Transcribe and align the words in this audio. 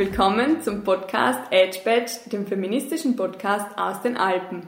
Willkommen 0.00 0.62
zum 0.62 0.82
Podcast 0.82 1.40
Edge 1.50 1.80
Badge, 1.84 2.30
dem 2.32 2.46
feministischen 2.46 3.16
Podcast 3.16 3.66
aus 3.76 4.00
den 4.00 4.16
Alpen. 4.16 4.66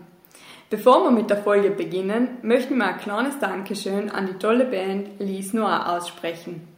Bevor 0.69 1.05
wir 1.05 1.11
mit 1.11 1.31
der 1.31 1.39
Folge 1.39 1.71
beginnen, 1.71 2.37
möchten 2.43 2.77
wir 2.77 2.89
ein 2.89 2.99
kleines 2.99 3.39
Dankeschön 3.39 4.11
an 4.11 4.27
die 4.27 4.35
tolle 4.35 4.67
Band 4.67 5.19
Elise 5.19 5.57
Noir 5.57 5.89
aussprechen. 5.89 6.69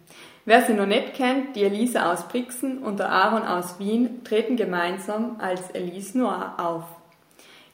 Wer 0.45 0.63
sie 0.63 0.75
noch 0.75 0.87
nicht 0.87 1.15
kennt, 1.15 1.57
die 1.57 1.65
Elise 1.65 2.07
aus 2.07 2.29
Brixen 2.29 2.79
und 2.79 3.01
der 3.01 3.11
Aaron 3.11 3.43
aus 3.43 3.81
Wien 3.81 4.23
treten 4.23 4.55
gemeinsam 4.55 5.35
als 5.41 5.73
Elise 5.73 6.17
Noir 6.17 6.55
auf. 6.59 6.85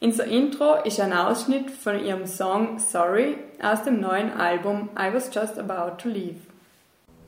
In 0.01 0.13
so 0.13 0.23
Intro 0.23 0.77
ist 0.83 0.99
ein 0.99 1.13
Ausschnitt 1.13 1.71
von 1.71 2.03
ihrem 2.03 2.25
Song 2.25 2.79
Sorry 2.79 3.37
aus 3.63 3.83
dem 3.83 4.01
neuen 4.01 4.33
Album 4.33 4.89
I 4.99 5.13
Was 5.13 5.29
Just 5.35 5.59
About 5.59 6.03
to 6.03 6.09
Leave. 6.09 6.50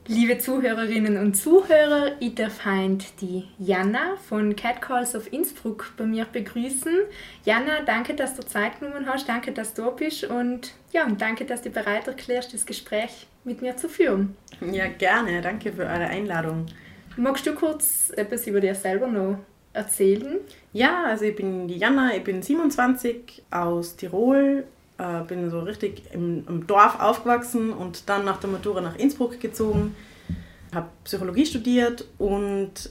Liebe 0.07 0.37
Zuhörerinnen 0.37 1.17
und 1.17 1.35
Zuhörer, 1.35 2.11
ich 2.19 2.35
darf 2.35 2.65
heute 2.65 3.05
die 3.21 3.45
Jana 3.57 4.17
von 4.27 4.53
Catcalls 4.53 5.15
of 5.15 5.31
Innsbruck 5.31 5.93
bei 5.95 6.05
mir 6.05 6.25
begrüßen. 6.25 6.93
Jana, 7.45 7.83
danke, 7.85 8.13
dass 8.13 8.35
du 8.35 8.45
Zeit 8.45 8.81
genommen 8.81 9.05
hast, 9.07 9.29
danke, 9.29 9.53
dass 9.53 9.73
du 9.73 9.83
da 9.83 9.91
bist 9.91 10.25
und 10.25 10.73
ja, 10.91 11.05
und 11.05 11.21
danke, 11.21 11.45
dass 11.45 11.61
du 11.61 11.69
bereit 11.69 12.05
erklärst, 12.07 12.53
das 12.53 12.65
Gespräch 12.65 13.27
mit 13.45 13.61
mir 13.61 13.77
zu 13.77 13.87
führen. 13.87 14.35
Ja, 14.59 14.87
gerne, 14.87 15.39
danke 15.39 15.71
für 15.71 15.83
eure 15.83 16.07
Einladung. 16.07 16.65
Magst 17.15 17.47
du 17.47 17.55
kurz 17.55 18.11
etwas 18.13 18.45
über 18.45 18.59
dir 18.59 18.75
selber 18.75 19.07
noch 19.07 19.37
erzählen? 19.71 20.39
Ja, 20.73 21.05
also 21.05 21.23
ich 21.23 21.35
bin 21.37 21.69
die 21.69 21.77
Jana, 21.77 22.13
ich 22.13 22.25
bin 22.25 22.41
27 22.41 23.41
aus 23.51 23.95
Tirol, 23.95 24.65
äh, 25.03 25.23
bin 25.27 25.49
so 25.49 25.59
richtig 25.59 26.03
im, 26.13 26.47
im, 26.47 26.65
Dorf 26.65 26.99
aufgewachsen 26.99 27.73
und 27.73 28.07
dann 28.07 28.23
nach 28.23 28.39
der 28.39 28.49
Matura 28.49 28.79
nach 28.79 28.95
Innsbruck 28.95 29.39
gezogen, 29.39 29.95
habe 30.73 30.87
Psychologie 31.03 31.45
studiert 31.45 32.05
und 32.17 32.89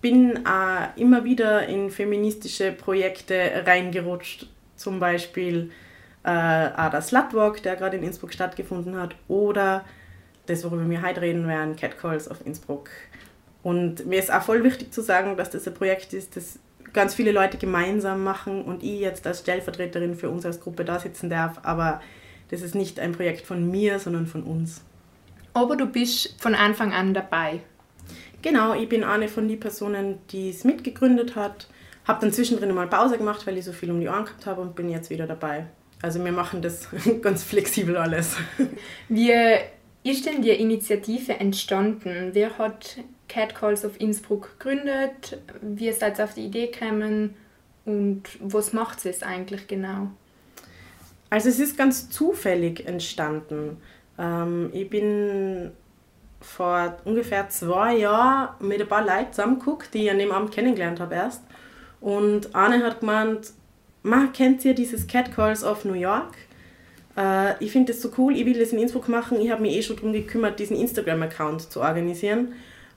bin 0.00 0.46
auch 0.46 0.96
immer 0.96 1.24
wieder 1.24 1.66
in 1.66 1.90
feministische 1.90 2.72
Projekte 2.72 3.64
reingerutscht, 3.66 4.46
zum 4.76 4.98
Beispiel 4.98 5.70
äh, 6.24 6.30
auch 6.30 6.90
der 6.90 7.02
Slutwalk, 7.02 7.62
der 7.62 7.76
gerade 7.76 7.98
in 7.98 8.02
Innsbruck 8.02 8.32
stattgefunden 8.32 8.96
hat, 8.96 9.14
oder 9.28 9.84
das, 10.46 10.64
worüber 10.64 10.88
wir 10.88 11.02
heute 11.02 11.20
reden 11.20 11.46
werden, 11.46 11.76
Catcalls 11.76 12.28
auf 12.28 12.44
Innsbruck. 12.46 12.88
Und 13.62 14.06
mir 14.06 14.18
ist 14.18 14.32
auch 14.32 14.42
voll 14.42 14.64
wichtig 14.64 14.92
zu 14.92 15.02
sagen, 15.02 15.36
dass 15.36 15.50
das 15.50 15.68
ein 15.68 15.74
Projekt 15.74 16.12
ist, 16.14 16.36
das 16.36 16.58
ganz 16.92 17.14
viele 17.14 17.32
Leute 17.32 17.58
gemeinsam 17.58 18.24
machen 18.24 18.62
und 18.62 18.82
ich 18.82 19.00
jetzt 19.00 19.26
als 19.26 19.40
Stellvertreterin 19.40 20.14
für 20.14 20.30
uns 20.30 20.44
als 20.44 20.60
Gruppe 20.60 20.84
da 20.84 20.98
sitzen 20.98 21.30
darf. 21.30 21.60
Aber 21.62 22.00
das 22.50 22.62
ist 22.62 22.74
nicht 22.74 23.00
ein 23.00 23.12
Projekt 23.12 23.46
von 23.46 23.70
mir, 23.70 23.98
sondern 23.98 24.26
von 24.26 24.42
uns. 24.42 24.82
Aber 25.54 25.76
du 25.76 25.86
bist 25.86 26.40
von 26.40 26.54
Anfang 26.54 26.92
an 26.92 27.14
dabei. 27.14 27.60
Genau, 28.42 28.74
ich 28.74 28.88
bin 28.88 29.04
eine 29.04 29.28
von 29.28 29.48
den 29.48 29.60
Personen, 29.60 30.18
die 30.30 30.50
es 30.50 30.64
mitgegründet 30.64 31.36
hat. 31.36 31.68
Habe 32.06 32.20
dann 32.22 32.32
zwischendrin 32.32 32.74
mal 32.74 32.88
Pause 32.88 33.16
gemacht, 33.16 33.46
weil 33.46 33.56
ich 33.56 33.64
so 33.64 33.72
viel 33.72 33.90
um 33.90 34.00
die 34.00 34.08
Ohren 34.08 34.24
gehabt 34.24 34.46
habe 34.46 34.60
und 34.60 34.74
bin 34.74 34.88
jetzt 34.88 35.10
wieder 35.10 35.26
dabei. 35.26 35.66
Also 36.02 36.22
wir 36.22 36.32
machen 36.32 36.60
das 36.60 36.88
ganz 37.22 37.44
flexibel 37.44 37.96
alles. 37.96 38.36
Wie 39.08 39.32
ist 40.02 40.26
denn 40.26 40.42
die 40.42 40.50
Initiative 40.50 41.34
entstanden? 41.34 42.30
Wer 42.32 42.58
hat 42.58 42.96
Catcalls 43.32 43.84
of 43.84 43.98
Innsbruck 43.98 44.58
gegründet? 44.58 45.38
Wie 45.62 45.90
seid 45.92 46.18
ihr 46.18 46.24
auf 46.24 46.34
die 46.34 46.44
Idee 46.44 46.66
gekommen? 46.66 47.34
Und 47.86 48.24
was 48.40 48.74
macht 48.74 49.06
es 49.06 49.22
eigentlich 49.22 49.66
genau? 49.66 50.08
Also 51.30 51.48
es 51.48 51.58
ist 51.58 51.78
ganz 51.78 52.10
zufällig 52.10 52.86
entstanden. 52.86 53.78
Ähm, 54.18 54.68
ich 54.74 54.90
bin 54.90 55.70
vor 56.42 56.98
ungefähr 57.06 57.48
zwei 57.48 57.96
Jahren 57.96 58.50
mit 58.60 58.82
ein 58.82 58.88
paar 58.88 59.04
Leuten 59.04 59.32
zusammengeguckt, 59.32 59.94
die 59.94 60.04
ich 60.04 60.10
an 60.10 60.18
dem 60.18 60.30
Abend 60.30 60.52
kennengelernt 60.52 61.00
habe 61.00 61.14
erst. 61.14 61.42
Und 62.02 62.54
Anne 62.54 62.84
hat 62.84 63.00
gemeint, 63.00 63.52
Ma, 64.02 64.26
kennt 64.26 64.62
ihr 64.66 64.74
dieses 64.74 65.06
Catcalls 65.06 65.64
of 65.64 65.86
New 65.86 65.94
York? 65.94 66.34
Äh, 67.16 67.64
ich 67.64 67.72
finde 67.72 67.94
das 67.94 68.02
so 68.02 68.10
cool, 68.18 68.36
ich 68.36 68.44
will 68.44 68.58
das 68.58 68.72
in 68.72 68.78
Innsbruck 68.78 69.08
machen. 69.08 69.40
Ich 69.40 69.50
habe 69.50 69.62
mich 69.62 69.74
eh 69.74 69.82
schon 69.82 69.96
darum 69.96 70.12
gekümmert, 70.12 70.58
diesen 70.58 70.76
Instagram-Account 70.76 71.72
zu 71.72 71.80
organisieren. 71.80 72.52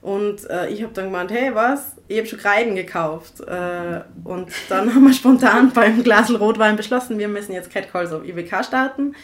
Und 0.06 0.48
äh, 0.52 0.70
ich 0.70 0.84
habe 0.84 0.94
dann 0.94 1.06
gemeint, 1.06 1.32
hey, 1.32 1.56
was? 1.56 1.96
Ich 2.08 2.20
habe 2.20 2.28
schon 2.28 2.38
Kreiden 2.38 2.76
gekauft. 2.76 3.40
Äh, 3.40 4.02
und 4.24 4.52
dann 4.70 4.88
haben 4.94 5.04
wir 5.04 5.14
spontan 5.16 5.72
beim 5.74 6.04
Glasl 6.04 6.36
Rotwein 6.36 6.76
beschlossen, 6.76 7.18
wir 7.18 7.28
müssen 7.28 7.54
jetzt 7.54 7.72
Catcalls 7.72 8.12
auf 8.12 8.24
IBK 8.24 8.64
starten. 8.64 9.16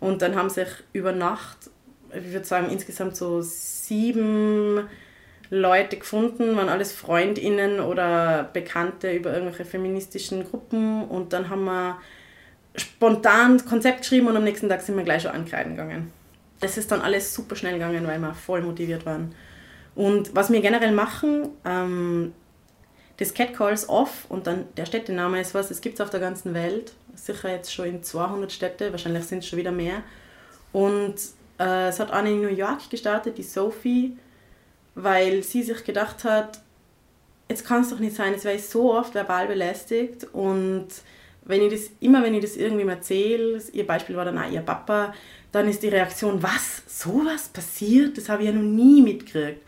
Und 0.00 0.22
dann 0.22 0.34
haben 0.34 0.50
sich 0.50 0.66
über 0.92 1.12
Nacht, 1.12 1.70
ich 2.12 2.32
würde 2.32 2.44
sagen, 2.44 2.68
insgesamt 2.68 3.14
so 3.14 3.42
sieben 3.42 4.88
Leute 5.50 5.98
gefunden, 5.98 6.56
waren 6.56 6.68
alles 6.68 6.90
FreundInnen 6.90 7.78
oder 7.78 8.50
Bekannte 8.52 9.12
über 9.12 9.32
irgendwelche 9.32 9.64
feministischen 9.64 10.42
Gruppen. 10.50 11.04
Und 11.04 11.32
dann 11.32 11.48
haben 11.48 11.62
wir 11.62 11.98
spontan 12.74 13.64
Konzept 13.64 14.00
geschrieben 14.00 14.26
und 14.26 14.36
am 14.36 14.42
nächsten 14.42 14.68
Tag 14.68 14.82
sind 14.82 14.96
wir 14.96 15.04
gleich 15.04 15.22
schon 15.22 15.30
ankreiden 15.30 15.76
gegangen. 15.76 16.10
Das 16.58 16.76
ist 16.76 16.90
dann 16.90 17.02
alles 17.02 17.32
super 17.32 17.54
schnell 17.54 17.74
gegangen, 17.74 18.04
weil 18.04 18.18
wir 18.18 18.34
voll 18.34 18.62
motiviert 18.62 19.06
waren. 19.06 19.32
Und 19.94 20.34
was 20.34 20.50
wir 20.50 20.60
generell 20.60 20.92
machen, 20.92 21.50
ähm, 21.64 22.32
das 23.16 23.32
Catcalls 23.32 23.88
Off 23.88 24.26
und 24.28 24.46
dann 24.46 24.66
der 24.76 24.86
Städtename 24.86 25.40
ist 25.40 25.54
was, 25.54 25.70
es 25.70 25.80
gibt 25.80 25.96
es 25.96 26.00
auf 26.00 26.10
der 26.10 26.20
ganzen 26.20 26.52
Welt, 26.52 26.92
sicher 27.14 27.50
jetzt 27.50 27.72
schon 27.72 27.86
in 27.86 28.02
200 28.02 28.50
Städte, 28.50 28.90
wahrscheinlich 28.90 29.24
sind 29.24 29.38
es 29.38 29.48
schon 29.48 29.58
wieder 29.58 29.70
mehr. 29.70 30.02
Und 30.72 31.14
äh, 31.60 31.88
es 31.88 32.00
hat 32.00 32.10
eine 32.10 32.30
in 32.30 32.40
New 32.40 32.48
York 32.48 32.90
gestartet, 32.90 33.38
die 33.38 33.44
Sophie, 33.44 34.16
weil 34.96 35.42
sie 35.44 35.62
sich 35.62 35.84
gedacht 35.84 36.24
hat, 36.24 36.60
jetzt 37.48 37.64
kann 37.64 37.82
es 37.82 37.90
doch 37.90 38.00
nicht 38.00 38.16
sein, 38.16 38.32
jetzt 38.32 38.44
wäre 38.44 38.56
ich 38.56 38.66
so 38.66 38.92
oft 38.92 39.14
verbal 39.14 39.46
belästigt 39.46 40.24
und 40.32 40.88
wenn 41.44 41.62
ich 41.62 41.72
das, 41.72 41.90
immer 42.00 42.22
wenn 42.22 42.34
ich 42.34 42.42
das 42.42 42.56
irgendwem 42.56 42.88
erzähle, 42.88 43.60
ihr 43.72 43.86
Beispiel 43.86 44.16
war 44.16 44.24
dann 44.24 44.38
auch 44.38 44.50
ihr 44.50 44.62
Papa, 44.62 45.14
dann 45.52 45.68
ist 45.68 45.82
die 45.82 45.88
Reaktion, 45.88 46.42
was, 46.42 46.82
sowas 46.86 47.48
passiert? 47.48 48.16
Das 48.16 48.28
habe 48.28 48.42
ich 48.42 48.48
ja 48.48 48.54
noch 48.54 48.62
nie 48.62 49.02
mitgekriegt. 49.02 49.60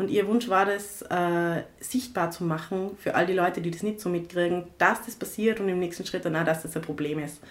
Und 0.00 0.08
ihr 0.08 0.26
Wunsch 0.26 0.48
war 0.48 0.64
das, 0.64 1.02
äh, 1.02 1.62
sichtbar 1.78 2.30
zu 2.30 2.42
machen 2.42 2.96
für 2.98 3.14
all 3.14 3.26
die 3.26 3.34
Leute, 3.34 3.60
die 3.60 3.70
das 3.70 3.82
nicht 3.82 4.00
so 4.00 4.08
mitkriegen, 4.08 4.64
dass 4.78 5.04
das 5.04 5.14
passiert 5.14 5.60
und 5.60 5.68
im 5.68 5.78
nächsten 5.78 6.06
Schritt 6.06 6.24
dann 6.24 6.36
auch, 6.36 6.44
dass 6.44 6.62
das 6.62 6.74
ein 6.74 6.80
Problem 6.80 7.18
ist. 7.18 7.42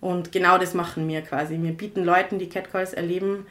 Und 0.00 0.32
genau 0.32 0.56
das 0.56 0.72
machen 0.72 1.06
wir 1.06 1.20
quasi. 1.20 1.58
Wir 1.60 1.72
bieten 1.72 2.02
Leuten, 2.02 2.38
die 2.38 2.48
Catcalls 2.48 2.94
erleben, 2.94 3.46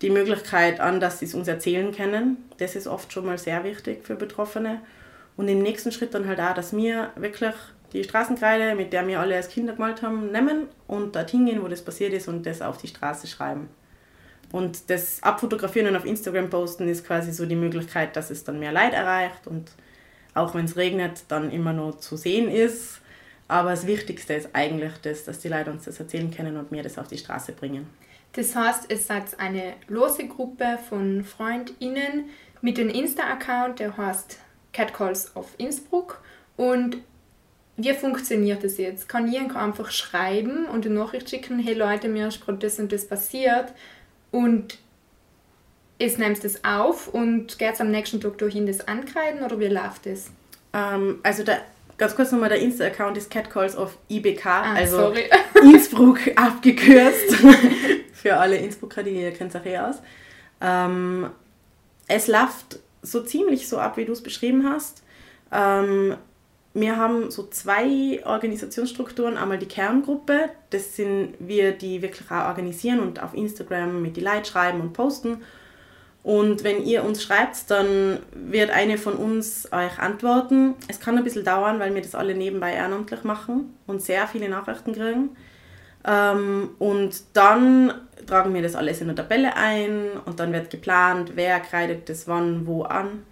die 0.00 0.08
Möglichkeit 0.08 0.80
an, 0.80 1.00
dass 1.00 1.18
sie 1.18 1.26
es 1.26 1.34
uns 1.34 1.48
erzählen 1.48 1.94
können. 1.94 2.38
Das 2.56 2.76
ist 2.76 2.86
oft 2.86 3.12
schon 3.12 3.26
mal 3.26 3.36
sehr 3.36 3.62
wichtig 3.62 4.06
für 4.06 4.14
Betroffene. 4.14 4.80
Und 5.36 5.48
im 5.48 5.58
nächsten 5.58 5.92
Schritt 5.92 6.14
dann 6.14 6.26
halt 6.26 6.40
auch, 6.40 6.54
dass 6.54 6.74
wir 6.74 7.10
wirklich 7.16 7.54
die 7.92 8.04
Straßenkreide, 8.04 8.74
mit 8.74 8.94
der 8.94 9.06
wir 9.06 9.20
alle 9.20 9.36
als 9.36 9.50
Kinder 9.50 9.74
gemalt 9.74 10.00
haben, 10.00 10.32
nehmen 10.32 10.68
und 10.86 11.14
dorthin 11.14 11.44
gehen, 11.44 11.62
wo 11.62 11.68
das 11.68 11.82
passiert 11.82 12.14
ist 12.14 12.26
und 12.26 12.46
das 12.46 12.62
auf 12.62 12.78
die 12.78 12.88
Straße 12.88 13.26
schreiben. 13.26 13.68
Und 14.52 14.90
das 14.90 15.22
Abfotografieren 15.22 15.88
und 15.88 15.96
auf 15.96 16.04
Instagram 16.04 16.50
posten 16.50 16.88
ist 16.88 17.06
quasi 17.06 17.32
so 17.32 17.46
die 17.46 17.56
Möglichkeit, 17.56 18.16
dass 18.16 18.30
es 18.30 18.44
dann 18.44 18.58
mehr 18.58 18.72
Leid 18.72 18.92
erreicht 18.92 19.46
und 19.46 19.72
auch 20.34 20.54
wenn 20.54 20.66
es 20.66 20.76
regnet, 20.76 21.24
dann 21.28 21.50
immer 21.50 21.72
noch 21.72 21.98
zu 21.98 22.16
sehen 22.16 22.50
ist. 22.50 23.00
Aber 23.48 23.70
das 23.70 23.86
Wichtigste 23.86 24.34
ist 24.34 24.50
eigentlich 24.52 24.92
das, 25.02 25.24
dass 25.24 25.38
die 25.40 25.48
Leute 25.48 25.70
uns 25.70 25.84
das 25.84 25.98
erzählen 25.98 26.30
können 26.30 26.56
und 26.56 26.70
mir 26.72 26.82
das 26.82 26.98
auf 26.98 27.08
die 27.08 27.18
Straße 27.18 27.52
bringen. 27.52 27.88
Das 28.32 28.54
heißt, 28.54 28.90
es 28.90 29.06
seid 29.06 29.38
eine 29.40 29.74
lose 29.88 30.26
Gruppe 30.28 30.78
von 30.88 31.24
FreundInnen 31.24 32.28
mit 32.60 32.76
dem 32.76 32.90
Insta-Account, 32.90 33.78
der 33.78 33.96
heißt 33.96 34.38
Catcalls 34.72 35.34
of 35.34 35.54
Innsbruck. 35.56 36.20
Und 36.56 36.98
wie 37.78 37.94
funktioniert 37.94 38.62
das 38.62 38.76
jetzt? 38.76 39.08
Kann 39.08 39.32
ich 39.32 39.38
einfach 39.38 39.90
schreiben 39.90 40.66
und 40.66 40.84
eine 40.84 40.94
Nachricht 40.94 41.30
schicken, 41.30 41.58
hey 41.58 41.74
Leute, 41.74 42.08
mir 42.08 42.28
ist 42.28 42.44
gerade 42.44 42.58
das 42.58 42.78
und 42.78 42.92
das 42.92 43.06
passiert 43.06 43.72
und 44.30 44.78
es 45.98 46.18
nimmst 46.18 46.44
das 46.44 46.62
auf 46.64 47.08
und 47.08 47.58
geht 47.58 47.80
am 47.80 47.90
nächsten 47.90 48.20
Tag 48.20 48.38
dahin 48.38 48.66
das 48.66 48.86
ankreiden 48.86 49.42
oder 49.42 49.58
wie 49.58 49.68
läuft 49.68 50.06
das? 50.06 50.30
Ähm, 50.72 51.20
also 51.22 51.42
der, 51.42 51.62
ganz 51.96 52.14
kurz 52.14 52.32
nochmal, 52.32 52.50
der 52.50 52.58
Insta-Account 52.58 53.16
ist 53.16 53.30
Catcalls 53.30 53.76
of 53.76 53.96
IBK, 54.10 54.46
ah, 54.46 54.74
also 54.74 54.96
sorry. 54.96 55.24
Innsbruck 55.62 56.20
abgekürzt. 56.36 57.34
Für 58.12 58.36
alle 58.36 58.56
Innsbrucker, 58.56 59.02
die 59.02 59.22
ihr 59.22 59.32
kennt 59.32 59.54
es 59.54 59.64
eh 59.64 59.78
aus. 59.78 59.96
Ähm, 60.60 61.30
es 62.08 62.28
läuft 62.28 62.80
so 63.02 63.22
ziemlich 63.22 63.68
so 63.68 63.78
ab, 63.78 63.96
wie 63.96 64.04
du 64.04 64.12
es 64.12 64.22
beschrieben 64.22 64.68
hast. 64.68 65.02
Ähm, 65.52 66.16
wir 66.80 66.96
haben 66.98 67.30
so 67.30 67.46
zwei 67.48 68.20
Organisationsstrukturen. 68.24 69.38
Einmal 69.38 69.58
die 69.58 69.66
Kerngruppe, 69.66 70.50
das 70.68 70.94
sind 70.94 71.34
wir, 71.38 71.72
die 71.72 72.02
wirklich 72.02 72.30
auch 72.30 72.48
organisieren 72.48 73.00
und 73.00 73.22
auf 73.22 73.32
Instagram 73.32 74.02
mit 74.02 74.16
die 74.16 74.20
Leute 74.20 74.44
schreiben 74.44 74.82
und 74.82 74.92
posten. 74.92 75.42
Und 76.22 76.64
wenn 76.64 76.84
ihr 76.84 77.02
uns 77.02 77.22
schreibt, 77.22 77.70
dann 77.70 78.18
wird 78.34 78.70
eine 78.70 78.98
von 78.98 79.14
uns 79.14 79.72
euch 79.72 79.98
antworten. 79.98 80.74
Es 80.86 81.00
kann 81.00 81.16
ein 81.16 81.24
bisschen 81.24 81.44
dauern, 81.44 81.78
weil 81.78 81.94
wir 81.94 82.02
das 82.02 82.14
alle 82.14 82.34
nebenbei 82.34 82.74
ehrenamtlich 82.74 83.24
machen 83.24 83.74
und 83.86 84.02
sehr 84.02 84.26
viele 84.26 84.50
Nachrichten 84.50 84.92
kriegen. 84.92 85.30
Ähm, 86.04 86.70
und 86.78 87.22
dann 87.32 87.94
tragen 88.26 88.52
wir 88.52 88.60
das 88.60 88.74
alles 88.74 89.00
in 89.00 89.08
eine 89.08 89.14
Tabelle 89.14 89.56
ein 89.56 90.10
und 90.26 90.40
dann 90.40 90.52
wird 90.52 90.68
geplant, 90.68 91.32
wer 91.36 91.58
kreidet 91.60 92.08
das 92.10 92.28
wann 92.28 92.66
wo 92.66 92.82
an 92.82 93.22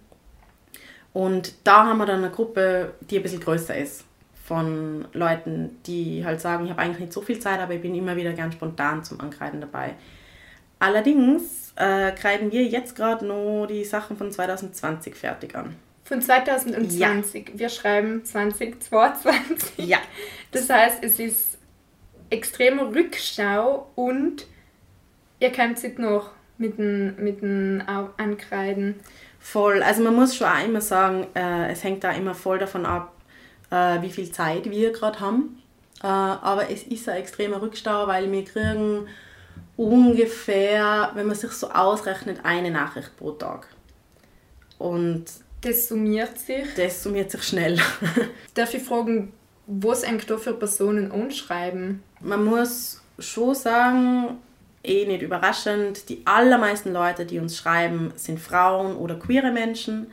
Und 1.15 1.53
da 1.63 1.85
haben 1.85 1.97
wir 1.99 2.05
dann 2.05 2.17
eine 2.17 2.29
Gruppe, 2.29 2.93
die 3.09 3.15
ein 3.15 3.23
bisschen 3.23 3.39
größer 3.39 3.73
ist 3.73 4.03
von 4.43 5.07
Leuten, 5.13 5.77
die 5.85 6.25
halt 6.25 6.41
sagen, 6.41 6.65
ich 6.65 6.71
habe 6.71 6.81
eigentlich 6.81 6.99
nicht 6.99 7.13
so 7.13 7.21
viel 7.21 7.39
Zeit, 7.39 7.61
aber 7.61 7.73
ich 7.73 7.81
bin 7.81 7.95
immer 7.95 8.17
wieder 8.17 8.33
gern 8.33 8.51
spontan 8.51 9.01
zum 9.05 9.21
Ankreiden 9.21 9.61
dabei. 9.61 9.95
Allerdings 10.77 11.71
äh, 11.77 12.11
kreiden 12.11 12.51
wir 12.51 12.63
jetzt 12.65 12.97
gerade 12.97 13.25
noch 13.25 13.65
die 13.65 13.85
Sachen 13.85 14.17
von 14.17 14.29
2020 14.29 15.15
fertig 15.15 15.55
an. 15.55 15.77
Von 16.03 16.21
2020. 16.21 17.47
Ja. 17.47 17.59
Wir 17.59 17.69
schreiben 17.69 18.25
2022. 18.25 19.87
Ja. 19.87 19.99
Das 20.51 20.69
heißt, 20.69 21.01
es 21.01 21.17
ist 21.17 21.57
extreme 22.29 22.93
Rückschau 22.93 23.89
und 23.95 24.47
ihr 25.39 25.53
könnt 25.53 25.81
es 25.81 25.97
noch 25.97 26.31
mit 26.57 26.77
dem, 26.77 27.15
mit 27.23 27.41
dem 27.41 27.81
Ankreiden. 28.17 28.95
Voll. 29.45 29.83
Also 29.83 30.01
man 30.01 30.15
muss 30.15 30.35
schon 30.35 30.47
auch 30.47 30.65
immer 30.65 30.81
sagen, 30.81 31.27
äh, 31.35 31.71
es 31.71 31.83
hängt 31.83 32.03
da 32.03 32.11
immer 32.11 32.33
voll 32.33 32.57
davon 32.57 32.83
ab, 32.83 33.13
äh, 33.69 34.01
wie 34.01 34.09
viel 34.09 34.31
Zeit 34.31 34.67
wir 34.71 34.91
gerade 34.91 35.19
haben. 35.19 35.61
Äh, 36.01 36.07
aber 36.07 36.71
es 36.71 36.81
ist 36.81 37.07
ein 37.07 37.17
extremer 37.17 37.61
Rückstau, 37.61 38.07
weil 38.07 38.31
wir 38.31 38.43
kriegen 38.43 39.07
ungefähr, 39.77 41.11
wenn 41.13 41.27
man 41.27 41.35
sich 41.35 41.51
so 41.51 41.69
ausrechnet, 41.69 42.39
eine 42.43 42.71
Nachricht 42.71 43.15
pro 43.17 43.33
Tag. 43.33 43.67
Und 44.79 45.25
das 45.61 45.89
summiert 45.89 46.39
sich. 46.39 46.65
Das 46.75 47.03
summiert 47.03 47.29
sich 47.29 47.43
schnell. 47.43 47.79
Darf 48.55 48.73
ich 48.73 48.81
fragen, 48.81 49.31
was 49.67 50.03
eigentlich 50.03 50.25
da 50.25 50.37
für 50.37 50.55
Personen 50.55 51.11
anschreiben? 51.11 52.01
Man 52.19 52.43
muss 52.43 52.99
schon 53.19 53.53
sagen, 53.53 54.39
eh 54.87 55.05
nicht 55.05 55.21
überraschend, 55.21 56.09
die 56.09 56.21
allermeisten 56.25 56.93
Leute, 56.93 57.25
die 57.25 57.39
uns 57.39 57.57
schreiben, 57.57 58.13
sind 58.15 58.39
Frauen 58.39 58.95
oder 58.95 59.15
queere 59.15 59.51
Menschen. 59.51 60.07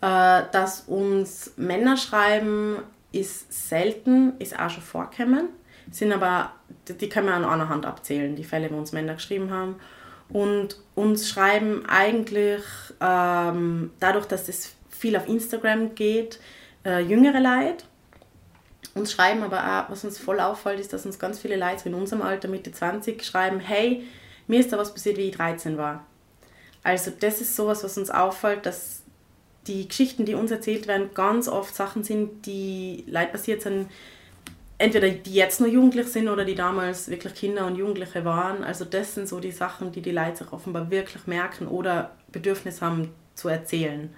Äh, 0.00 0.42
dass 0.52 0.82
uns 0.82 1.52
Männer 1.56 1.96
schreiben, 1.96 2.78
ist 3.12 3.68
selten, 3.68 4.34
ist 4.38 4.58
auch 4.58 4.70
schon 4.70 4.82
vorgekommen. 4.82 5.48
Sind 5.90 6.12
aber, 6.12 6.52
die 6.88 7.08
können 7.08 7.28
wir 7.28 7.34
an 7.34 7.44
einer 7.44 7.68
Hand 7.68 7.86
abzählen, 7.86 8.36
die 8.36 8.44
Fälle, 8.44 8.70
wo 8.70 8.76
uns 8.76 8.92
Männer 8.92 9.14
geschrieben 9.14 9.50
haben. 9.50 9.76
Und 10.28 10.80
uns 10.94 11.28
schreiben 11.28 11.84
eigentlich, 11.86 12.62
ähm, 13.00 13.92
dadurch, 14.00 14.26
dass 14.26 14.48
es 14.48 14.74
viel 14.90 15.16
auf 15.16 15.28
Instagram 15.28 15.94
geht, 15.94 16.40
äh, 16.84 17.00
jüngere 17.00 17.40
Leute. 17.40 17.84
Uns 18.94 19.12
schreiben 19.12 19.42
aber 19.42 19.58
auch, 19.58 19.90
was 19.90 20.04
uns 20.04 20.18
voll 20.18 20.40
auffällt, 20.40 20.78
ist, 20.78 20.92
dass 20.92 21.06
uns 21.06 21.18
ganz 21.18 21.38
viele 21.38 21.56
Leute 21.56 21.88
in 21.88 21.94
unserem 21.94 22.22
Alter, 22.22 22.48
Mitte 22.48 22.70
20, 22.70 23.24
schreiben, 23.24 23.60
hey, 23.60 24.04
mir 24.46 24.60
ist 24.60 24.72
da 24.72 24.78
was 24.78 24.92
passiert, 24.92 25.16
wie 25.16 25.28
ich 25.30 25.36
13 25.36 25.78
war. 25.78 26.04
Also 26.82 27.10
das 27.18 27.40
ist 27.40 27.56
sowas, 27.56 27.82
was 27.82 27.96
uns 27.96 28.10
auffällt, 28.10 28.66
dass 28.66 29.02
die 29.66 29.88
Geschichten, 29.88 30.26
die 30.26 30.34
uns 30.34 30.50
erzählt 30.50 30.86
werden, 30.86 31.10
ganz 31.14 31.48
oft 31.48 31.74
Sachen 31.74 32.04
sind, 32.04 32.44
die 32.46 33.04
Leid 33.06 33.32
passiert 33.32 33.62
sind, 33.62 33.88
entweder 34.78 35.08
die 35.08 35.34
jetzt 35.34 35.60
noch 35.60 35.68
jugendlich 35.68 36.08
sind 36.08 36.28
oder 36.28 36.44
die 36.44 36.54
damals 36.54 37.08
wirklich 37.08 37.34
Kinder 37.34 37.66
und 37.66 37.76
Jugendliche 37.76 38.24
waren. 38.24 38.62
Also 38.64 38.84
das 38.84 39.14
sind 39.14 39.28
so 39.28 39.40
die 39.40 39.52
Sachen, 39.52 39.92
die 39.92 40.02
die 40.02 40.10
Leute 40.10 40.38
sich 40.38 40.52
offenbar 40.52 40.90
wirklich 40.90 41.26
merken 41.26 41.66
oder 41.66 42.12
Bedürfnis 42.30 42.82
haben 42.82 43.10
zu 43.34 43.48
erzählen. 43.48 44.14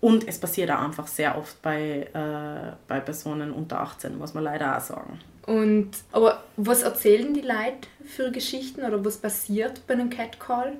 Und 0.00 0.28
es 0.28 0.38
passiert 0.38 0.70
auch 0.70 0.82
einfach 0.82 1.06
sehr 1.06 1.38
oft 1.38 1.60
bei, 1.62 2.08
äh, 2.12 2.76
bei 2.86 3.00
Personen 3.00 3.52
unter 3.52 3.80
18, 3.80 4.18
muss 4.18 4.34
man 4.34 4.44
leider 4.44 4.76
auch 4.76 4.80
sagen. 4.80 5.18
Und, 5.46 5.90
aber 6.12 6.42
was 6.56 6.82
erzählen 6.82 7.32
die 7.32 7.40
Leute 7.40 7.88
für 8.04 8.30
Geschichten 8.30 8.84
oder 8.84 9.04
was 9.04 9.16
passiert 9.18 9.86
bei 9.86 9.94
einem 9.94 10.10
Catcall? 10.10 10.74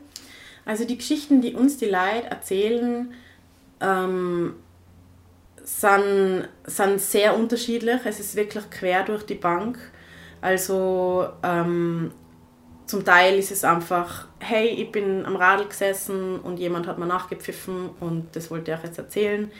Also 0.64 0.84
die 0.84 0.98
Geschichten, 0.98 1.40
die 1.40 1.54
uns 1.54 1.76
die 1.76 1.86
Leute 1.86 2.26
erzählen, 2.28 3.14
ähm, 3.80 4.56
sind, 5.62 6.48
sind 6.64 7.00
sehr 7.00 7.36
unterschiedlich. 7.36 8.00
Es 8.04 8.18
ist 8.18 8.34
wirklich 8.34 8.68
quer 8.70 9.04
durch 9.04 9.24
die 9.24 9.34
Bank. 9.34 9.78
Also 10.40 11.28
ähm, 11.42 12.10
zum 12.86 13.04
Teil 13.04 13.38
ist 13.38 13.50
es 13.50 13.64
einfach, 13.64 14.28
hey, 14.38 14.68
ich 14.68 14.92
bin 14.92 15.26
am 15.26 15.36
Radl 15.36 15.66
gesessen 15.66 16.38
und 16.38 16.58
jemand 16.58 16.86
hat 16.86 16.98
mir 16.98 17.06
nachgepfiffen 17.06 17.90
und 18.00 18.34
das 18.34 18.50
wollte 18.50 18.70
ich 18.70 18.78
euch 18.78 18.84
jetzt 18.84 18.98
erzählen. 18.98 19.50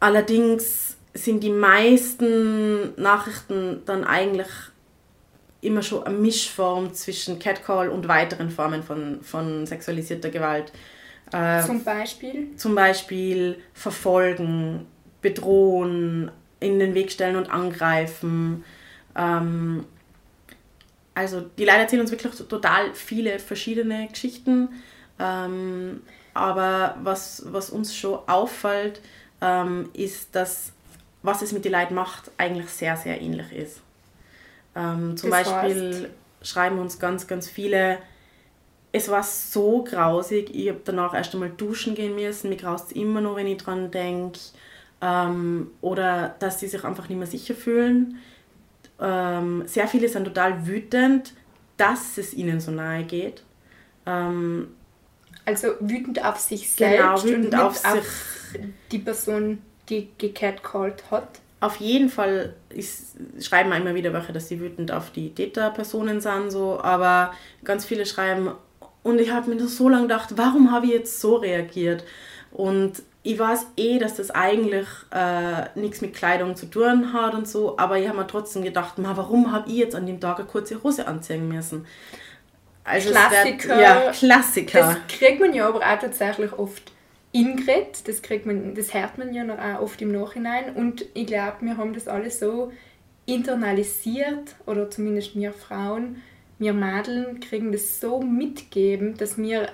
Allerdings 0.00 0.96
sind 1.14 1.42
die 1.44 1.50
meisten 1.50 3.00
Nachrichten 3.00 3.82
dann 3.86 4.04
eigentlich 4.04 4.48
immer 5.60 5.82
schon 5.82 6.02
eine 6.02 6.16
Mischform 6.16 6.92
zwischen 6.92 7.38
Catcall 7.38 7.88
und 7.88 8.08
weiteren 8.08 8.50
Formen 8.50 8.82
von, 8.82 9.22
von 9.22 9.64
sexualisierter 9.64 10.30
Gewalt. 10.30 10.72
Äh, 11.32 11.62
zum 11.62 11.84
Beispiel? 11.84 12.48
Zum 12.56 12.74
Beispiel 12.74 13.58
verfolgen, 13.72 14.86
bedrohen, 15.20 16.32
in 16.58 16.78
den 16.78 16.94
Weg 16.94 17.12
stellen 17.12 17.36
und 17.36 17.48
angreifen. 17.48 18.64
Ähm, 19.16 19.84
also 21.14 21.40
die 21.40 21.64
Leute 21.64 21.78
erzählen 21.78 22.02
uns 22.02 22.10
wirklich 22.10 22.34
total 22.48 22.94
viele 22.94 23.38
verschiedene 23.38 24.08
Geschichten. 24.08 24.68
Ähm, 25.18 26.02
aber 26.34 26.96
was, 27.02 27.44
was 27.46 27.70
uns 27.70 27.94
schon 27.94 28.18
auffällt, 28.26 29.00
ähm, 29.40 29.90
ist, 29.92 30.34
dass 30.34 30.72
was 31.22 31.42
es 31.42 31.52
mit 31.52 31.64
den 31.64 31.72
Leuten 31.72 31.94
macht, 31.94 32.30
eigentlich 32.36 32.68
sehr, 32.68 32.96
sehr 32.96 33.20
ähnlich 33.20 33.52
ist. 33.52 33.80
Ähm, 34.74 35.16
zum 35.16 35.30
das 35.30 35.44
Beispiel 35.44 35.94
heißt? 35.94 36.48
schreiben 36.48 36.78
uns 36.78 36.98
ganz, 36.98 37.26
ganz 37.26 37.48
viele, 37.48 37.98
es 38.90 39.08
war 39.08 39.22
so 39.22 39.84
grausig, 39.84 40.54
ich 40.54 40.68
habe 40.68 40.80
danach 40.84 41.14
erst 41.14 41.32
einmal 41.34 41.50
duschen 41.50 41.94
gehen 41.94 42.14
müssen, 42.14 42.48
mir 42.48 42.56
graust 42.56 42.86
es 42.90 42.92
immer 42.92 43.20
noch, 43.20 43.36
wenn 43.36 43.46
ich 43.46 43.58
dran 43.58 43.90
denke. 43.90 44.38
Ähm, 45.00 45.70
oder 45.80 46.34
dass 46.38 46.60
sie 46.60 46.68
sich 46.68 46.84
einfach 46.84 47.08
nicht 47.08 47.18
mehr 47.18 47.26
sicher 47.26 47.54
fühlen. 47.54 48.18
Ähm, 49.02 49.64
sehr 49.66 49.88
viele 49.88 50.08
sind 50.08 50.24
total 50.24 50.66
wütend, 50.66 51.34
dass 51.76 52.16
es 52.18 52.32
ihnen 52.32 52.60
so 52.60 52.70
nahe 52.70 53.02
geht. 53.02 53.42
Ähm, 54.06 54.68
also 55.44 55.68
wütend 55.80 56.24
auf 56.24 56.38
sich 56.38 56.76
genau, 56.76 57.16
selbst 57.16 57.24
genau, 57.24 57.36
wütend 57.36 57.54
und 57.54 57.60
auf, 57.60 57.84
auf 57.84 58.54
die 58.92 58.98
Person, 59.00 59.58
die 59.88 60.08
gecatcalled 60.18 61.10
hat. 61.10 61.40
Auf 61.60 61.76
jeden 61.76 62.08
Fall 62.08 62.54
ist, 62.70 63.16
schreiben 63.40 63.70
wir 63.70 63.76
immer 63.76 63.94
wieder 63.94 64.12
welche, 64.12 64.32
dass 64.32 64.48
sie 64.48 64.60
wütend 64.60 64.92
auf 64.92 65.10
die 65.10 65.34
Täterpersonen 65.34 66.20
sind, 66.20 66.50
so, 66.50 66.80
aber 66.80 67.34
ganz 67.64 67.84
viele 67.84 68.06
schreiben, 68.06 68.52
und 69.02 69.20
ich 69.20 69.32
habe 69.32 69.52
mir 69.52 69.66
so 69.66 69.88
lange 69.88 70.02
gedacht, 70.02 70.30
warum 70.36 70.70
habe 70.70 70.86
ich 70.86 70.92
jetzt 70.92 71.20
so 71.20 71.36
reagiert? 71.36 72.04
Und 72.52 73.02
ich 73.24 73.38
weiß 73.38 73.66
eh, 73.76 73.98
dass 73.98 74.16
das 74.16 74.30
eigentlich 74.30 74.86
äh, 75.12 75.66
nichts 75.78 76.00
mit 76.00 76.14
Kleidung 76.14 76.56
zu 76.56 76.66
tun 76.66 77.12
hat 77.12 77.34
und 77.34 77.46
so, 77.46 77.78
aber 77.78 77.98
ich 77.98 78.08
habe 78.08 78.18
mir 78.18 78.26
trotzdem 78.26 78.62
gedacht, 78.62 78.98
ma, 78.98 79.16
warum 79.16 79.52
habe 79.52 79.70
ich 79.70 79.76
jetzt 79.76 79.94
an 79.94 80.06
dem 80.06 80.20
Tag 80.20 80.38
eine 80.38 80.48
kurze 80.48 80.82
Hose 80.82 81.06
anziehen 81.06 81.48
müssen? 81.48 81.86
Also 82.84 83.10
Klassiker. 83.10 83.68
Wird, 83.68 83.80
ja, 83.80 84.10
Klassiker. 84.10 84.78
Das 84.80 85.18
kriegt 85.18 85.40
man 85.40 85.54
ja 85.54 85.68
aber 85.68 85.78
auch 85.78 85.98
tatsächlich 86.00 86.52
oft 86.52 86.90
ingrid, 87.30 88.06
das 88.08 88.22
kriegt 88.22 88.44
man, 88.44 88.74
das 88.74 88.92
hört 88.92 89.18
man 89.18 89.32
ja 89.32 89.44
noch 89.44 89.58
auch 89.58 89.82
oft 89.82 90.02
im 90.02 90.12
Nachhinein 90.12 90.74
und 90.74 91.06
ich 91.14 91.26
glaube, 91.26 91.58
wir 91.60 91.76
haben 91.76 91.94
das 91.94 92.08
alles 92.08 92.40
so 92.40 92.72
internalisiert, 93.24 94.56
oder 94.66 94.90
zumindest 94.90 95.36
wir 95.36 95.52
Frauen, 95.52 96.20
wir 96.58 96.72
Mädeln 96.72 97.40
kriegen 97.40 97.70
das 97.72 98.00
so 98.00 98.20
mitgeben, 98.20 99.16
dass 99.16 99.38
wir 99.38 99.68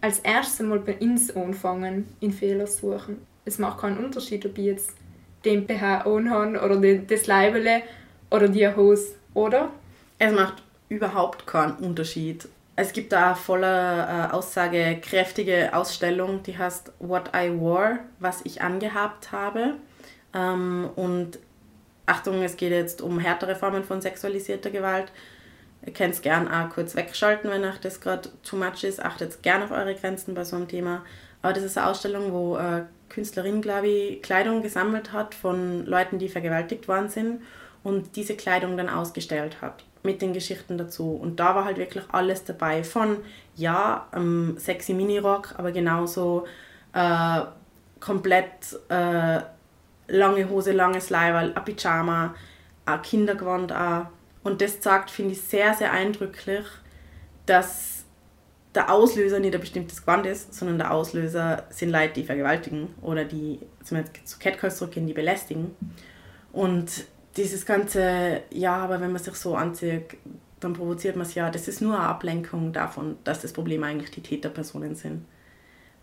als 0.00 0.20
erstes 0.20 0.66
mal 0.66 0.78
bei 0.78 0.96
uns 0.98 1.34
anfangen, 1.34 2.08
in 2.20 2.32
Fehler 2.32 2.66
suchen. 2.66 3.18
Es 3.44 3.58
macht 3.58 3.80
keinen 3.80 4.04
Unterschied, 4.04 4.44
ob 4.46 4.56
ich 4.58 4.64
jetzt 4.64 4.96
den 5.44 5.66
BH 5.66 6.02
anhabe 6.02 6.60
oder 6.60 6.96
das 6.98 7.26
Leibele 7.26 7.82
oder 8.30 8.48
die 8.48 8.68
Hose, 8.68 9.14
oder? 9.34 9.70
Es 10.18 10.32
macht 10.32 10.62
überhaupt 10.88 11.46
keinen 11.46 11.76
Unterschied. 11.76 12.48
Es 12.76 12.92
gibt 12.92 13.12
da 13.12 13.34
voller 13.34 14.30
äh, 14.30 14.32
aussagekräftige 14.32 15.74
Ausstellung, 15.74 16.42
die 16.42 16.56
heißt 16.56 16.92
What 16.98 17.30
I 17.34 17.58
Wore, 17.58 17.98
was 18.18 18.40
ich 18.44 18.62
angehabt 18.62 19.32
habe. 19.32 19.74
Ähm, 20.32 20.88
und 20.96 21.38
Achtung, 22.06 22.42
es 22.42 22.56
geht 22.56 22.72
jetzt 22.72 23.02
um 23.02 23.18
härtere 23.18 23.54
Formen 23.54 23.84
von 23.84 24.00
sexualisierter 24.00 24.70
Gewalt. 24.70 25.12
Ihr 25.84 25.92
könnt 25.92 26.14
es 26.14 26.22
gerne 26.22 26.50
auch 26.52 26.70
kurz 26.70 26.94
wegschalten, 26.94 27.50
wenn 27.50 27.64
euch 27.64 27.78
das 27.78 28.00
gerade 28.00 28.28
too 28.42 28.56
much 28.56 28.84
ist. 28.84 29.02
Achtet 29.02 29.42
gerne 29.42 29.64
auf 29.64 29.70
eure 29.70 29.94
Grenzen 29.94 30.34
bei 30.34 30.44
so 30.44 30.56
einem 30.56 30.68
Thema. 30.68 31.02
Aber 31.42 31.52
das 31.52 31.64
ist 31.64 31.78
eine 31.78 31.88
Ausstellung, 31.88 32.32
wo 32.32 32.56
eine 32.56 32.88
Künstlerin, 33.08 33.62
glaube 33.62 33.88
ich, 33.88 34.22
Kleidung 34.22 34.62
gesammelt 34.62 35.12
hat 35.12 35.34
von 35.34 35.86
Leuten, 35.86 36.18
die 36.18 36.28
vergewaltigt 36.28 36.86
worden 36.86 37.08
sind 37.08 37.42
und 37.82 38.16
diese 38.16 38.36
Kleidung 38.36 38.76
dann 38.76 38.90
ausgestellt 38.90 39.62
hat 39.62 39.84
mit 40.02 40.22
den 40.22 40.32
Geschichten 40.32 40.78
dazu. 40.78 41.12
Und 41.12 41.40
da 41.40 41.54
war 41.54 41.64
halt 41.64 41.78
wirklich 41.78 42.04
alles 42.12 42.44
dabei. 42.44 42.84
Von, 42.84 43.18
ja, 43.56 44.06
ähm, 44.14 44.56
sexy 44.58 44.94
Minirock, 44.94 45.54
aber 45.58 45.72
genauso 45.72 46.46
äh, 46.92 47.40
komplett 48.00 48.78
äh, 48.88 49.40
lange 50.08 50.48
Hose, 50.48 50.72
langes 50.72 51.10
Leiberl, 51.10 51.52
ein 51.54 51.64
Pyjama, 51.64 52.34
ein 52.86 53.02
Kindergewand 53.02 53.72
auch 53.72 54.06
und 54.42 54.60
das 54.60 54.80
zeigt, 54.80 55.10
finde 55.10 55.32
ich, 55.32 55.40
sehr, 55.40 55.74
sehr 55.74 55.92
eindrücklich, 55.92 56.64
dass 57.46 58.04
der 58.74 58.92
Auslöser 58.92 59.40
nicht 59.40 59.54
ein 59.54 59.60
bestimmtes 59.60 60.02
Gewand 60.02 60.26
ist, 60.26 60.54
sondern 60.54 60.78
der 60.78 60.92
Auslöser 60.92 61.64
sind 61.70 61.90
Leute, 61.90 62.14
die 62.14 62.24
vergewaltigen 62.24 62.94
oder 63.02 63.24
die, 63.24 63.58
zum 63.82 63.98
Beispiel 63.98 64.24
zu 64.24 64.38
Catcalls 64.38 64.78
zurückgehen, 64.78 65.06
die 65.06 65.12
belästigen. 65.12 65.74
Und 66.52 67.04
dieses 67.36 67.66
ganze, 67.66 68.42
ja, 68.50 68.76
aber 68.76 69.00
wenn 69.00 69.12
man 69.12 69.22
sich 69.22 69.34
so 69.34 69.56
anzieht, 69.56 70.16
dann 70.60 70.74
provoziert 70.74 71.16
man 71.16 71.26
es 71.26 71.34
ja, 71.34 71.50
das 71.50 71.68
ist 71.68 71.80
nur 71.80 71.96
eine 71.96 72.04
Ablenkung 72.04 72.72
davon, 72.72 73.16
dass 73.24 73.40
das 73.40 73.52
Problem 73.52 73.82
eigentlich 73.82 74.10
die 74.10 74.22
Täterpersonen 74.22 74.94
sind. 74.94 75.24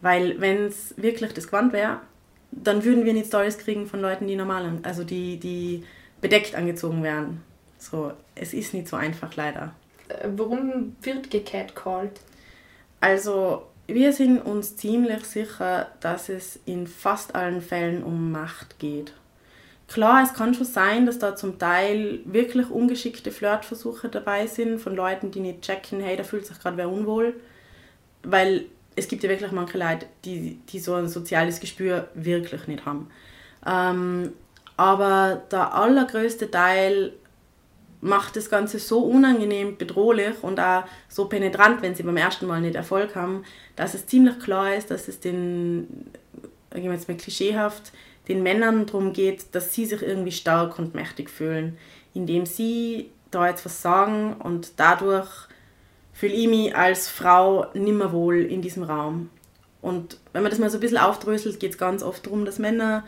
Weil 0.01 0.39
wenn 0.41 0.65
es 0.65 0.93
wirklich 0.97 1.33
das 1.33 1.47
Gewand 1.47 1.73
wäre, 1.73 2.01
dann 2.51 2.83
würden 2.83 3.05
wir 3.05 3.13
nicht 3.13 3.27
Stories 3.27 3.57
kriegen 3.57 3.87
von 3.87 4.01
Leuten, 4.01 4.27
die 4.27 4.35
normal, 4.35 4.79
also 4.83 5.03
die, 5.03 5.37
die 5.37 5.83
bedeckt 6.21 6.55
angezogen 6.55 7.03
werden. 7.03 7.43
So, 7.77 8.13
es 8.35 8.53
ist 8.53 8.73
nicht 8.73 8.87
so 8.87 8.95
einfach 8.95 9.35
leider. 9.35 9.73
Äh, 10.09 10.27
warum 10.35 10.95
wird 11.01 11.29
gecatcalled? 11.29 12.19
Also, 12.99 13.67
wir 13.87 14.11
sind 14.13 14.39
uns 14.39 14.75
ziemlich 14.75 15.23
sicher, 15.25 15.87
dass 15.99 16.29
es 16.29 16.59
in 16.65 16.87
fast 16.87 17.35
allen 17.35 17.61
Fällen 17.61 18.03
um 18.03 18.31
Macht 18.31 18.79
geht. 18.79 19.13
Klar, 19.87 20.23
es 20.23 20.33
kann 20.33 20.53
schon 20.53 20.65
sein, 20.65 21.05
dass 21.05 21.19
da 21.19 21.35
zum 21.35 21.59
Teil 21.59 22.19
wirklich 22.25 22.69
ungeschickte 22.69 23.31
Flirtversuche 23.31 24.09
dabei 24.09 24.45
sind 24.47 24.79
von 24.79 24.93
Leuten, 24.93 25.31
die 25.31 25.39
nicht 25.39 25.61
checken, 25.61 26.01
hey, 26.01 26.17
da 26.17 26.23
fühlt 26.23 26.45
sich 26.45 26.59
gerade 26.59 26.75
wer 26.75 26.89
unwohl. 26.89 27.35
Weil 28.23 28.65
es 28.97 29.07
gibt 29.07 29.23
ja 29.23 29.29
wirklich 29.29 29.51
manche 29.53 29.77
Leute, 29.77 30.07
die, 30.25 30.59
die 30.69 30.79
so 30.79 30.95
ein 30.95 31.07
soziales 31.07 31.61
Gespür 31.61 32.09
wirklich 32.15 32.67
nicht 32.67 32.85
haben. 32.85 33.09
Ähm, 33.65 34.33
aber 34.75 35.41
der 35.51 35.73
allergrößte 35.73 36.51
Teil 36.51 37.13
macht 38.01 38.35
das 38.35 38.49
Ganze 38.49 38.79
so 38.79 38.99
unangenehm 38.99 39.77
bedrohlich 39.77 40.35
und 40.41 40.59
auch 40.59 40.83
so 41.09 41.25
penetrant, 41.25 41.81
wenn 41.81 41.95
sie 41.95 42.03
beim 42.03 42.17
ersten 42.17 42.45
Mal 42.45 42.61
nicht 42.61 42.75
Erfolg 42.75 43.15
haben, 43.15 43.43
dass 43.75 43.93
es 43.93 44.05
ziemlich 44.05 44.39
klar 44.39 44.75
ist, 44.75 44.91
dass 44.91 45.07
es 45.07 45.19
den, 45.19 46.11
ich 46.73 46.83
jetzt 46.83 47.07
mal 47.07 47.17
klischeehaft, 47.17 47.91
den 48.27 48.43
Männern 48.43 48.85
darum 48.85 49.13
geht, 49.13 49.55
dass 49.55 49.73
sie 49.73 49.85
sich 49.85 50.01
irgendwie 50.01 50.31
stark 50.31 50.77
und 50.77 50.93
mächtig 50.93 51.29
fühlen, 51.29 51.77
indem 52.13 52.45
sie 52.45 53.09
da 53.31 53.47
jetzt 53.47 53.65
was 53.65 53.81
sagen 53.81 54.35
und 54.39 54.73
dadurch 54.77 55.29
fühle 56.13 56.33
ich 56.33 56.47
mich 56.47 56.75
als 56.75 57.09
Frau 57.09 57.67
nimmer 57.73 58.11
wohl 58.11 58.37
in 58.37 58.61
diesem 58.61 58.83
Raum. 58.83 59.29
Und 59.81 60.17
wenn 60.33 60.41
man 60.41 60.49
das 60.49 60.59
mal 60.59 60.69
so 60.69 60.77
ein 60.77 60.81
bisschen 60.81 60.97
aufdröselt, 60.97 61.59
geht 61.59 61.73
es 61.73 61.77
ganz 61.77 62.03
oft 62.03 62.25
darum, 62.25 62.43
dass 62.45 62.59
Männer 62.59 63.03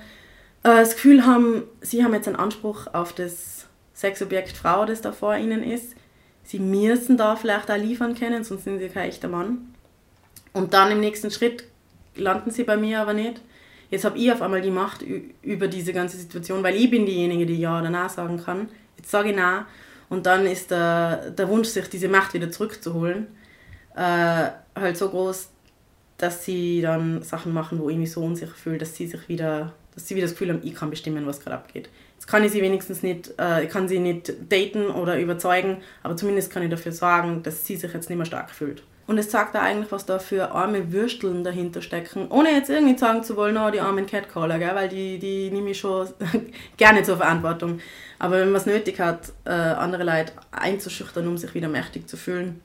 äh, 0.64 0.70
das 0.70 0.94
Gefühl 0.94 1.26
haben, 1.26 1.64
sie 1.82 2.04
haben 2.04 2.14
jetzt 2.14 2.28
einen 2.28 2.38
Anspruch 2.38 2.88
auf 2.94 3.14
das 3.14 3.66
Sexobjekt 4.00 4.56
Frau, 4.56 4.86
das 4.86 5.02
da 5.02 5.12
vor 5.12 5.36
ihnen 5.36 5.62
ist. 5.62 5.96
Sie 6.44 6.60
müssen 6.60 7.18
da 7.18 7.36
vielleicht 7.36 7.70
auch 7.70 7.78
liefern 7.78 8.16
können, 8.16 8.46
sonst 8.46 8.64
sind 8.64 8.80
sie 8.80 8.88
kein 8.88 9.10
echter 9.10 9.28
Mann. 9.28 9.74
Und 10.54 10.74
dann 10.74 10.92
im 10.92 11.02
nächsten 11.02 11.32
Schritt 11.32 11.66
landen 12.16 12.50
sie 12.50 12.64
bei 12.64 12.78
mir 12.78 13.02
aber 13.02 13.14
nicht. 13.14 13.42
Jetzt 13.92 14.06
habe 14.06 14.18
ich 14.18 14.32
auf 14.32 14.42
einmal 14.42 14.62
die 14.62 14.72
Macht 14.72 15.04
über 15.42 15.68
diese 15.68 15.92
ganze 15.92 16.16
Situation, 16.16 16.64
weil 16.64 16.76
ich 16.76 16.90
bin 16.90 17.06
diejenige, 17.06 17.46
die 17.46 17.60
Ja 17.60 17.80
oder 17.80 17.90
Nein 17.90 18.08
sagen 18.08 18.42
kann. 18.42 18.70
Jetzt 18.98 19.12
sage 19.12 19.32
ich 19.32 19.36
Nein 19.36 19.66
und 20.08 20.26
dann 20.26 20.46
ist 20.46 20.72
der, 20.72 21.32
der 21.32 21.50
Wunsch, 21.50 21.68
sich 21.68 21.90
diese 21.90 22.08
Macht 22.08 22.34
wieder 22.34 22.50
zurückzuholen, 22.50 23.28
äh, 23.96 24.50
halt 24.76 24.98
so 24.98 25.10
groß, 25.10 25.50
dass 26.18 26.46
sie 26.46 26.82
dann 26.82 27.22
Sachen 27.22 27.54
machen, 27.54 27.80
wo 27.80 27.90
ich 27.90 27.98
mich 27.98 28.12
so 28.12 28.24
unsicher 28.24 28.54
fühle, 28.54 28.78
dass 28.78 28.96
sie 28.96 29.08
sich 29.08 29.28
wieder, 29.28 29.74
dass 29.94 30.08
sie 30.08 30.16
wieder 30.16 30.26
das 30.26 30.34
Gefühl 30.34 30.50
haben, 30.50 30.62
ich 30.64 30.76
kann 30.76 30.90
bestimmen, 30.90 31.26
was 31.26 31.42
gerade 31.42 31.58
abgeht. 31.58 31.90
Jetzt 32.20 32.28
kann 32.28 32.44
ich 32.44 32.52
sie 32.52 32.62
wenigstens 32.62 33.02
nicht, 33.02 33.34
äh, 33.38 33.66
kann 33.68 33.88
sie 33.88 33.98
nicht 33.98 34.34
daten 34.52 34.88
oder 34.88 35.18
überzeugen, 35.18 35.78
aber 36.04 36.18
zumindest 36.18 36.52
kann 36.52 36.64
ich 36.64 36.70
dafür 36.70 36.92
sorgen, 36.92 37.44
dass 37.44 37.66
sie 37.66 37.78
sich 37.78 37.94
jetzt 37.94 38.10
nicht 38.10 38.18
mehr 38.18 38.26
stark 38.26 38.52
fühlt. 38.52 38.84
Und 39.08 39.18
es 39.18 39.32
sagt 39.32 39.56
da 39.56 39.62
eigentlich, 39.62 39.90
was 39.90 40.06
da 40.06 40.20
für 40.20 40.52
arme 40.52 40.92
Würsteln 40.92 41.46
dahinter 41.46 41.82
stecken. 41.82 42.28
Ohne 42.30 42.52
jetzt 42.52 42.70
irgendwie 42.70 42.98
sagen 42.98 43.24
zu 43.24 43.38
wollen, 43.38 43.56
oh, 43.56 43.72
die 43.72 43.80
armen 43.80 44.06
Catcaller, 44.06 44.60
gell? 44.60 44.76
weil 44.76 44.90
die, 44.90 45.18
die 45.18 45.50
nehme 45.50 45.70
ich 45.70 45.80
schon 45.80 46.10
gerne 46.78 47.04
zur 47.04 47.16
Verantwortung. 47.16 47.80
Aber 48.20 48.42
wenn 48.42 48.52
man 48.52 48.60
es 48.60 48.66
nötig 48.66 49.00
hat, 49.00 49.32
äh, 49.46 49.52
andere 49.52 50.04
Leute 50.04 50.34
einzuschüchtern, 50.52 51.26
um 51.26 51.38
sich 51.38 51.54
wieder 51.54 51.70
mächtig 51.70 52.10
zu 52.10 52.18
fühlen, 52.18 52.60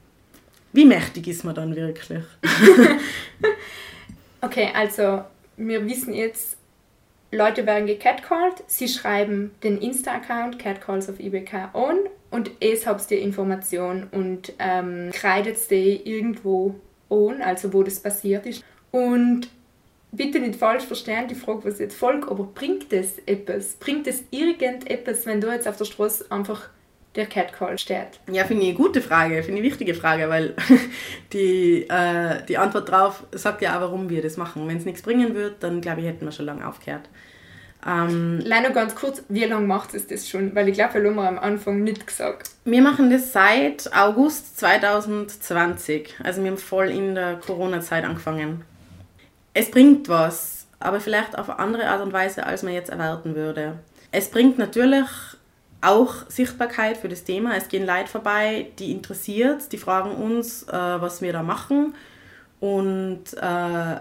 wie 0.72 0.84
mächtig 0.84 1.28
ist 1.28 1.44
man 1.44 1.54
dann 1.54 1.76
wirklich? 1.76 2.24
okay, 4.40 4.70
also 4.74 5.22
wir 5.56 5.86
wissen 5.86 6.12
jetzt, 6.12 6.56
Leute 7.34 7.66
werden 7.66 7.86
gecatcalled, 7.86 8.62
sie 8.68 8.86
schreiben 8.86 9.50
den 9.64 9.78
Insta-Account 9.78 10.58
Catcalls 10.58 11.08
of 11.08 11.18
IBK 11.18 11.74
on 11.74 11.98
und 12.30 12.50
es 12.60 12.86
habt 12.86 13.10
ihr 13.10 13.20
Information 13.20 14.06
und 14.12 14.52
ähm, 14.60 15.10
kreidet 15.12 15.58
die 15.70 16.00
irgendwo 16.08 16.76
on, 17.10 17.42
also 17.42 17.72
wo 17.72 17.82
das 17.82 17.98
passiert 18.00 18.46
ist. 18.46 18.64
Und 18.92 19.48
bitte 20.12 20.38
nicht 20.38 20.56
falsch 20.56 20.84
verstehen, 20.84 21.26
die 21.26 21.34
Frage, 21.34 21.64
was 21.64 21.80
jetzt 21.80 21.96
folgt, 21.96 22.28
aber 22.28 22.44
bringt 22.44 22.92
es 22.92 23.18
etwas? 23.26 23.74
Bringt 23.74 24.06
es 24.06 24.22
irgendetwas, 24.30 25.26
wenn 25.26 25.40
du 25.40 25.50
jetzt 25.50 25.66
auf 25.66 25.76
der 25.76 25.86
Straße 25.86 26.26
einfach 26.30 26.70
der 27.16 27.26
Catcall 27.26 27.78
steht? 27.78 28.20
Ja, 28.30 28.44
finde 28.44 28.64
ich 28.64 28.70
eine 28.70 28.78
gute 28.78 29.00
Frage, 29.00 29.42
finde 29.42 29.60
ich 29.60 29.60
eine 29.60 29.62
wichtige 29.62 29.94
Frage, 29.94 30.28
weil 30.28 30.54
die, 31.32 31.88
äh, 31.88 32.44
die 32.48 32.58
Antwort 32.58 32.88
darauf 32.88 33.24
sagt 33.32 33.62
ja 33.62 33.76
auch, 33.76 33.82
warum 33.82 34.10
wir 34.10 34.22
das 34.22 34.36
machen. 34.36 34.66
Wenn 34.66 34.76
es 34.76 34.84
nichts 34.84 35.02
bringen 35.02 35.34
wird, 35.34 35.62
dann 35.62 35.80
glaube 35.80 36.00
ich, 36.00 36.06
hätten 36.06 36.24
wir 36.24 36.32
schon 36.32 36.46
lange 36.46 36.66
aufgehört. 36.66 37.08
Ähm, 37.86 38.40
Leider 38.42 38.70
ganz 38.70 38.94
kurz, 38.94 39.22
wie 39.28 39.44
lange 39.44 39.66
macht 39.66 39.94
es 39.94 40.06
das 40.06 40.28
schon? 40.28 40.54
Weil 40.54 40.68
ich 40.68 40.74
glaube, 40.74 41.02
wir 41.02 41.10
haben 41.10 41.18
am 41.18 41.38
Anfang 41.38 41.82
nicht 41.82 42.06
gesagt. 42.06 42.50
Wir 42.64 42.82
machen 42.82 43.10
das 43.10 43.32
seit 43.32 43.94
August 43.94 44.58
2020. 44.58 46.14
Also 46.22 46.42
wir 46.42 46.50
haben 46.50 46.58
voll 46.58 46.88
in 46.88 47.14
der 47.14 47.36
Corona-Zeit 47.36 48.04
angefangen. 48.04 48.64
Es 49.52 49.70
bringt 49.70 50.08
was, 50.08 50.66
aber 50.80 50.98
vielleicht 51.00 51.38
auf 51.38 51.50
eine 51.50 51.58
andere 51.58 51.86
Art 51.86 52.02
und 52.02 52.12
Weise, 52.12 52.46
als 52.46 52.62
man 52.62 52.72
jetzt 52.72 52.90
erwarten 52.90 53.34
würde. 53.34 53.78
Es 54.10 54.30
bringt 54.30 54.58
natürlich 54.58 55.06
auch 55.84 56.28
Sichtbarkeit 56.28 56.96
für 56.96 57.08
das 57.08 57.24
Thema. 57.24 57.56
Es 57.56 57.68
gehen 57.68 57.86
Leute 57.86 58.08
vorbei, 58.08 58.68
die 58.78 58.90
interessiert, 58.92 59.72
die 59.72 59.78
fragen 59.78 60.12
uns, 60.12 60.64
äh, 60.64 60.72
was 60.72 61.22
wir 61.22 61.32
da 61.32 61.42
machen. 61.42 61.94
Und 62.60 63.24
äh, 63.40 63.96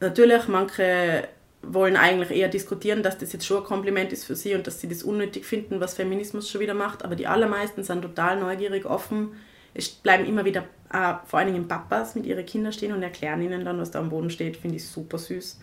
natürlich, 0.00 0.48
manche 0.48 1.28
wollen 1.62 1.96
eigentlich 1.96 2.30
eher 2.30 2.48
diskutieren, 2.48 3.02
dass 3.02 3.18
das 3.18 3.32
jetzt 3.32 3.46
schon 3.46 3.58
ein 3.58 3.64
Kompliment 3.64 4.12
ist 4.12 4.24
für 4.24 4.36
sie 4.36 4.54
und 4.54 4.66
dass 4.66 4.80
sie 4.80 4.88
das 4.88 5.02
unnötig 5.02 5.44
finden, 5.46 5.80
was 5.80 5.94
Feminismus 5.94 6.50
schon 6.50 6.60
wieder 6.60 6.74
macht. 6.74 7.04
Aber 7.04 7.16
die 7.16 7.26
allermeisten 7.26 7.82
sind 7.82 8.02
total 8.02 8.38
neugierig, 8.38 8.84
offen. 8.84 9.32
Es 9.72 9.88
bleiben 9.88 10.26
immer 10.26 10.44
wieder 10.44 10.64
äh, 10.92 11.14
vor 11.26 11.40
allen 11.40 11.52
Dingen 11.52 11.66
Papas 11.66 12.14
mit 12.14 12.26
ihren 12.26 12.46
Kindern 12.46 12.72
stehen 12.72 12.92
und 12.92 13.02
erklären 13.02 13.42
ihnen 13.42 13.64
dann, 13.64 13.78
was 13.78 13.90
da 13.90 13.98
am 13.98 14.10
Boden 14.10 14.30
steht. 14.30 14.56
Finde 14.56 14.76
ich 14.76 14.86
super 14.86 15.18
süß. 15.18 15.58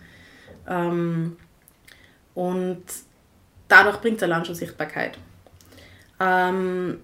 Ähm, 0.68 1.38
und 2.34 2.84
dadurch 3.68 3.98
bringt 4.02 4.22
der 4.22 4.28
Land 4.28 4.48
schon 4.48 4.56
Sichtbarkeit. 4.56 5.18
Ähm, 6.22 7.00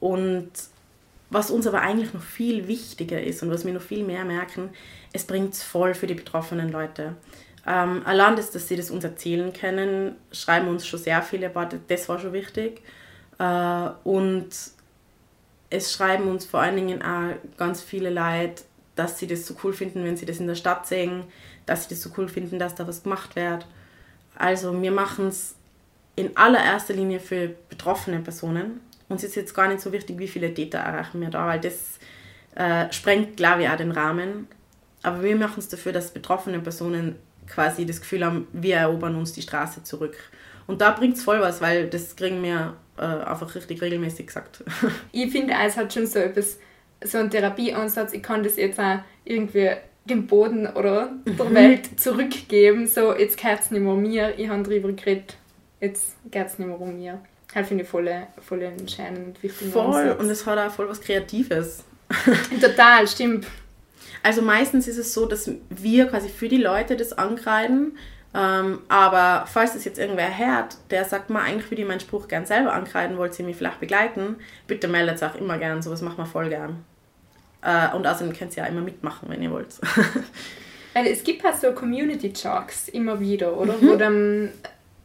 und 0.00 0.50
was 1.30 1.50
uns 1.50 1.66
aber 1.66 1.80
eigentlich 1.80 2.12
noch 2.12 2.22
viel 2.22 2.68
wichtiger 2.68 3.22
ist 3.22 3.42
und 3.42 3.50
was 3.50 3.64
wir 3.64 3.72
noch 3.72 3.82
viel 3.82 4.04
mehr 4.04 4.24
merken, 4.24 4.70
es 5.12 5.24
bringt 5.24 5.54
es 5.54 5.62
voll 5.62 5.94
für 5.94 6.06
die 6.06 6.14
betroffenen 6.14 6.70
Leute. 6.70 7.16
Ähm, 7.66 8.02
allein 8.04 8.36
das, 8.36 8.50
dass 8.50 8.68
sie 8.68 8.76
das 8.76 8.90
uns 8.90 9.04
erzählen 9.04 9.52
können, 9.52 10.16
schreiben 10.32 10.68
uns 10.68 10.86
schon 10.86 10.98
sehr 10.98 11.22
viele, 11.22 11.46
aber 11.46 11.68
das 11.88 12.08
war 12.08 12.18
schon 12.18 12.32
wichtig. 12.32 12.82
Äh, 13.38 13.88
und 14.04 14.48
es 15.70 15.92
schreiben 15.92 16.28
uns 16.28 16.44
vor 16.44 16.60
allen 16.60 16.76
Dingen 16.76 17.02
auch 17.02 17.34
ganz 17.56 17.80
viele 17.82 18.10
Leute, 18.10 18.62
dass 18.94 19.18
sie 19.18 19.26
das 19.26 19.46
so 19.46 19.54
cool 19.64 19.72
finden, 19.72 20.04
wenn 20.04 20.16
sie 20.16 20.26
das 20.26 20.38
in 20.38 20.46
der 20.46 20.54
Stadt 20.54 20.86
sehen, 20.86 21.24
dass 21.64 21.84
sie 21.84 21.94
das 21.94 22.02
so 22.02 22.10
cool 22.18 22.28
finden, 22.28 22.58
dass 22.58 22.74
da 22.74 22.86
was 22.86 23.04
gemacht 23.04 23.36
wird. 23.36 23.66
Also 24.36 24.80
wir 24.82 24.92
machen 24.92 25.28
es 25.28 25.54
in 26.16 26.36
allererster 26.36 26.94
Linie 26.94 27.20
für 27.20 27.54
betroffene 27.68 28.20
Personen. 28.20 28.80
Uns 29.08 29.24
ist 29.24 29.34
jetzt 29.34 29.54
gar 29.54 29.68
nicht 29.68 29.80
so 29.80 29.92
wichtig, 29.92 30.18
wie 30.18 30.28
viele 30.28 30.52
Täter 30.52 30.78
erreichen 30.78 31.20
wir 31.20 31.30
da, 31.30 31.46
weil 31.46 31.60
das 31.60 31.98
äh, 32.54 32.92
sprengt, 32.92 33.36
glaube 33.36 33.62
ich, 33.62 33.68
auch 33.68 33.76
den 33.76 33.90
Rahmen. 33.90 34.48
Aber 35.02 35.22
wir 35.22 35.36
machen 35.36 35.58
es 35.58 35.68
dafür, 35.68 35.92
dass 35.92 36.12
betroffene 36.12 36.60
Personen 36.60 37.16
quasi 37.46 37.86
das 37.86 38.00
Gefühl 38.00 38.24
haben, 38.24 38.46
wir 38.52 38.76
erobern 38.76 39.16
uns 39.16 39.32
die 39.32 39.42
Straße 39.42 39.82
zurück. 39.82 40.16
Und 40.66 40.80
da 40.80 40.92
bringt 40.92 41.16
es 41.16 41.24
voll 41.24 41.40
was, 41.40 41.60
weil 41.60 41.88
das 41.88 42.14
kriegen 42.16 42.42
wir 42.42 42.76
äh, 42.96 43.02
einfach 43.02 43.54
richtig 43.54 43.82
regelmäßig 43.82 44.26
gesagt. 44.26 44.62
ich 45.12 45.30
finde, 45.30 45.54
es 45.64 45.76
hat 45.76 45.92
schon 45.92 46.06
so 46.06 46.18
etwas, 46.18 46.58
so 47.04 47.18
einen 47.18 47.30
Therapieansatz, 47.30 48.12
ich 48.12 48.22
kann 48.22 48.42
das 48.42 48.56
jetzt 48.56 48.78
auch 48.78 48.98
irgendwie 49.24 49.70
dem 50.04 50.26
Boden 50.26 50.66
oder 50.66 51.12
der 51.26 51.44
mhm. 51.44 51.54
Welt 51.54 52.00
zurückgeben. 52.00 52.86
So, 52.86 53.14
jetzt 53.14 53.38
gehört 53.40 53.60
es 53.60 53.70
nicht 53.70 53.82
mehr 53.82 53.94
mir, 53.94 54.38
ich 54.38 54.48
habe 54.48 54.62
darüber 54.62 54.92
geredet, 54.92 55.36
jetzt 55.82 56.16
geht 56.30 56.46
es 56.46 56.58
nicht 56.58 56.68
mehr 56.68 56.80
um 56.80 56.96
mir. 56.96 57.20
Das 57.54 57.68
finde 57.68 57.84
ich 57.84 57.90
voll, 57.90 58.10
voll 58.40 58.62
entscheidend 58.62 59.42
wichtig. 59.42 59.70
Voll, 59.70 59.94
Ansatz. 59.94 60.20
und 60.20 60.30
es 60.30 60.46
hat 60.46 60.58
auch 60.58 60.72
voll 60.72 60.88
was 60.88 61.00
Kreatives. 61.00 61.84
Total, 62.60 63.06
stimmt. 63.06 63.46
Also 64.22 64.40
meistens 64.40 64.88
ist 64.88 64.96
es 64.96 65.12
so, 65.12 65.26
dass 65.26 65.50
wir 65.68 66.06
quasi 66.06 66.28
für 66.28 66.48
die 66.48 66.56
Leute 66.56 66.96
das 66.96 67.12
ankreiden. 67.12 67.98
Ähm, 68.34 68.78
aber 68.88 69.46
falls 69.46 69.74
es 69.74 69.84
jetzt 69.84 69.98
irgendwer 69.98 70.38
hört, 70.38 70.76
der 70.90 71.04
sagt, 71.04 71.28
mal 71.28 71.42
eigentlich 71.42 71.70
würde 71.70 71.82
ich 71.82 71.88
meinen 71.88 72.00
Spruch 72.00 72.28
gern 72.28 72.46
selber 72.46 72.72
ankreiden, 72.72 73.18
wollt 73.18 73.38
ihr 73.38 73.44
mich 73.44 73.56
vielleicht 73.56 73.80
begleiten, 73.80 74.36
bitte 74.66 74.88
meldet 74.88 75.16
es 75.16 75.22
auch 75.22 75.34
immer 75.34 75.58
gern, 75.58 75.82
sowas 75.82 76.00
machen 76.00 76.16
wir 76.16 76.24
voll 76.24 76.48
gern. 76.48 76.82
Äh, 77.60 77.94
und 77.94 78.06
außerdem 78.06 78.32
könnt 78.32 78.56
ihr 78.56 78.62
ja 78.62 78.68
immer 78.70 78.80
mitmachen, 78.80 79.28
wenn 79.28 79.42
ihr 79.42 79.50
wollt. 79.50 79.78
Weil 80.94 81.06
es 81.06 81.24
gibt 81.24 81.44
halt 81.44 81.56
so 81.56 81.72
Community 81.72 82.32
Talks 82.32 82.88
immer 82.88 83.20
wieder, 83.20 83.56
oder? 83.56 83.74
Mhm. 83.74 83.88
Wo 83.88 83.96
dann, 83.96 84.50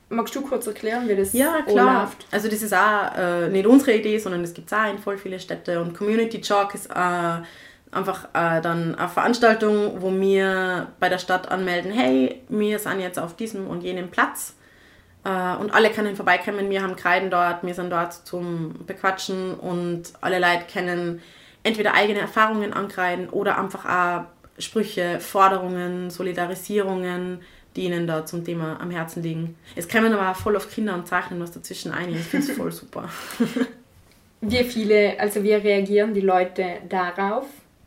magst 0.10 0.36
du 0.36 0.42
kurz 0.42 0.68
erklären, 0.68 1.08
wie 1.08 1.16
das 1.16 1.34
Ja, 1.34 1.62
klar. 1.62 2.04
Läuft? 2.04 2.26
Also 2.32 2.48
das 2.48 2.62
ist 2.62 2.74
auch 2.74 3.16
äh, 3.18 3.50
nicht 3.50 3.66
unsere 3.66 3.96
Idee, 3.96 4.18
sondern 4.18 4.44
es 4.44 4.54
gibt 4.54 4.72
es 4.72 4.78
auch 4.78 4.90
in 4.90 5.00
voll 5.00 5.18
viele 5.18 5.40
Städte. 5.40 5.82
Und 5.82 5.98
Community 5.98 6.42
Talk 6.42 6.74
ist 6.76 6.90
äh, 6.90 7.42
einfach 7.92 8.26
äh, 8.34 8.62
dann 8.62 8.96
eine 8.96 9.10
Veranstaltung, 9.10 10.02
wo 10.02 10.12
wir 10.12 10.88
bei 11.00 11.10
der 11.10 11.18
Stadt 11.18 11.50
anmelden, 11.50 11.92
hey, 11.92 12.42
wir 12.50 12.80
sind 12.80 13.00
jetzt 13.00 13.20
auf 13.20 13.36
diesem 13.36 13.68
und 13.68 13.82
jenem 13.82 14.10
Platz. 14.10 14.56
Äh, 15.24 15.56
und 15.58 15.74
alle 15.74 15.90
können 15.90 16.16
vorbeikommen, 16.16 16.70
wir 16.70 16.82
haben 16.82 16.96
Kreiden 16.96 17.30
dort, 17.30 17.64
wir 17.64 17.74
sind 17.74 17.90
dort 17.90 18.14
zum 18.14 18.86
Bequatschen 18.86 19.56
und 19.56 20.14
alle 20.22 20.40
Leute 20.40 20.66
kennen 20.72 21.22
entweder 21.64 21.94
eigene 21.94 22.20
Erfahrungen 22.20 22.74
ankreiden 22.74 23.30
oder 23.30 23.58
einfach 23.58 23.86
auch 23.86 24.26
Sprüche, 24.60 25.20
Forderungen, 25.20 26.10
Solidarisierungen, 26.10 27.42
die 27.78 27.84
ihnen 27.84 28.08
da 28.08 28.26
zum 28.26 28.44
Thema 28.44 28.82
am 28.82 28.92
Herzen 28.92 29.24
liegen. 29.24 29.56
Es 29.76 29.88
kommen 29.88 30.12
aber 30.12 30.32
auch 30.32 30.36
voll 30.36 30.56
auf 30.58 30.70
Kinder 30.70 30.96
und 30.96 31.08
Zeichnen 31.08 31.40
was 31.40 31.52
dazwischen 31.52 31.92
ein. 31.92 32.10
Ich 32.10 32.18
finde 32.18 32.48
es 32.48 32.58
voll 32.58 32.72
super. 32.72 33.08
Wie 34.42 34.64
viele, 34.64 35.20
also 35.20 35.42
wie 35.42 35.54
reagieren 35.54 36.14
die 36.14 36.22
Leute 36.22 36.64
darauf? 36.88 37.46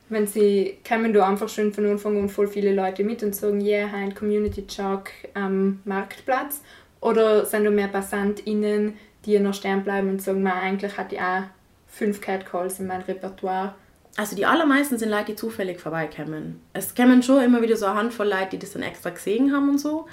Wenn 0.09 0.27
sie 0.27 0.79
kommen 0.87 1.13
da 1.13 1.29
einfach 1.29 1.49
schon 1.49 1.73
von 1.73 1.87
Anfang 1.87 2.21
an 2.21 2.29
voll 2.29 2.49
viele 2.49 2.75
Leute 2.75 3.05
mit 3.05 3.23
und 3.23 3.37
sagen, 3.37 3.61
yeah, 3.61 3.89
ein 3.95 4.15
Community 4.17 4.67
Talk 4.67 5.11
am 5.35 5.79
Marktplatz? 5.85 6.63
Oder 7.01 7.47
sind 7.47 7.65
da 7.65 7.71
mehr 7.71 7.87
PassantInnen, 7.87 8.95
die 9.25 9.39
noch 9.39 9.55
stehen 9.55 9.85
bleiben 9.85 10.09
und 10.09 10.21
sagen, 10.21 10.43
man, 10.43 10.55
eigentlich 10.55 10.97
hatte 10.97 11.15
ich 11.15 11.21
auch 11.21 11.45
fünf 11.87 12.21
Catcalls 12.21 12.81
in 12.81 12.89
meinem 12.89 13.03
Repertoire? 13.03 13.77
Also 14.17 14.37
die 14.37 14.45
allermeisten 14.45 14.99
sind 14.99 15.11
Leute, 15.11 15.27
die 15.27 15.37
zufällig 15.37 15.81
vorbeikommen. 15.81 16.61
Es 16.73 16.95
kommen 16.95 17.23
schon 17.23 17.43
immer 17.43 17.63
wieder 17.63 17.77
so 17.77 17.87
eine 17.87 17.95
Handvoll 17.97 18.29
Leute, 18.29 18.51
die 18.53 18.59
das 18.59 18.73
dann 18.73 18.83
extra 18.83 19.11
gesehen 19.11 19.53
haben 19.53 19.71
und 19.71 19.79
so. 19.79 20.07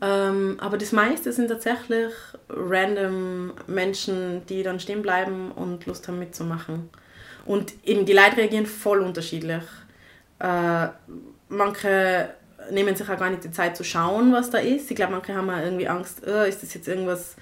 Ähm, 0.00 0.56
aber 0.60 0.78
das 0.78 0.92
meiste 0.92 1.32
sind 1.32 1.48
tatsächlich 1.48 2.12
random 2.48 3.52
Menschen, 3.66 4.46
die 4.46 4.62
dann 4.62 4.78
stehen 4.78 5.02
bleiben 5.02 5.50
und 5.50 5.86
Lust 5.86 6.06
haben 6.06 6.18
mitzumachen. 6.18 6.90
Und 7.46 7.72
eben 7.84 8.04
die 8.04 8.12
Leute 8.12 8.36
reagieren 8.36 8.66
voll 8.66 9.00
unterschiedlich. 9.00 9.62
Äh, 10.38 10.88
manche 11.48 12.30
nehmen 12.70 12.94
sich 12.94 13.08
auch 13.08 13.18
gar 13.18 13.30
nicht 13.30 13.44
die 13.44 13.50
Zeit 13.50 13.76
zu 13.76 13.82
schauen, 13.82 14.32
was 14.32 14.50
da 14.50 14.58
ist. 14.58 14.90
Ich 14.90 14.96
glaube, 14.96 15.12
manche 15.12 15.34
haben 15.34 15.50
auch 15.50 15.58
irgendwie 15.58 15.88
Angst, 15.88 16.22
oh, 16.26 16.44
ist 16.44 16.62
das 16.62 16.74
jetzt 16.74 16.86
irgendwas 16.86 17.36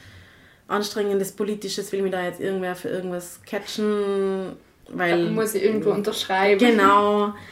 anstrengendes, 0.68 1.32
politisches, 1.32 1.92
will 1.92 2.02
mich 2.02 2.12
da 2.12 2.25
jetzt 2.25 2.40
irgendwer 2.40 2.75
für 2.75 2.88
irgendwas 2.88 3.40
catchen 3.44 4.56
weil, 4.88 5.30
muss 5.30 5.54
ich 5.54 5.64
irgendwo 5.64 5.90
unterschreiben. 5.90 6.58
Genau. 6.58 7.34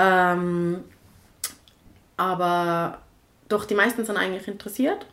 Ähm, 0.00 0.84
aber 2.16 2.98
doch, 3.48 3.64
die 3.64 3.74
meisten 3.74 4.04
sind 4.04 4.16
eigentlich 4.16 4.46
interessiert 4.46 5.06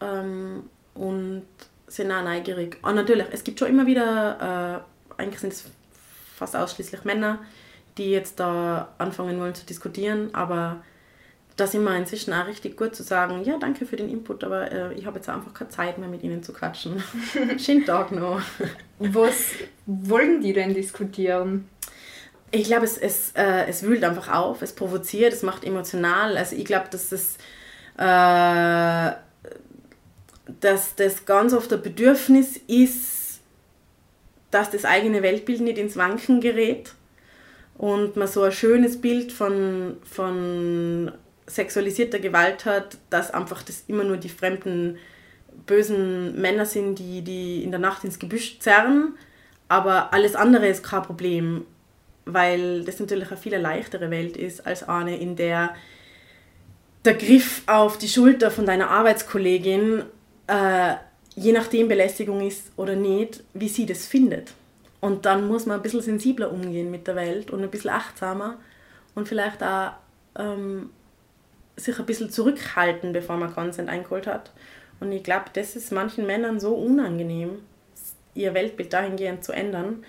ähm, 0.00 0.70
und 0.94 1.44
sind 1.86 2.10
auch 2.10 2.22
neugierig. 2.24 2.78
Und 2.82 2.94
natürlich, 2.94 3.26
es 3.30 3.44
gibt 3.44 3.58
schon 3.58 3.68
immer 3.68 3.86
wieder, 3.86 4.84
äh, 5.18 5.20
eigentlich 5.20 5.40
sind 5.40 5.52
es 5.52 5.64
fast 6.34 6.56
ausschließlich 6.56 7.04
Männer, 7.04 7.40
die 7.98 8.10
jetzt 8.10 8.40
da 8.40 8.88
anfangen 8.96 9.38
wollen 9.38 9.54
zu 9.54 9.66
diskutieren, 9.66 10.34
aber 10.34 10.82
da 11.56 11.66
sind 11.66 11.84
wir 11.84 11.94
inzwischen 11.96 12.32
auch 12.32 12.46
richtig 12.46 12.76
gut 12.76 12.94
zu 12.94 13.02
sagen, 13.02 13.44
ja, 13.44 13.58
danke 13.58 13.84
für 13.84 13.96
den 13.96 14.08
Input, 14.08 14.44
aber 14.44 14.72
äh, 14.72 14.94
ich 14.94 15.06
habe 15.06 15.16
jetzt 15.16 15.28
einfach 15.28 15.52
keine 15.52 15.70
Zeit 15.70 15.98
mehr 15.98 16.08
mit 16.08 16.22
Ihnen 16.22 16.42
zu 16.42 16.52
quatschen. 16.52 17.02
Schönen 17.58 17.84
Tag 17.84 18.12
noch. 18.12 18.40
Was 18.98 19.50
wollen 19.86 20.40
die 20.40 20.52
denn 20.52 20.74
diskutieren? 20.74 21.68
Ich 22.50 22.64
glaube, 22.64 22.84
es, 22.84 22.98
es, 22.98 23.32
äh, 23.32 23.66
es 23.66 23.82
wühlt 23.82 24.04
einfach 24.04 24.32
auf, 24.32 24.62
es 24.62 24.72
provoziert, 24.74 25.32
es 25.32 25.42
macht 25.42 25.64
emotional. 25.64 26.36
Also 26.36 26.56
ich 26.56 26.64
glaube, 26.64 26.86
dass 26.90 27.10
das, 27.10 27.36
äh, 27.96 29.16
dass 30.60 30.94
das 30.96 31.24
ganz 31.24 31.52
oft 31.52 31.72
ein 31.72 31.82
Bedürfnis 31.82 32.56
ist, 32.66 33.40
dass 34.50 34.70
das 34.70 34.84
eigene 34.84 35.22
Weltbild 35.22 35.60
nicht 35.60 35.78
ins 35.78 35.96
Wanken 35.96 36.40
gerät 36.40 36.92
und 37.78 38.16
man 38.16 38.28
so 38.28 38.42
ein 38.42 38.52
schönes 38.52 39.00
Bild 39.00 39.32
von, 39.32 39.96
von 40.04 41.10
sexualisierter 41.46 42.18
Gewalt 42.18 42.64
hat, 42.64 42.98
dass 43.10 43.32
einfach 43.32 43.62
das 43.62 43.84
immer 43.88 44.04
nur 44.04 44.16
die 44.16 44.28
fremden 44.28 44.98
bösen 45.66 46.40
Männer 46.40 46.66
sind, 46.66 46.98
die, 46.98 47.22
die 47.22 47.62
in 47.62 47.70
der 47.70 47.80
Nacht 47.80 48.04
ins 48.04 48.18
Gebüsch 48.18 48.58
zerren, 48.60 49.14
aber 49.68 50.12
alles 50.12 50.34
andere 50.34 50.68
ist 50.68 50.82
kein 50.82 51.02
Problem, 51.02 51.64
weil 52.24 52.84
das 52.84 53.00
natürlich 53.00 53.28
eine 53.28 53.36
viel 53.36 53.56
leichtere 53.56 54.10
Welt 54.10 54.36
ist 54.36 54.66
als 54.66 54.88
eine, 54.88 55.16
in 55.16 55.36
der 55.36 55.74
der 57.04 57.14
Griff 57.14 57.62
auf 57.66 57.98
die 57.98 58.08
Schulter 58.08 58.52
von 58.52 58.64
deiner 58.64 58.88
Arbeitskollegin 58.90 60.04
äh, 60.46 60.94
je 61.34 61.52
nachdem 61.52 61.88
Belästigung 61.88 62.46
ist 62.46 62.72
oder 62.76 62.94
nicht, 62.94 63.42
wie 63.54 63.68
sie 63.68 63.86
das 63.86 64.06
findet. 64.06 64.52
Und 65.00 65.26
dann 65.26 65.48
muss 65.48 65.66
man 65.66 65.78
ein 65.78 65.82
bisschen 65.82 66.02
sensibler 66.02 66.52
umgehen 66.52 66.90
mit 66.90 67.06
der 67.06 67.16
Welt 67.16 67.50
und 67.50 67.62
ein 67.62 67.70
bisschen 67.70 67.90
achtsamer 67.90 68.58
und 69.14 69.26
vielleicht 69.26 69.62
auch 69.62 69.92
ähm, 70.38 70.90
sich 71.76 71.98
ein 71.98 72.06
bisschen 72.06 72.30
zurückhalten, 72.30 73.12
bevor 73.12 73.36
man 73.36 73.54
Consent 73.54 73.88
eingeholt 73.88 74.26
hat. 74.26 74.50
Und 75.00 75.12
ich 75.12 75.22
glaube, 75.22 75.46
das 75.52 75.74
ist 75.74 75.90
manchen 75.92 76.26
Männern 76.26 76.60
so 76.60 76.74
unangenehm, 76.74 77.58
ihr 78.34 78.54
Weltbild 78.54 78.92
dahingehend 78.92 79.44
zu 79.44 79.52
ändern, 79.52 80.04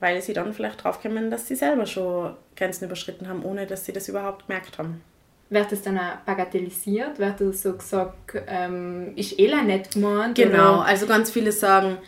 weil 0.00 0.20
sie 0.22 0.32
dann 0.32 0.52
vielleicht 0.52 0.82
draufkommen, 0.82 1.30
dass 1.30 1.46
sie 1.46 1.54
selber 1.54 1.86
schon 1.86 2.34
Grenzen 2.56 2.86
überschritten 2.86 3.28
haben, 3.28 3.44
ohne 3.44 3.66
dass 3.66 3.84
sie 3.84 3.92
das 3.92 4.08
überhaupt 4.08 4.46
gemerkt 4.46 4.78
haben. 4.78 5.02
Wird 5.50 5.70
das 5.70 5.82
dann 5.82 5.98
auch 5.98 6.16
bagatellisiert? 6.26 7.18
Wird 7.18 7.40
das 7.40 7.62
so 7.62 7.74
gesagt, 7.74 8.34
ähm, 8.48 9.12
ist 9.14 9.38
eh 9.38 9.54
nicht 9.62 9.92
gemeint? 9.92 10.34
Genau, 10.36 10.78
oder? 10.78 10.84
also 10.86 11.06
ganz 11.06 11.30
viele 11.30 11.52
sagen, 11.52 11.98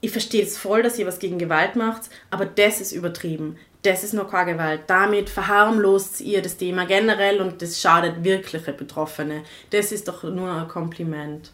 ich 0.00 0.12
verstehe 0.12 0.44
es 0.44 0.56
voll, 0.56 0.82
dass 0.82 0.98
ihr 0.98 1.06
was 1.06 1.18
gegen 1.18 1.38
Gewalt 1.38 1.74
macht, 1.74 2.02
aber 2.30 2.46
das 2.46 2.80
ist 2.80 2.92
übertrieben 2.92 3.56
das 3.88 4.04
ist 4.04 4.14
noch 4.14 4.30
keine 4.30 4.52
Gewalt. 4.52 4.82
Damit 4.86 5.30
verharmlost 5.30 6.20
ihr 6.20 6.42
das 6.42 6.56
Thema 6.56 6.84
generell 6.84 7.40
und 7.40 7.62
das 7.62 7.80
schadet 7.80 8.22
wirkliche 8.24 8.72
Betroffene. 8.72 9.42
Das 9.70 9.92
ist 9.92 10.08
doch 10.08 10.22
nur 10.22 10.50
ein 10.50 10.68
Kompliment. 10.68 11.50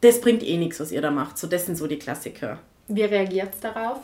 Das 0.00 0.20
bringt 0.20 0.42
eh 0.42 0.56
nichts, 0.56 0.80
was 0.80 0.92
ihr 0.92 1.02
da 1.02 1.10
macht. 1.10 1.38
So, 1.38 1.46
das 1.46 1.66
sind 1.66 1.76
so 1.76 1.86
die 1.86 1.98
Klassiker. 1.98 2.58
Wie 2.88 3.02
reagiert 3.02 3.54
es 3.54 3.60
darauf? 3.60 3.98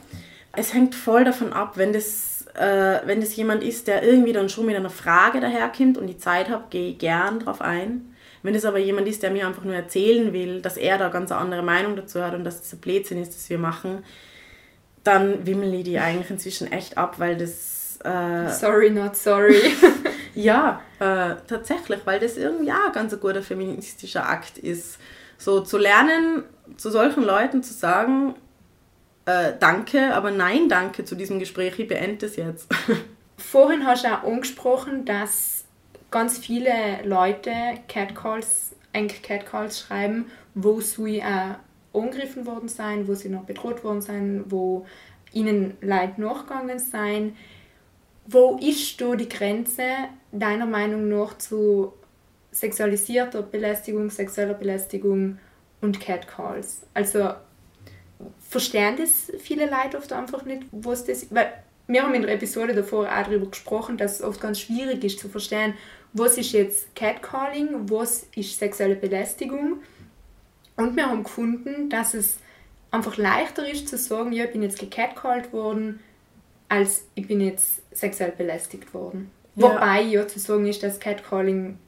Es 0.52 0.72
hängt 0.72 0.94
voll 0.94 1.24
davon 1.24 1.52
ab, 1.52 1.72
wenn 1.76 1.92
das, 1.92 2.46
äh, 2.54 3.00
wenn 3.04 3.20
das 3.20 3.36
jemand 3.36 3.62
ist, 3.62 3.88
der 3.88 4.02
irgendwie 4.02 4.32
dann 4.32 4.48
schon 4.48 4.66
mit 4.66 4.76
einer 4.76 4.90
Frage 4.90 5.40
daherkommt 5.40 5.98
und 5.98 6.06
die 6.06 6.18
Zeit 6.18 6.48
hat, 6.48 6.70
gehe 6.70 6.90
ich 6.90 6.98
gern 6.98 7.40
drauf 7.40 7.60
ein. 7.60 8.14
Wenn 8.42 8.54
es 8.54 8.64
aber 8.64 8.78
jemand 8.78 9.08
ist, 9.08 9.22
der 9.22 9.30
mir 9.30 9.46
einfach 9.46 9.64
nur 9.64 9.74
erzählen 9.74 10.32
will, 10.32 10.62
dass 10.62 10.76
er 10.76 10.98
da 10.98 11.08
ganz 11.08 11.32
eine 11.32 11.40
andere 11.40 11.62
Meinung 11.62 11.96
dazu 11.96 12.22
hat 12.22 12.34
und 12.34 12.44
dass 12.44 12.56
es 12.56 12.60
das 12.62 12.72
ein 12.74 12.78
Blödsinn 12.78 13.20
ist, 13.20 13.34
das 13.34 13.50
wir 13.50 13.58
machen, 13.58 14.04
dann 15.06 15.46
wimmeln 15.46 15.72
die 15.72 15.82
die 15.82 15.98
eigentlich 15.98 16.30
inzwischen 16.30 16.70
echt 16.70 16.98
ab, 16.98 17.18
weil 17.18 17.36
das... 17.36 17.98
Äh, 18.04 18.50
sorry, 18.50 18.90
not 18.90 19.16
sorry. 19.16 19.60
ja, 20.34 20.80
äh, 20.98 21.36
tatsächlich, 21.46 22.00
weil 22.04 22.20
das 22.20 22.36
irgendwie 22.36 22.72
auch 22.72 22.92
ganz 22.92 23.12
ein 23.12 23.20
guter 23.20 23.42
feministischer 23.42 24.28
Akt 24.28 24.58
ist. 24.58 24.98
So 25.38 25.60
zu 25.60 25.78
lernen, 25.78 26.44
zu 26.76 26.90
solchen 26.90 27.24
Leuten 27.24 27.62
zu 27.62 27.72
sagen, 27.72 28.34
äh, 29.26 29.52
danke, 29.58 30.14
aber 30.14 30.30
nein, 30.30 30.68
danke 30.68 31.04
zu 31.04 31.14
diesem 31.14 31.38
Gespräch, 31.38 31.78
ich 31.78 31.88
beende 31.88 32.26
es 32.26 32.36
jetzt. 32.36 32.68
Vorhin 33.36 33.86
hast 33.86 34.04
du 34.04 34.08
auch 34.08 34.22
angesprochen, 34.24 35.04
dass 35.04 35.64
ganz 36.10 36.38
viele 36.38 36.72
Leute 37.04 37.52
Catcalls, 37.88 38.74
eigentlich 38.92 39.22
Catcalls 39.22 39.80
schreiben, 39.80 40.30
wo 40.54 40.80
sie 40.80 41.22
auch 41.22 41.56
angegriffen 41.96 42.46
worden 42.46 42.68
sein, 42.68 43.08
wo 43.08 43.14
sie 43.14 43.28
noch 43.28 43.44
bedroht 43.44 43.84
worden 43.84 44.00
sein, 44.00 44.44
wo 44.48 44.86
ihnen 45.32 45.76
Leid 45.80 46.18
nachgegangen 46.18 46.78
sein. 46.78 47.36
Wo 48.26 48.58
ist 48.60 49.00
da 49.00 49.14
die 49.14 49.28
Grenze 49.28 49.82
deiner 50.32 50.66
Meinung 50.66 51.08
nach 51.08 51.38
zu 51.38 51.92
sexualisierter 52.50 53.42
Belästigung, 53.42 54.10
sexueller 54.10 54.54
Belästigung 54.54 55.38
und 55.80 56.00
Catcalls? 56.00 56.82
Also 56.94 57.30
verstehen 58.40 58.96
das 58.98 59.30
viele 59.38 59.66
Leute 59.66 59.98
oft 59.98 60.12
einfach 60.12 60.44
nicht, 60.44 60.62
was 60.72 61.04
das 61.04 61.32
weil 61.34 61.52
wir 61.88 62.02
haben 62.02 62.14
in 62.14 62.22
der 62.22 62.34
Episode 62.34 62.74
davor 62.74 63.04
auch 63.04 63.24
darüber 63.24 63.46
gesprochen, 63.46 63.96
dass 63.96 64.16
es 64.16 64.22
oft 64.22 64.40
ganz 64.40 64.58
schwierig 64.58 65.04
ist 65.04 65.20
zu 65.20 65.28
verstehen, 65.28 65.74
was 66.12 66.36
ist 66.36 66.50
jetzt 66.52 66.96
Catcalling, 66.96 67.88
was 67.88 68.26
ist 68.34 68.58
sexuelle 68.58 68.96
Belästigung 68.96 69.80
und 70.76 70.96
wir 70.96 71.06
haben 71.06 71.24
gefunden, 71.24 71.88
dass 71.88 72.14
es 72.14 72.38
einfach 72.90 73.16
leichter 73.16 73.68
ist 73.70 73.88
zu 73.88 73.98
sagen, 73.98 74.32
ja, 74.32 74.44
ich 74.44 74.52
bin 74.52 74.62
jetzt 74.62 74.78
gecatcalled 74.78 75.52
worden, 75.52 76.00
als 76.68 77.04
ich 77.14 77.26
bin 77.26 77.40
jetzt 77.40 77.82
sexuell 77.96 78.32
belästigt 78.36 78.92
worden. 78.94 79.30
Ja. 79.54 79.70
Wobei 79.70 80.02
ja 80.02 80.26
zu 80.26 80.38
sagen 80.38 80.66
ist, 80.66 80.82
dass 80.82 81.00
Catcalling 81.00 81.78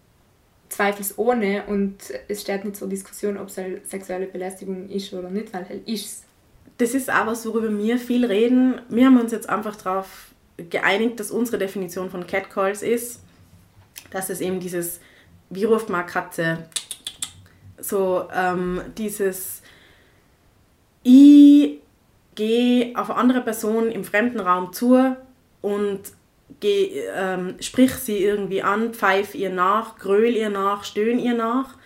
zweifelsohne 0.68 1.64
und 1.66 1.96
es 2.28 2.42
steht 2.42 2.64
nicht 2.64 2.76
zur 2.76 2.88
Diskussion, 2.88 3.38
ob 3.38 3.48
es 3.48 3.56
sexuelle 3.88 4.26
Belästigung 4.26 4.88
ist 4.88 5.12
oder 5.12 5.30
nicht, 5.30 5.52
weil 5.52 5.68
halt 5.68 5.88
ist 5.88 6.24
Das 6.78 6.94
ist 6.94 7.10
auch 7.10 7.26
was, 7.26 7.46
worüber 7.46 7.76
wir 7.76 7.98
viel 7.98 8.24
reden. 8.24 8.80
Wir 8.88 9.06
haben 9.06 9.18
uns 9.18 9.32
jetzt 9.32 9.48
einfach 9.48 9.76
darauf 9.76 10.28
geeinigt, 10.56 11.20
dass 11.20 11.30
unsere 11.30 11.58
Definition 11.58 12.10
von 12.10 12.26
Catcalls 12.26 12.82
ist, 12.82 13.20
dass 14.10 14.30
es 14.30 14.40
eben 14.40 14.60
dieses, 14.60 15.00
wie 15.50 15.64
ruft 15.64 15.88
man 15.88 16.06
Katze, 16.06 16.68
so 17.80 18.28
ähm, 18.34 18.80
dieses, 18.96 19.62
ich 21.02 21.80
gehe 22.34 22.96
auf 22.96 23.10
andere 23.10 23.40
Person 23.40 23.90
im 23.90 24.04
fremden 24.04 24.40
Raum 24.40 24.72
zu 24.72 25.16
und 25.60 26.00
geh, 26.60 27.02
ähm, 27.14 27.56
sprich 27.60 27.94
sie 27.94 28.18
irgendwie 28.18 28.62
an, 28.62 28.94
pfeif 28.94 29.34
ihr 29.34 29.50
nach, 29.50 29.98
gröl 29.98 30.36
ihr 30.36 30.50
nach, 30.50 30.84
stöhn 30.84 31.18
ihr 31.18 31.34
nach. 31.34 31.76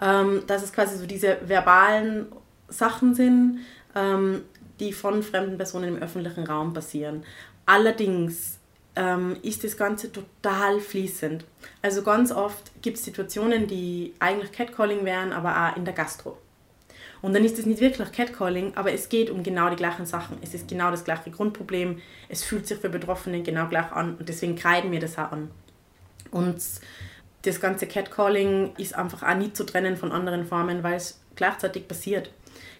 Ähm, 0.00 0.44
dass 0.46 0.62
es 0.62 0.72
quasi 0.72 0.96
so 0.96 1.06
diese 1.06 1.38
verbalen 1.44 2.26
Sachen 2.68 3.14
sind, 3.14 3.60
ähm, 3.96 4.42
die 4.78 4.92
von 4.92 5.24
fremden 5.24 5.56
Personen 5.56 5.96
im 5.96 6.02
öffentlichen 6.02 6.46
Raum 6.46 6.72
passieren. 6.72 7.24
Allerdings 7.66 8.57
ähm, 8.98 9.36
ist 9.42 9.62
das 9.62 9.76
Ganze 9.76 10.10
total 10.10 10.80
fließend. 10.80 11.44
Also 11.82 12.02
ganz 12.02 12.32
oft 12.32 12.72
gibt 12.82 12.98
es 12.98 13.04
Situationen, 13.04 13.68
die 13.68 14.12
eigentlich 14.18 14.50
Catcalling 14.50 15.04
wären, 15.04 15.32
aber 15.32 15.54
auch 15.56 15.76
in 15.76 15.84
der 15.84 15.94
Gastro. 15.94 16.36
Und 17.22 17.32
dann 17.32 17.44
ist 17.44 17.58
es 17.58 17.66
nicht 17.66 17.80
wirklich 17.80 18.10
Catcalling, 18.10 18.72
aber 18.74 18.92
es 18.92 19.08
geht 19.08 19.30
um 19.30 19.42
genau 19.42 19.70
die 19.70 19.76
gleichen 19.76 20.04
Sachen. 20.04 20.38
Es 20.42 20.52
ist 20.52 20.68
genau 20.68 20.90
das 20.90 21.04
gleiche 21.04 21.30
Grundproblem. 21.30 22.00
Es 22.28 22.42
fühlt 22.42 22.66
sich 22.66 22.78
für 22.78 22.88
Betroffene 22.88 23.42
genau 23.42 23.68
gleich 23.68 23.90
an 23.92 24.16
und 24.16 24.28
deswegen 24.28 24.56
kreiden 24.56 24.90
wir 24.90 25.00
das 25.00 25.16
auch 25.16 25.32
an. 25.32 25.50
Und 26.32 26.60
das 27.42 27.60
ganze 27.60 27.86
Catcalling 27.86 28.74
ist 28.78 28.96
einfach 28.96 29.22
auch 29.22 29.36
nicht 29.36 29.56
zu 29.56 29.64
trennen 29.64 29.96
von 29.96 30.10
anderen 30.10 30.44
Formen, 30.44 30.82
weil 30.82 30.96
es 30.96 31.20
gleichzeitig 31.36 31.86
passiert. 31.86 32.32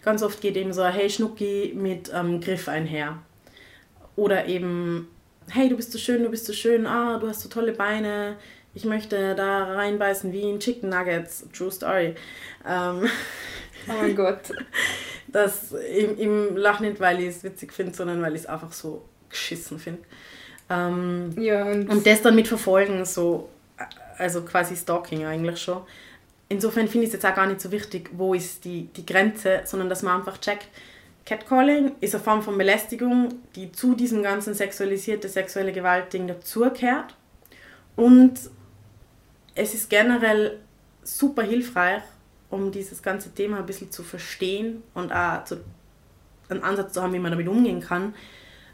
Ganz 0.03 0.23
oft 0.23 0.41
geht 0.41 0.57
eben 0.57 0.73
so 0.73 0.83
ein 0.83 0.93
Hey 0.93 1.09
Schnucki 1.11 1.75
mit 1.77 2.11
ähm, 2.13 2.41
Griff 2.41 2.69
einher. 2.69 3.19
Oder 4.17 4.47
eben 4.47 5.09
Hey, 5.51 5.69
du 5.69 5.77
bist 5.77 5.93
so 5.93 5.99
schön, 5.99 6.23
du 6.23 6.31
bist 6.31 6.47
so 6.47 6.53
schön, 6.53 6.87
ah, 6.87 7.19
du 7.19 7.29
hast 7.29 7.41
so 7.41 7.49
tolle 7.49 7.73
Beine, 7.73 8.37
ich 8.75 8.85
möchte 8.85 9.35
da 9.35 9.75
reinbeißen 9.75 10.33
wie 10.33 10.43
in 10.51 10.61
Chicken 10.61 10.91
Nuggets, 10.91 11.47
True 11.53 11.71
Story. 11.71 12.15
Ähm, 12.67 13.09
Oh 13.89 13.93
mein 13.95 14.17
Gott. 14.17 14.53
Das, 15.31 15.73
im, 15.73 16.17
im 16.17 16.57
Lach 16.57 16.81
nicht, 16.81 17.01
weil 17.01 17.21
ich 17.21 17.27
es 17.27 17.45
witzig 17.45 17.71
finde, 17.75 17.95
sondern 17.95 18.23
weil 18.23 18.35
ich 18.35 18.41
es 18.43 18.47
einfach 18.47 18.73
so 18.73 19.05
geschissen 19.29 19.79
finde. 19.79 20.01
Ähm, 20.71 21.35
ja, 21.37 21.67
und, 21.67 21.87
und 21.91 22.07
das 22.07 22.23
dann 22.23 22.35
mit 22.35 22.49
verfolgen, 22.49 23.05
so, 23.05 23.51
also 24.17 24.41
quasi 24.43 24.75
Stalking 24.75 25.27
eigentlich 25.27 25.61
schon. 25.61 25.83
Insofern 26.49 26.89
finde 26.89 27.05
ich 27.07 27.09
es 27.09 27.13
jetzt 27.13 27.27
auch 27.27 27.35
gar 27.35 27.47
nicht 27.47 27.61
so 27.61 27.71
wichtig, 27.71 28.09
wo 28.15 28.33
ist 28.33 28.65
die, 28.65 28.85
die 28.87 29.05
Grenze, 29.05 29.61
sondern 29.65 29.91
dass 29.91 30.03
man 30.03 30.19
einfach 30.19 30.39
checkt, 30.39 30.69
Catcalling 31.29 31.93
ist 32.01 32.15
eine 32.15 32.25
Form 32.25 32.43
von 32.43 32.57
Belästigung, 32.57 33.29
die 33.55 33.71
zu 33.71 33.95
diesem 33.95 34.23
ganzen 34.23 34.55
sexualisierte 34.55 35.29
sexuelle 35.29 35.73
Gewalt-Ding 35.73 36.27
dazugehört. 36.27 37.15
Und 37.97 38.41
es 39.55 39.75
ist 39.75 39.91
generell 39.91 40.59
super 41.03 41.43
hilfreich, 41.43 42.03
um 42.49 42.73
dieses 42.73 43.03
ganze 43.03 43.35
Thema 43.35 43.59
ein 43.59 43.67
bisschen 43.67 43.91
zu 43.91 44.03
verstehen 44.03 44.83
und 44.95 45.13
auch 45.13 45.45
zu, 45.45 45.59
einen 46.49 46.63
Ansatz 46.63 46.95
zu 46.95 47.03
haben, 47.03 47.13
wie 47.13 47.19
man 47.19 47.33
damit 47.33 47.47
umgehen 47.47 47.81
kann. 47.81 48.15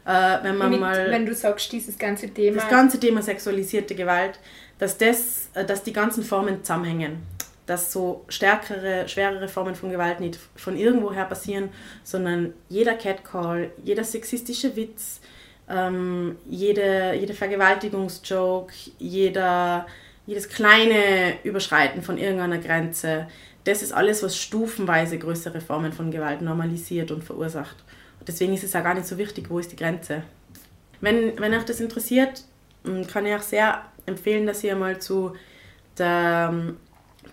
Äh, 0.05 0.37
wenn 0.43 0.57
man 0.57 0.69
mit, 0.69 0.79
mal 0.79 1.11
wenn 1.11 1.25
du 1.25 1.35
sagst, 1.35 1.73
dieses 1.73 1.97
ganze 1.97 2.29
Thema. 2.29 2.61
das 2.61 2.69
ganze 2.69 3.01
Thema 3.01 3.21
sexualisierte 3.21 3.95
Gewalt, 3.95 4.39
dass, 4.79 4.97
das, 4.97 5.49
äh, 5.55 5.65
dass 5.65 5.83
die 5.83 5.91
ganzen 5.91 6.23
Formen 6.23 6.63
zusammenhängen. 6.63 7.34
Dass 7.65 7.91
so 7.91 8.25
stärkere, 8.27 9.07
schwerere 9.07 9.47
Formen 9.47 9.75
von 9.75 9.89
Gewalt 9.89 10.19
nicht 10.19 10.37
von 10.55 10.77
irgendwoher 10.77 11.25
passieren, 11.25 11.69
sondern 12.03 12.53
jeder 12.69 12.93
Catcall, 12.93 13.71
jeder 13.83 14.03
sexistische 14.03 14.75
Witz, 14.75 15.19
ähm, 15.67 16.37
jede, 16.47 17.15
jede 17.15 17.33
Vergewaltigungsjoke, 17.33 18.73
jeder, 18.99 19.87
jedes 20.27 20.47
kleine 20.47 21.43
Überschreiten 21.43 22.03
von 22.03 22.17
irgendeiner 22.17 22.59
Grenze, 22.59 23.27
das 23.63 23.81
ist 23.81 23.91
alles, 23.91 24.21
was 24.21 24.37
stufenweise 24.37 25.17
größere 25.17 25.59
Formen 25.59 25.91
von 25.91 26.11
Gewalt 26.11 26.41
normalisiert 26.41 27.11
und 27.11 27.23
verursacht. 27.23 27.75
Deswegen 28.27 28.53
ist 28.53 28.63
es 28.63 28.73
ja 28.73 28.81
gar 28.81 28.93
nicht 28.93 29.07
so 29.07 29.17
wichtig, 29.17 29.49
wo 29.49 29.59
ist 29.59 29.71
die 29.71 29.75
Grenze. 29.75 30.23
Wenn, 31.01 31.39
wenn 31.39 31.53
euch 31.53 31.65
das 31.65 31.79
interessiert, 31.79 32.43
kann 33.11 33.25
ich 33.25 33.35
auch 33.35 33.41
sehr 33.41 33.81
empfehlen, 34.05 34.45
dass 34.45 34.63
ihr 34.63 34.75
mal 34.75 34.99
zu 34.99 35.33
der 35.97 36.53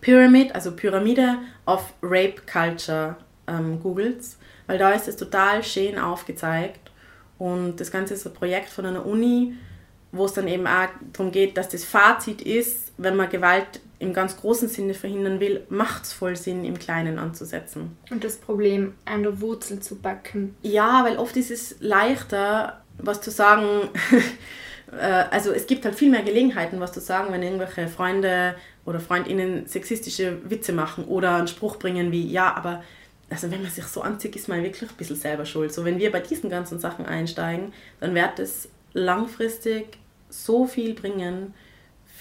Pyramid, 0.00 0.54
also 0.54 0.72
Pyramide 0.72 1.38
of 1.66 1.92
Rape 2.02 2.42
Culture 2.50 3.16
ähm, 3.46 3.80
googelt, 3.80 4.24
weil 4.66 4.78
da 4.78 4.92
ist 4.92 5.08
es 5.08 5.16
total 5.16 5.62
schön 5.62 5.98
aufgezeigt. 5.98 6.90
Und 7.38 7.80
das 7.80 7.90
Ganze 7.90 8.14
ist 8.14 8.26
ein 8.26 8.34
Projekt 8.34 8.68
von 8.68 8.86
einer 8.86 9.04
Uni, 9.04 9.54
wo 10.12 10.26
es 10.26 10.34
dann 10.34 10.46
eben 10.46 10.66
auch 10.66 10.88
darum 11.12 11.32
geht, 11.32 11.56
dass 11.56 11.68
das 11.68 11.84
Fazit 11.84 12.42
ist, 12.42 12.92
wenn 12.98 13.16
man 13.16 13.30
Gewalt 13.30 13.80
im 13.98 14.12
ganz 14.12 14.36
großen 14.36 14.68
Sinne 14.68 14.94
verhindern 14.94 15.40
will, 15.40 15.64
macht 15.68 16.04
es 16.04 16.12
voll 16.12 16.36
Sinn, 16.36 16.64
im 16.64 16.78
Kleinen 16.78 17.18
anzusetzen. 17.18 17.96
Und 18.10 18.24
das 18.24 18.36
Problem 18.36 18.94
an 19.04 19.22
der 19.22 19.40
Wurzel 19.40 19.80
zu 19.80 19.96
backen. 19.96 20.56
Ja, 20.62 21.04
weil 21.04 21.16
oft 21.16 21.36
ist 21.36 21.50
es 21.50 21.76
leichter, 21.80 22.82
was 22.98 23.20
zu 23.20 23.30
sagen. 23.30 23.88
Äh, 24.92 25.24
also 25.30 25.52
es 25.52 25.66
gibt 25.66 25.86
halt 25.86 25.94
viel 25.94 26.10
mehr 26.10 26.22
Gelegenheiten, 26.22 26.78
was 26.78 26.92
zu 26.92 27.00
sagen, 27.00 27.32
wenn 27.32 27.42
irgendwelche 27.42 27.88
Freunde 27.88 28.54
oder 28.84 29.00
Freundinnen 29.00 29.66
sexistische 29.66 30.38
Witze 30.50 30.72
machen 30.72 31.04
oder 31.04 31.36
einen 31.36 31.48
Spruch 31.48 31.78
bringen 31.78 32.12
wie, 32.12 32.26
ja, 32.30 32.54
aber 32.54 32.82
also 33.30 33.50
wenn 33.50 33.62
man 33.62 33.70
sich 33.70 33.84
so 33.84 34.02
anzieht, 34.02 34.36
ist 34.36 34.48
man 34.48 34.62
wirklich 34.62 34.90
ein 34.90 34.96
bisschen 34.96 35.16
selber 35.16 35.46
schuld. 35.46 35.72
So, 35.72 35.84
wenn 35.84 35.98
wir 35.98 36.12
bei 36.12 36.20
diesen 36.20 36.50
ganzen 36.50 36.78
Sachen 36.78 37.06
einsteigen, 37.06 37.72
dann 38.00 38.14
wird 38.14 38.38
es 38.38 38.68
langfristig 38.92 39.98
so 40.28 40.66
viel 40.66 40.94
bringen, 40.94 41.54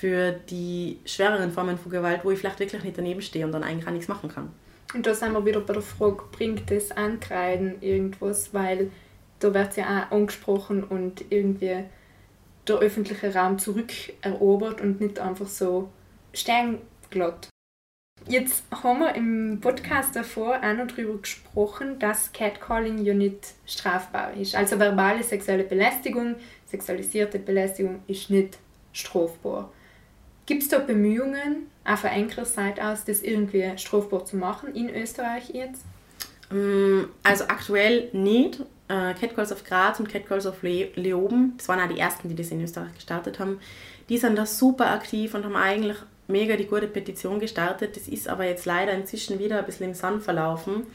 für 0.02 0.32
die 0.32 0.98
schwereren 1.06 1.52
Formen 1.52 1.78
von 1.78 1.92
Gewalt, 1.92 2.22
wo 2.26 2.32
ich 2.32 2.40
vielleicht 2.40 2.60
wirklich 2.60 2.84
nicht 2.84 2.98
daneben 2.98 3.22
stehe 3.22 3.46
und 3.46 3.52
dann 3.52 3.64
eigentlich 3.64 3.88
auch 3.88 3.92
nichts 3.92 4.08
machen 4.08 4.30
kann. 4.32 4.50
Und 4.96 5.06
da 5.06 5.14
sind 5.14 5.32
wir 5.34 5.46
wieder 5.46 5.60
bei 5.60 5.74
der 5.74 5.84
Frage, 5.84 6.24
bringt 6.32 6.72
das 6.72 6.90
Ankreiden 6.90 7.80
irgendwas? 7.82 8.52
Weil 8.52 8.90
da 9.38 9.54
wird 9.54 9.78
ja 9.78 10.08
auch 10.10 10.16
angesprochen 10.16 10.84
und 10.84 11.24
irgendwie 11.30 11.84
der 12.68 12.78
öffentliche 12.78 13.32
Raum 13.32 13.60
zurückerobert 13.60 14.82
und 14.82 15.02
nicht 15.02 15.20
einfach 15.20 15.48
so 15.48 15.90
sternglatt. 16.34 17.50
Jetzt 18.28 18.64
haben 18.72 19.00
wir 19.00 19.16
im 19.16 19.60
Podcast 19.62 20.16
davor 20.16 20.58
auch 20.58 20.74
noch 20.74 20.88
darüber 20.88 21.18
gesprochen, 21.18 21.98
dass 21.98 22.32
Catcalling 22.32 23.04
ja 23.04 23.14
nicht 23.14 23.54
strafbar 23.66 24.34
ist. 24.34 24.56
Also 24.56 24.78
verbale 24.78 25.24
sexuelle 25.24 25.64
Belästigung, 25.64 26.36
sexualisierte 26.68 27.40
Belästigung 27.40 28.04
ist 28.08 28.30
nicht 28.30 28.60
strafbar. 28.94 29.72
Gibt 30.46 30.64
es 30.64 30.70
da 30.70 30.80
Bemühungen, 30.80 31.68
auch 31.84 31.98
von 31.98 32.12
eurer 32.12 32.46
Seite 32.46 32.86
aus, 32.86 33.06
das 33.06 33.24
irgendwie 33.24 33.78
strafbar 33.78 34.26
zu 34.26 34.38
machen 34.38 34.76
in 34.76 34.90
Österreich 34.90 35.50
jetzt? 35.50 35.84
Mm, 36.52 37.06
also 37.24 37.46
aktuell 37.46 38.10
nicht. 38.14 38.60
Äh, 38.88 39.14
Catcalls 39.14 39.52
of 39.52 39.64
Graz 39.64 40.00
und 40.00 40.10
Catcalls 40.10 40.46
of 40.46 40.62
Le 40.64 40.90
Leoben, 40.96 41.54
das 41.58 41.70
waren 41.70 41.80
auch 41.80 41.94
die 41.94 42.00
ersten, 42.00 42.28
die 42.28 42.36
das 42.36 42.52
in 42.52 42.62
Österreich 42.62 42.94
gestartet 42.94 43.40
haben, 43.40 43.60
die 44.10 44.18
sind 44.18 44.38
da 44.38 44.46
super 44.46 44.92
aktiv 44.92 45.34
und 45.34 45.46
haben 45.46 45.56
eigentlich 45.56 45.98
mega 46.32 46.56
die 46.56 46.68
gute 46.68 46.88
Petition 46.88 47.40
gestartet. 47.40 47.96
Das 47.96 48.08
ist 48.08 48.28
aber 48.28 48.46
jetzt 48.46 48.66
leider 48.66 48.94
inzwischen 48.94 49.40
wieder 49.40 49.60
ein 49.60 49.66
bisschen 49.66 49.88
im 49.88 49.94
Sand 49.94 50.24
verlaufen, 50.24 50.88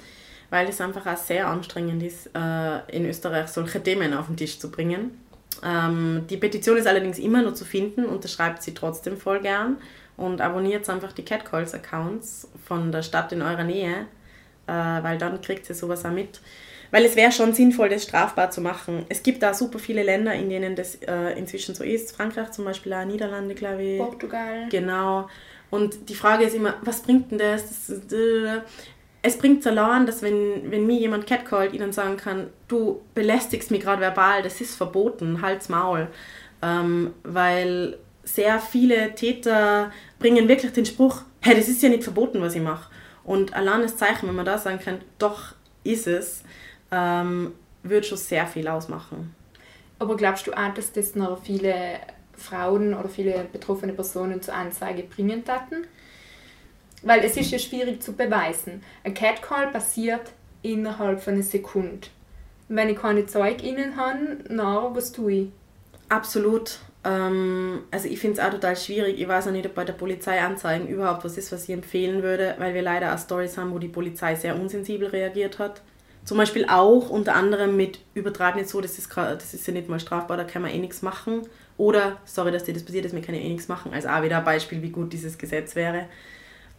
weil 0.51 0.68
es 0.68 0.81
einfach 0.81 1.07
auch 1.07 1.16
sehr 1.16 1.46
anstrengend 1.46 2.03
ist, 2.03 2.31
äh, 2.35 2.96
in 2.96 3.07
Österreich 3.07 3.49
solche 3.49 3.83
Themen 3.83 4.14
auf 4.14 4.27
den 4.27 4.37
Tisch 4.37 4.59
zu 4.59 4.70
bringen. 4.70 5.20
Ähm, 5.64 6.25
die 6.29 6.37
Petition 6.37 6.77
ist 6.77 6.87
allerdings 6.87 7.18
immer 7.18 7.42
noch 7.42 7.55
zu 7.55 7.64
finden, 7.64 8.05
unterschreibt 8.05 8.62
sie 8.62 8.75
trotzdem 8.75 9.16
voll 9.16 9.40
gern 9.40 9.79
und 10.16 10.40
abonniert 10.40 10.88
einfach 10.88 11.12
die 11.12 11.25
Catcalls-Accounts 11.25 12.49
von 12.66 12.92
der 12.92 13.03
Stadt 13.03 13.33
in 13.33 13.42
eurer 13.42 13.64
Nähe, 13.64 14.07
äh, 14.66 14.72
weil 14.72 15.18
dann 15.18 15.40
kriegt 15.40 15.68
ihr 15.68 15.75
sowas 15.75 16.05
auch 16.05 16.11
mit. 16.11 16.40
Weil 16.90 17.05
es 17.05 17.16
wäre 17.16 17.33
schon 17.33 17.53
sinnvoll, 17.53 17.88
das 17.88 18.05
strafbar 18.05 18.51
zu 18.51 18.61
machen. 18.61 19.05
Es 19.09 19.22
gibt 19.22 19.42
da 19.42 19.55
super 19.55 19.79
viele 19.79 20.03
Länder, 20.03 20.35
in 20.35 20.49
denen 20.49 20.77
das 20.77 20.96
äh, 20.96 21.38
inzwischen 21.38 21.75
so 21.75 21.85
ist. 21.85 22.14
Frankreich 22.14 22.51
zum 22.53 22.64
Beispiel, 22.64 22.92
auch 22.92 23.05
Niederlande, 23.05 23.55
glaube 23.55 23.83
ich. 23.83 23.99
Portugal. 23.99 24.68
Genau. 24.70 25.29
Und 25.70 26.09
die 26.09 26.14
Frage 26.14 26.44
ist 26.44 26.55
immer, 26.55 26.75
was 26.83 27.03
bringt 27.03 27.31
denn 27.31 27.38
das? 27.38 27.88
das 27.88 28.12
äh, 28.12 28.61
es 29.27 29.38
bringt 29.38 29.61
es 29.61 29.66
allein, 29.66 30.07
dass 30.07 30.22
wenn, 30.22 30.70
wenn 30.70 30.87
mir 30.87 30.99
jemand 30.99 31.27
catcallt, 31.27 31.75
ihnen 31.75 31.92
sagen 31.92 32.16
kann, 32.16 32.51
du 32.68 33.03
belästigst 33.14 33.72
mich 33.72 33.81
gerade 33.81 34.01
verbal, 34.01 34.42
das 34.42 34.61
ist 34.61 34.77
verboten, 34.77 35.42
halt's 35.42 35.68
Maul. 35.68 36.07
Ähm, 36.62 37.12
weil 37.25 37.99
sehr 38.22 38.61
viele 38.61 39.16
Täter 39.16 39.90
bringen 40.20 40.49
wirklich 40.49 40.72
den 40.72 40.87
Spruch, 40.87 41.22
hey, 41.40 41.57
das 41.57 41.68
ist 41.68 41.83
ja 41.83 41.88
nicht 41.88 42.05
verboten, 42.05 42.40
was 42.40 42.55
ich 42.55 42.62
mache. 42.62 42.88
Und 43.25 43.55
allein 43.55 43.83
das 43.83 43.96
Zeichen, 43.96 44.29
wenn 44.29 44.37
man 44.37 44.46
da 44.46 44.59
sagen 44.59 44.79
kann, 44.79 45.01
doch 45.18 45.55
ist 45.83 46.07
es, 46.07 46.44
ähm, 46.90 47.53
würde 47.83 48.07
schon 48.07 48.18
sehr 48.18 48.46
viel 48.46 48.68
ausmachen. 48.68 49.35
Aber 49.99 50.16
glaubst 50.16 50.46
du 50.46 50.53
auch, 50.53 50.75
dass 50.75 50.92
das 50.92 51.14
noch 51.14 51.42
viele 51.42 51.75
Frauen 52.37 52.94
oder 52.94 53.09
viele 53.09 53.46
betroffene 53.51 53.92
Personen 53.92 54.42
zur 54.42 54.55
Anzeige 54.55 55.03
bringen 55.03 55.44
taten? 55.44 55.87
Weil 57.03 57.25
es 57.25 57.37
ist 57.37 57.51
ja 57.51 57.59
schwierig 57.59 58.03
zu 58.03 58.12
beweisen. 58.14 58.83
Ein 59.05 59.14
Catcall 59.14 59.68
passiert 59.68 60.33
innerhalb 60.62 61.20
von 61.22 61.35
einer 61.35 61.42
Sekunde. 61.42 62.09
Wenn 62.68 62.88
ich 62.88 62.99
keine 62.99 63.27
ZeugInnen 63.27 63.96
habe, 63.96 64.38
na, 64.49 64.90
was 64.94 65.12
tue 65.12 65.33
ich? 65.33 65.49
Absolut. 66.09 66.81
Ähm, 67.05 67.85
also 67.90 68.09
ich 68.09 68.18
finde 68.18 68.40
es 68.40 68.46
auch 68.46 68.51
total 68.51 68.77
schwierig. 68.77 69.20
Ich 69.20 69.29
weiß 69.29 69.46
auch 69.46 69.53
nicht, 69.53 69.66
ob 69.66 69.75
bei 69.75 69.85
der 69.85 69.92
Polizei 69.92 70.40
anzeigen 70.40 70.88
überhaupt 70.88 71.25
was 71.25 71.38
ist, 71.38 71.53
was 71.53 71.64
ich 71.64 71.70
empfehlen 71.70 72.22
würde, 72.22 72.57
weil 72.59 72.75
wir 72.75 72.83
leider 72.83 73.14
auch 73.14 73.18
Stories 73.18 73.57
haben, 73.57 73.72
wo 73.72 73.79
die 73.79 73.88
Polizei 73.88 74.35
sehr 74.35 74.57
unsensibel 74.59 75.09
reagiert 75.09 75.59
hat. 75.59 75.83
Zum 76.27 76.39
Beispiel 76.39 76.67
auch 76.69 77.09
unter 77.09 77.37
anderem 77.37 77.77
mit 77.77 78.01
übertragen 78.15 78.59
nicht 78.59 78.69
so, 78.69 78.81
das 78.81 78.99
ist, 78.99 79.17
das 79.17 79.55
ist 79.55 79.65
ja 79.65 79.73
nicht 79.73 79.89
mal 79.89 80.01
strafbar, 80.01 80.37
da 80.37 80.43
kann 80.43 80.61
man 80.61 80.73
eh 80.73 80.79
nichts 80.79 81.01
machen. 81.01 81.43
Oder, 81.79 82.17
sorry, 82.25 82.51
dass 82.51 82.65
dir 82.65 82.75
das 82.75 82.83
passiert 82.83 83.07
ist, 83.07 83.15
wir 83.15 83.23
können 83.23 83.39
ja 83.39 83.45
eh 83.45 83.49
nichts 83.49 83.69
machen. 83.69 83.93
Also 83.95 84.09
auch 84.09 84.23
wieder 84.25 84.39
ein 84.39 84.45
Beispiel, 84.45 84.83
wie 84.83 84.91
gut 84.91 85.12
dieses 85.12 85.39
Gesetz 85.39 85.77
wäre. 85.77 86.07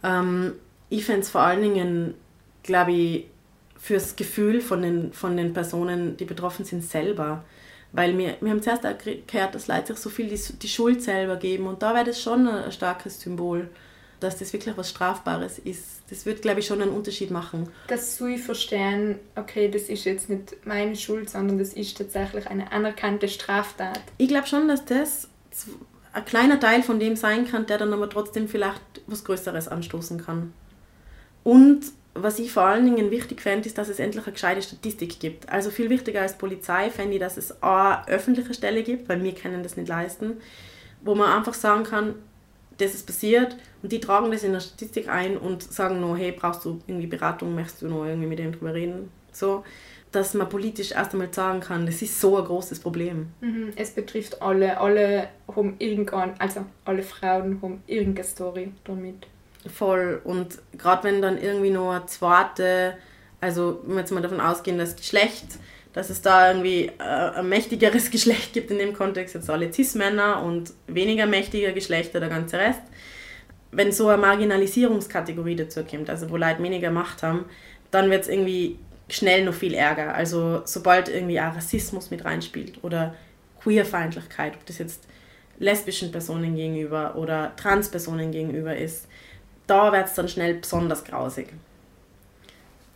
Ähm, 0.02 0.52
ich 0.90 1.06
fände 1.06 1.22
es 1.22 1.30
vor 1.30 1.40
allen 1.40 1.62
Dingen, 1.62 2.14
glaube 2.62 2.92
ich, 2.92 3.24
fürs 3.78 4.16
Gefühl 4.16 4.60
von 4.60 4.82
den, 4.82 5.14
von 5.14 5.34
den 5.36 5.54
Personen, 5.54 6.18
die 6.18 6.26
betroffen 6.26 6.66
sind, 6.66 6.84
selber. 6.84 7.42
Weil 7.92 8.18
wir, 8.18 8.36
wir 8.42 8.50
haben 8.50 8.62
zuerst 8.62 8.84
auch 8.84 8.98
gehört, 8.98 9.54
dass 9.54 9.66
Leute 9.66 9.94
sich 9.94 9.96
so 9.96 10.10
viel 10.10 10.28
die, 10.28 10.58
die 10.58 10.68
Schuld 10.68 11.02
selber 11.02 11.36
geben. 11.36 11.68
Und 11.68 11.82
da 11.82 11.94
wäre 11.94 12.04
das 12.04 12.20
schon 12.20 12.46
ein 12.46 12.70
starkes 12.70 13.18
Symbol, 13.18 13.70
dass 14.20 14.36
das 14.36 14.52
wirklich 14.52 14.76
was 14.76 14.90
Strafbares 14.90 15.58
ist. 15.58 15.97
Das 16.10 16.24
wird, 16.24 16.40
glaube 16.40 16.60
ich, 16.60 16.66
schon 16.66 16.80
einen 16.80 16.92
Unterschied 16.92 17.30
machen. 17.30 17.68
Dass 17.86 18.16
sie 18.16 18.38
verstehen, 18.38 19.16
okay, 19.36 19.68
das 19.70 19.82
ist 19.82 20.04
jetzt 20.04 20.30
nicht 20.30 20.56
meine 20.64 20.96
Schuld, 20.96 21.28
sondern 21.28 21.58
das 21.58 21.74
ist 21.74 21.98
tatsächlich 21.98 22.46
eine 22.46 22.72
anerkannte 22.72 23.28
Straftat. 23.28 24.00
Ich 24.16 24.28
glaube 24.28 24.46
schon, 24.46 24.68
dass 24.68 24.84
das 24.86 25.28
ein 26.12 26.24
kleiner 26.24 26.58
Teil 26.58 26.82
von 26.82 26.98
dem 26.98 27.16
sein 27.16 27.46
kann, 27.46 27.66
der 27.66 27.78
dann 27.78 27.92
aber 27.92 28.08
trotzdem 28.08 28.48
vielleicht 28.48 28.80
was 29.06 29.24
Größeres 29.24 29.68
anstoßen 29.68 30.24
kann. 30.24 30.54
Und 31.44 31.82
was 32.14 32.38
ich 32.38 32.52
vor 32.52 32.64
allen 32.64 32.84
Dingen 32.84 33.10
wichtig 33.10 33.40
fände, 33.40 33.66
ist, 33.66 33.78
dass 33.78 33.88
es 33.88 33.98
endlich 33.98 34.24
eine 34.24 34.32
gescheite 34.32 34.62
Statistik 34.62 35.20
gibt. 35.20 35.48
Also 35.48 35.70
viel 35.70 35.90
wichtiger 35.90 36.22
als 36.22 36.36
Polizei 36.36 36.90
fände 36.90 37.14
ich, 37.14 37.20
dass 37.20 37.36
es 37.36 37.62
eine 37.62 38.06
öffentliche 38.08 38.54
Stelle 38.54 38.82
gibt, 38.82 39.08
weil 39.08 39.22
wir 39.22 39.34
können 39.34 39.62
das 39.62 39.76
nicht 39.76 39.88
leisten, 39.88 40.38
wo 41.02 41.14
man 41.14 41.30
einfach 41.30 41.54
sagen 41.54 41.84
kann, 41.84 42.14
das 42.78 42.94
ist 42.94 43.06
passiert 43.06 43.56
und 43.82 43.92
die 43.92 44.00
tragen 44.00 44.30
das 44.30 44.44
in 44.44 44.52
der 44.52 44.60
Statistik 44.60 45.08
ein 45.08 45.36
und 45.36 45.62
sagen 45.62 46.00
noch, 46.00 46.16
hey, 46.16 46.32
brauchst 46.32 46.64
du 46.64 46.80
irgendwie 46.86 47.06
Beratung, 47.06 47.54
möchtest 47.54 47.82
du 47.82 47.88
noch 47.88 48.04
irgendwie 48.04 48.28
mit 48.28 48.38
denen 48.38 48.52
drüber 48.52 48.74
reden? 48.74 49.10
So, 49.32 49.64
dass 50.12 50.34
man 50.34 50.48
politisch 50.48 50.92
erst 50.92 51.12
einmal 51.12 51.32
sagen 51.32 51.60
kann, 51.60 51.86
das 51.86 52.00
ist 52.00 52.20
so 52.20 52.38
ein 52.38 52.44
großes 52.44 52.80
Problem. 52.80 53.28
Mhm, 53.40 53.72
es 53.76 53.90
betrifft 53.90 54.40
alle, 54.40 54.80
alle 54.80 55.28
haben 55.54 55.76
irgendwann, 55.78 56.34
also 56.38 56.64
alle 56.84 57.02
Frauen 57.02 57.60
haben 57.62 57.82
irgendeine 57.86 58.26
Story 58.26 58.72
damit. 58.84 59.26
Voll. 59.66 60.20
Und 60.24 60.58
gerade 60.76 61.04
wenn 61.04 61.20
dann 61.20 61.36
irgendwie 61.36 61.70
nur 61.70 61.92
eine 61.92 62.06
zweite, 62.06 62.96
also 63.40 63.80
wenn 63.84 63.96
wir 63.96 64.00
jetzt 64.00 64.12
mal 64.12 64.22
davon 64.22 64.40
ausgehen, 64.40 64.78
dass 64.78 64.96
Geschlecht, 64.96 65.58
dass 65.92 66.10
es 66.10 66.22
da 66.22 66.50
irgendwie 66.50 66.90
äh, 66.98 67.02
ein 67.02 67.48
mächtigeres 67.48 68.10
Geschlecht 68.12 68.52
gibt 68.52 68.70
in 68.70 68.78
dem 68.78 68.92
Kontext, 68.92 69.34
jetzt 69.34 69.50
alle 69.50 69.72
Cis-Männer 69.72 70.42
und 70.42 70.72
weniger 70.86 71.26
mächtiger 71.26 71.72
Geschlechter, 71.72 72.20
der 72.20 72.28
ganze 72.28 72.58
Rest. 72.58 72.82
Wenn 73.70 73.92
so 73.92 74.08
eine 74.08 74.20
Marginalisierungskategorie 74.20 75.56
dazu 75.56 75.84
kommt, 75.84 76.08
also 76.08 76.30
wo 76.30 76.36
Leute 76.36 76.62
weniger 76.62 76.90
Macht 76.90 77.22
haben, 77.22 77.44
dann 77.90 78.10
wird 78.10 78.22
es 78.22 78.28
irgendwie 78.28 78.78
schnell 79.08 79.44
noch 79.44 79.54
viel 79.54 79.74
Ärger. 79.74 80.14
Also 80.14 80.62
sobald 80.64 81.08
irgendwie 81.08 81.40
auch 81.40 81.54
Rassismus 81.54 82.10
mit 82.10 82.24
reinspielt 82.24 82.82
oder 82.82 83.14
Queerfeindlichkeit, 83.62 84.54
ob 84.54 84.66
das 84.66 84.78
jetzt 84.78 85.06
lesbischen 85.58 86.12
Personen 86.12 86.54
gegenüber 86.54 87.16
oder 87.16 87.54
Transpersonen 87.56 88.30
gegenüber 88.30 88.76
ist, 88.76 89.08
da 89.66 89.92
wird 89.92 90.06
es 90.06 90.14
dann 90.14 90.28
schnell 90.28 90.54
besonders 90.54 91.04
grausig. 91.04 91.48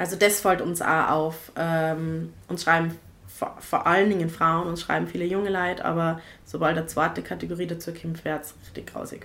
Also 0.03 0.17
das 0.17 0.41
fällt 0.41 0.61
uns 0.61 0.83
auch 0.83 1.11
auf. 1.11 1.53
Ähm, 1.57 2.33
uns 2.49 2.65
schreiben 2.65 2.99
vor, 3.29 3.57
vor, 3.61 3.87
allen 3.87 4.09
Dingen 4.11 4.31
Frauen, 4.31 4.67
uns 4.67 4.81
schreiben 4.81 5.07
viele 5.07 5.25
junge 5.25 5.49
Leute, 5.49 5.85
aber 5.85 6.21
sobald 6.45 6.77
eine 6.77 6.89
zweite 6.89 7.23
Kategorie 7.23 7.69
dazu 7.69 7.93
kommt, 7.95 8.25
wird 8.25 8.43
es 8.43 8.53
richtig 8.65 8.93
grausig. 8.93 9.25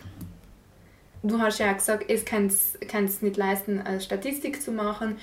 Du 1.23 1.39
hast 1.39 1.57
ja 1.57 1.73
gesagt, 1.73 2.11
es 2.11 2.25
kann 2.25 2.45
es 2.45 3.21
nicht 3.23 3.37
leisten, 3.37 3.81
eine 3.81 3.99
Statistik 3.99 4.61
zu 4.61 4.71
machen. 4.71 5.17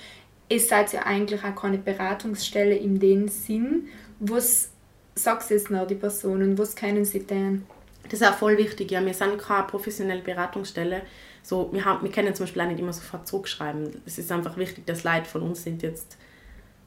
Es 0.49 0.67
seid 0.67 0.91
ja 0.91 1.03
eigentlich 1.03 1.41
auch 1.45 1.55
keine 1.55 1.77
Beratungsstelle 1.77 2.75
in 2.75 2.99
dem 2.99 3.29
Sinn. 3.29 3.87
Was 4.19 4.71
sagst 5.15 5.51
du 5.51 5.53
jetzt 5.53 5.71
noch 5.71 5.87
die 5.87 5.95
Personen? 5.95 6.57
Was 6.57 6.75
können 6.75 7.05
sie 7.05 7.23
denn? 7.23 7.65
Das 8.03 8.19
ist 8.19 8.27
auch 8.27 8.35
voll 8.35 8.57
wichtig. 8.57 8.91
Ja, 8.91 9.05
wir 9.05 9.13
sind 9.13 9.37
keine 9.37 9.67
professionelle 9.67 10.21
Beratungsstelle 10.21 11.03
so, 11.45 11.69
wir, 11.71 11.85
haben, 11.85 12.01
wir 12.03 12.11
können 12.11 12.33
zum 12.33 12.47
Beispiel 12.47 12.63
auch 12.63 12.67
nicht 12.67 12.79
immer 12.79 12.91
sofort 12.91 13.27
zurückschreiben. 13.27 14.01
Es 14.07 14.17
ist 14.17 14.31
einfach 14.31 14.57
wichtig, 14.57 14.87
dass 14.87 15.03
Leute 15.03 15.25
von 15.25 15.43
uns 15.43 15.61
sind 15.61 15.83
jetzt 15.83 16.17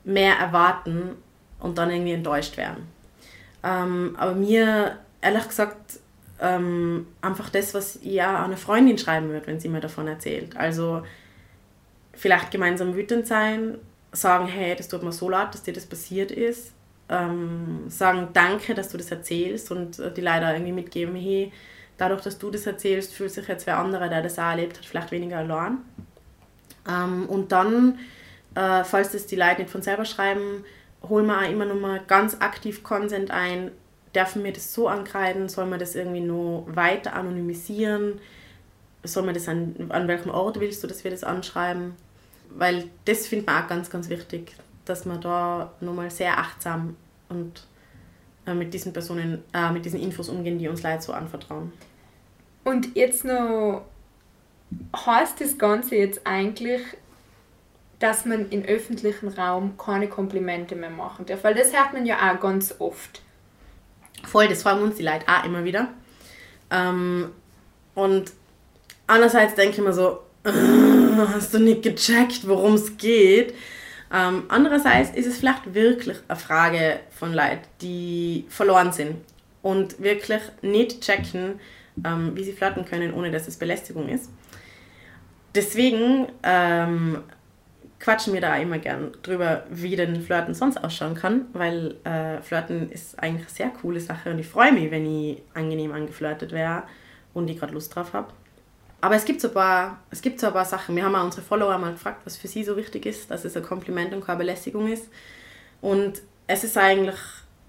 mehr 0.02 0.34
erwarten 0.34 1.12
und 1.60 1.78
dann 1.78 1.92
irgendwie 1.92 2.10
enttäuscht 2.10 2.56
werden. 2.56 2.88
Ähm, 3.62 4.16
aber 4.18 4.34
mir, 4.34 4.98
ehrlich 5.20 5.46
gesagt, 5.46 6.00
ähm, 6.40 7.06
einfach 7.20 7.50
das, 7.50 7.72
was 7.72 8.00
ja 8.02 8.44
eine 8.44 8.56
Freundin 8.56 8.98
schreiben 8.98 9.28
würde, 9.28 9.46
wenn 9.46 9.60
sie 9.60 9.68
mir 9.68 9.80
davon 9.80 10.08
erzählt. 10.08 10.56
Also 10.56 11.04
vielleicht 12.12 12.50
gemeinsam 12.50 12.96
wütend 12.96 13.28
sein, 13.28 13.78
sagen, 14.10 14.48
hey, 14.48 14.74
das 14.74 14.88
tut 14.88 15.04
mir 15.04 15.12
so 15.12 15.30
leid, 15.30 15.54
dass 15.54 15.62
dir 15.62 15.72
das 15.72 15.86
passiert 15.86 16.32
ist. 16.32 16.72
Ähm, 17.08 17.84
sagen, 17.86 18.30
danke, 18.32 18.74
dass 18.74 18.88
du 18.88 18.98
das 18.98 19.12
erzählst 19.12 19.70
und 19.70 20.00
äh, 20.00 20.12
die 20.12 20.20
leider 20.20 20.52
irgendwie 20.52 20.72
mitgeben, 20.72 21.14
hey, 21.14 21.52
dadurch, 21.98 22.22
dass 22.22 22.38
du 22.38 22.50
das 22.50 22.66
erzählst, 22.66 23.12
fühlt 23.12 23.32
sich 23.32 23.46
jetzt 23.46 23.66
wer 23.66 23.78
anderer, 23.78 24.08
der 24.08 24.22
das 24.22 24.38
auch 24.38 24.44
erlebt 24.44 24.78
hat, 24.78 24.86
vielleicht 24.86 25.10
weniger 25.10 25.38
allein. 25.38 25.78
Ähm, 26.88 27.26
und 27.28 27.52
dann, 27.52 27.98
äh, 28.54 28.82
falls 28.84 29.12
das 29.12 29.26
die 29.26 29.36
Leute 29.36 29.62
nicht 29.62 29.70
von 29.70 29.82
selber 29.82 30.06
schreiben, 30.06 30.64
holen 31.06 31.26
wir 31.26 31.38
auch 31.38 31.50
immer 31.50 31.66
noch 31.66 31.78
mal 31.78 32.00
ganz 32.06 32.36
aktiv 32.40 32.82
Consent 32.82 33.30
ein. 33.30 33.70
Dürfen 34.14 34.42
wir 34.42 34.52
das 34.52 34.72
so 34.72 34.88
ankreiden? 34.88 35.48
Soll 35.48 35.66
man 35.66 35.78
das 35.78 35.94
irgendwie 35.94 36.20
nur 36.20 36.64
weiter 36.74 37.12
anonymisieren? 37.12 38.20
Soll 39.04 39.24
man 39.24 39.34
das 39.34 39.48
an, 39.48 39.90
an 39.90 40.08
welchem 40.08 40.30
Ort 40.30 40.58
willst 40.60 40.82
du, 40.82 40.86
dass 40.86 41.04
wir 41.04 41.10
das 41.10 41.24
anschreiben? 41.24 41.94
Weil 42.50 42.88
das 43.04 43.26
findet 43.26 43.46
man 43.46 43.62
auch 43.62 43.68
ganz, 43.68 43.90
ganz 43.90 44.08
wichtig, 44.08 44.54
dass 44.86 45.04
man 45.04 45.20
da 45.20 45.72
nochmal 45.80 46.10
sehr 46.10 46.38
achtsam 46.38 46.96
und 47.28 47.67
äh, 48.48 48.54
mit 48.54 48.72
diesen 48.72 48.92
Personen, 48.92 49.44
äh, 49.52 49.70
mit 49.70 49.84
diesen 49.84 50.00
Infos 50.00 50.28
umgehen, 50.28 50.58
die 50.58 50.68
uns 50.68 50.82
Leute 50.82 51.02
so 51.02 51.12
anvertrauen. 51.12 51.72
Und 52.64 52.96
jetzt 52.96 53.24
noch, 53.24 53.84
heißt 54.96 55.40
das 55.40 55.58
Ganze 55.58 55.96
jetzt 55.96 56.22
eigentlich, 56.24 56.80
dass 57.98 58.24
man 58.24 58.48
im 58.50 58.62
öffentlichen 58.62 59.28
Raum 59.28 59.76
keine 59.76 60.08
Komplimente 60.08 60.76
mehr 60.76 60.90
machen 60.90 61.26
darf? 61.26 61.44
Weil 61.44 61.54
das 61.54 61.72
hört 61.72 61.92
man 61.92 62.06
ja 62.06 62.16
auch 62.16 62.40
ganz 62.40 62.74
oft. 62.78 63.22
Voll, 64.24 64.48
das 64.48 64.62
fragen 64.62 64.82
uns 64.82 64.96
die 64.96 65.02
Leute 65.02 65.26
auch 65.28 65.44
immer 65.44 65.64
wieder. 65.64 65.88
Ähm, 66.70 67.30
und 67.94 68.32
andererseits 69.06 69.54
denke 69.56 69.78
ich 69.78 69.84
mir 69.84 69.92
so, 69.92 70.20
hast 70.44 71.52
du 71.54 71.58
nicht 71.58 71.82
gecheckt, 71.82 72.46
worum 72.46 72.74
es 72.74 72.96
geht? 72.96 73.54
Ähm, 74.12 74.44
andererseits 74.48 75.10
ist 75.10 75.26
es 75.26 75.38
vielleicht 75.38 75.74
wirklich 75.74 76.18
eine 76.28 76.38
Frage 76.38 77.00
von 77.10 77.32
Leuten, 77.32 77.60
die 77.82 78.46
verloren 78.48 78.92
sind 78.92 79.16
und 79.62 80.00
wirklich 80.00 80.40
nicht 80.62 81.02
checken, 81.02 81.60
ähm, 82.04 82.32
wie 82.34 82.44
sie 82.44 82.52
flirten 82.52 82.84
können, 82.84 83.12
ohne 83.12 83.30
dass 83.30 83.48
es 83.48 83.56
Belästigung 83.58 84.08
ist. 84.08 84.30
Deswegen 85.54 86.26
ähm, 86.42 87.22
quatschen 88.00 88.32
wir 88.32 88.40
da 88.40 88.56
immer 88.56 88.78
gern 88.78 89.12
drüber, 89.22 89.64
wie 89.70 89.96
denn 89.96 90.22
Flirten 90.22 90.54
sonst 90.54 90.82
ausschauen 90.82 91.14
kann, 91.14 91.46
weil 91.52 91.96
äh, 92.04 92.40
Flirten 92.42 92.90
ist 92.90 93.18
eigentlich 93.18 93.46
eine 93.46 93.50
sehr 93.50 93.68
coole 93.70 94.00
Sache 94.00 94.30
und 94.30 94.38
ich 94.38 94.46
freue 94.46 94.72
mich, 94.72 94.90
wenn 94.90 95.06
ich 95.06 95.42
angenehm 95.54 95.92
angeflirtet 95.92 96.52
wäre 96.52 96.84
und 97.34 97.48
ich 97.50 97.58
gerade 97.58 97.74
Lust 97.74 97.94
drauf 97.94 98.12
habe. 98.12 98.28
Aber 99.00 99.14
es 99.14 99.24
gibt, 99.24 99.40
so 99.40 99.48
ein 99.48 99.54
paar, 99.54 100.00
es 100.10 100.20
gibt 100.20 100.40
so 100.40 100.48
ein 100.48 100.52
paar 100.52 100.64
Sachen. 100.64 100.96
Wir 100.96 101.04
haben 101.04 101.14
auch 101.14 101.24
unsere 101.24 101.42
Follower 101.42 101.78
mal 101.78 101.92
gefragt, 101.92 102.22
was 102.24 102.36
für 102.36 102.48
sie 102.48 102.64
so 102.64 102.76
wichtig 102.76 103.06
ist, 103.06 103.30
dass 103.30 103.44
es 103.44 103.56
ein 103.56 103.62
Kompliment 103.62 104.12
und 104.12 104.24
keine 104.24 104.38
Belästigung 104.38 104.88
ist. 104.88 105.08
Und 105.80 106.20
es 106.48 106.64
ist 106.64 106.76
eigentlich, 106.76 107.16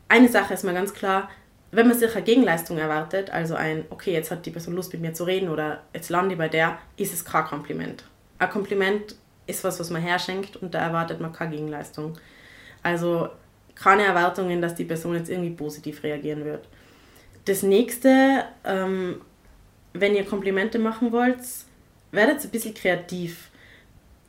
eine 0.07 0.27
Sache 0.27 0.55
ist 0.55 0.63
mal 0.63 0.73
ganz 0.73 0.93
klar, 0.93 1.29
wenn 1.71 1.87
man 1.87 1.97
sich 1.97 2.15
eine 2.15 2.23
Gegenleistung 2.23 2.79
erwartet, 2.79 3.29
also 3.29 3.53
ein, 3.53 3.85
okay, 3.91 4.11
jetzt 4.11 4.31
hat 4.31 4.45
die 4.45 4.51
Person 4.51 4.73
Lust 4.73 4.91
mit 4.93 5.03
mir 5.03 5.13
zu 5.13 5.23
reden 5.23 5.49
oder 5.49 5.83
jetzt 5.93 6.09
lande 6.09 6.33
ich 6.33 6.37
bei 6.37 6.49
der, 6.49 6.79
ist 6.97 7.13
es 7.13 7.23
kein 7.23 7.45
Kompliment. 7.45 8.03
Ein 8.39 8.49
Kompliment 8.49 9.15
ist 9.45 9.63
was, 9.63 9.79
was 9.79 9.91
man 9.91 10.01
herschenkt 10.01 10.55
und 10.55 10.73
da 10.73 10.79
erwartet 10.79 11.19
man 11.19 11.31
keine 11.31 11.51
Gegenleistung. 11.51 12.17
Also 12.81 13.29
keine 13.75 14.03
Erwartungen, 14.03 14.61
dass 14.61 14.75
die 14.75 14.85
Person 14.85 15.15
jetzt 15.15 15.29
irgendwie 15.29 15.51
positiv 15.51 16.01
reagieren 16.03 16.43
wird. 16.43 16.67
Das 17.45 17.61
nächste, 17.61 18.45
ähm, 18.63 19.21
wenn 19.99 20.15
ihr 20.15 20.25
Komplimente 20.25 20.79
machen 20.79 21.11
wollt, 21.11 21.39
werdet 22.11 22.43
ein 22.43 22.49
bisschen 22.49 22.73
kreativ. 22.73 23.49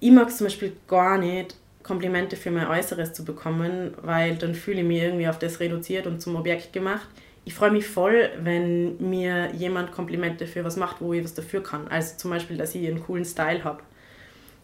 Ich 0.00 0.10
mag 0.10 0.30
zum 0.30 0.46
Beispiel 0.46 0.72
gar 0.88 1.18
nicht, 1.18 1.56
Komplimente 1.82 2.36
für 2.36 2.50
mein 2.50 2.66
Äußeres 2.66 3.14
zu 3.14 3.24
bekommen, 3.24 3.94
weil 4.02 4.36
dann 4.36 4.54
fühle 4.54 4.80
ich 4.80 4.86
mich 4.86 5.02
irgendwie 5.02 5.28
auf 5.28 5.38
das 5.38 5.60
reduziert 5.60 6.06
und 6.06 6.20
zum 6.20 6.36
Objekt 6.36 6.72
gemacht 6.72 7.08
ich 7.44 7.54
freue 7.54 7.70
mich 7.70 7.86
voll, 7.86 8.30
wenn 8.38 8.96
mir 8.98 9.52
jemand 9.54 9.92
Komplimente 9.92 10.46
für 10.46 10.64
was 10.64 10.76
macht, 10.76 11.00
wo 11.00 11.12
ich 11.14 11.24
was 11.24 11.34
dafür 11.34 11.62
kann. 11.62 11.88
Also 11.88 12.16
zum 12.16 12.30
Beispiel, 12.30 12.56
dass 12.56 12.74
ich 12.74 12.86
einen 12.86 13.02
coolen 13.02 13.24
Style 13.24 13.64
habe 13.64 13.82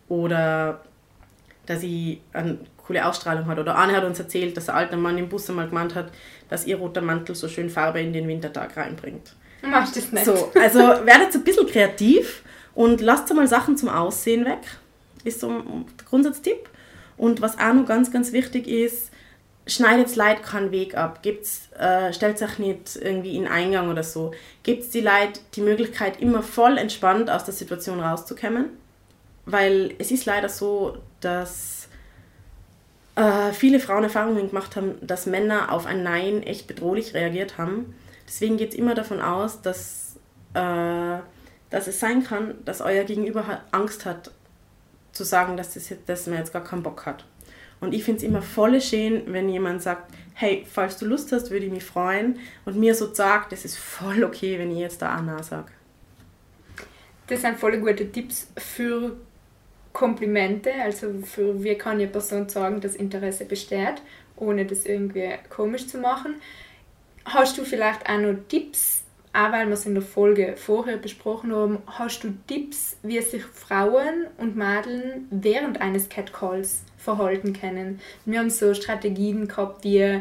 oder 0.09 0.83
dass 1.65 1.83
ich 1.83 2.21
einen 2.33 2.61
coole 2.77 3.05
Ausstrahlung 3.05 3.47
hat. 3.47 3.59
Oder 3.59 3.77
Anne 3.77 3.97
hat 3.97 4.05
uns 4.05 4.21
erzählt, 4.21 4.57
dass 4.57 4.69
ein 4.69 4.77
alter 4.77 4.97
Mann 4.97 5.19
im 5.19 5.29
Bus 5.29 5.49
einmal 5.49 5.69
gemeint 5.69 5.95
hat, 5.95 6.13
dass 6.49 6.67
ihr 6.67 6.77
roter 6.77 7.01
Mantel 7.01 7.35
so 7.35 7.49
schön 7.49 7.71
Farbe 7.71 8.01
in 8.01 8.13
den 8.13 8.29
Wintertag 8.29 8.77
reinbringt. 8.77 9.35
Machst 9.71 9.97
das 9.97 10.13
nicht. 10.13 10.25
So, 10.25 10.53
also 10.55 10.79
werdet 10.79 11.35
ein 11.35 11.45
bisschen 11.45 11.67
kreativ 11.67 12.43
und 12.75 13.01
lasst 13.01 13.33
mal 13.35 13.47
Sachen 13.49 13.77
zum 13.77 13.89
Aussehen 13.89 14.45
weg. 14.45 14.61
Ist 15.25 15.41
so 15.41 15.49
ein 15.49 15.87
Grundsatztipp. 16.09 16.69
Und 17.17 17.41
was 17.41 17.59
auch 17.59 17.73
noch 17.73 17.87
ganz, 17.87 18.13
ganz 18.13 18.33
wichtig 18.33 18.69
ist, 18.69 19.11
schneidet 19.67 20.15
Leid 20.15 20.43
keinen 20.43 20.71
Weg 20.71 20.97
ab. 20.97 21.21
Äh, 21.25 22.13
stellt 22.13 22.41
euch 22.43 22.59
nicht 22.59 22.97
irgendwie 22.97 23.37
in 23.37 23.49
Eingang 23.49 23.91
oder 23.91 24.03
so. 24.03 24.33
Gibt 24.63 24.93
die 24.95 25.01
Leid 25.01 25.41
die 25.55 25.63
Möglichkeit, 25.63 26.21
immer 26.21 26.43
voll 26.43 26.79
entspannt 26.79 27.31
aus 27.31 27.45
der 27.45 27.55
Situation 27.55 28.01
rauszukommen. 28.01 28.67
Weil 29.47 29.95
es 29.99 30.11
ist 30.11 30.27
leider 30.27 30.49
so, 30.49 30.99
dass 31.21 31.89
äh, 33.15 33.53
viele 33.53 33.81
Frauen 33.81 34.05
Erfahrungen 34.05 34.49
gemacht 34.49 34.77
haben, 34.77 34.95
dass 35.01 35.27
Männer 35.27 35.73
auf 35.73 35.87
ein 35.87 36.03
Nein 36.03 36.43
echt 36.43 36.67
bedrohlich 36.67 37.15
reagiert 37.15 37.59
haben. 37.59 37.95
Deswegen 38.27 38.57
geht 38.57 38.71
es 38.71 38.75
immer 38.75 38.95
davon 38.95 39.21
aus, 39.21 39.63
dass, 39.63 40.17
äh, 40.55 41.19
dass 41.71 41.87
es 41.87 42.01
sein 42.01 42.25
kann, 42.25 42.55
dass 42.65 42.81
euer 42.81 43.05
Gegenüber 43.05 43.63
Angst 43.71 44.05
hat, 44.05 44.31
zu 45.13 45.25
sagen, 45.25 45.57
dass, 45.57 45.75
das 45.75 45.93
dass 46.07 46.27
man 46.27 46.39
jetzt 46.39 46.53
gar 46.53 46.63
keinen 46.63 46.83
Bock 46.83 47.07
hat. 47.07 47.25
Und 47.81 47.95
ich 47.95 48.05
finde 48.05 48.19
es 48.19 48.23
immer 48.25 48.43
voll 48.43 48.81
schön, 48.81 49.23
wenn 49.33 49.49
jemand 49.49 49.83
sagt, 49.83 50.13
hey, 50.35 50.67
falls 50.71 50.99
du 50.99 51.07
Lust 51.07 51.33
hast, 51.33 51.51
würde 51.51 51.67
ich 51.67 51.73
mich 51.73 51.85
freuen. 51.85 52.39
Und 52.65 52.77
mir 52.77 52.95
so 52.95 53.13
sagt, 53.13 53.53
das 53.53 53.65
ist 53.65 53.79
voll 53.79 54.25
okay, 54.25 54.59
wenn 54.59 54.71
ich 54.71 54.79
jetzt 54.79 55.03
da 55.03 55.15
Anna 55.15 55.43
sage. 55.43 55.73
Das 57.27 57.41
sind 57.41 57.59
voll 57.59 57.79
gute 57.79 58.11
Tipps 58.11 58.49
für 58.57 59.17
Komplimente, 59.93 60.71
also 60.83 61.13
für 61.25 61.63
wie 61.63 61.75
kann 61.75 61.95
eine 61.95 62.07
Person 62.07 62.49
sagen, 62.49 62.81
dass 62.81 62.95
Interesse 62.95 63.47
besteht, 63.47 64.03
ohne 64.37 64.67
das 64.67 64.85
irgendwie 64.85 65.31
komisch 65.49 65.87
zu 65.87 65.99
machen. 65.99 66.35
Hast 67.29 67.59
du 67.59 67.65
vielleicht 67.65 68.09
auch 68.09 68.19
noch 68.19 68.37
Tipps, 68.49 69.03
auch 69.33 69.51
weil 69.51 69.67
wir 69.67 69.75
es 69.75 69.85
in 69.85 69.95
der 69.95 70.03
Folge 70.05 70.55
vorher 70.57 70.97
besprochen 70.97 71.53
haben, 71.53 71.79
hast 71.89 72.23
du 72.23 72.35
Tipps, 72.47 72.97
wie 73.03 73.21
sich 73.21 73.43
Frauen 73.43 74.27
und 74.39 74.57
Mädchen 74.57 75.27
während 75.33 75.81
eines 75.81 76.09
Catcalls 76.09 76.83
verhalten 76.97 77.53
können? 77.53 78.01
Wir 78.27 78.39
haben 78.39 78.49
so 78.49 78.73
Strategien 78.75 79.49
gehabt, 79.49 79.83
wie 79.83 80.21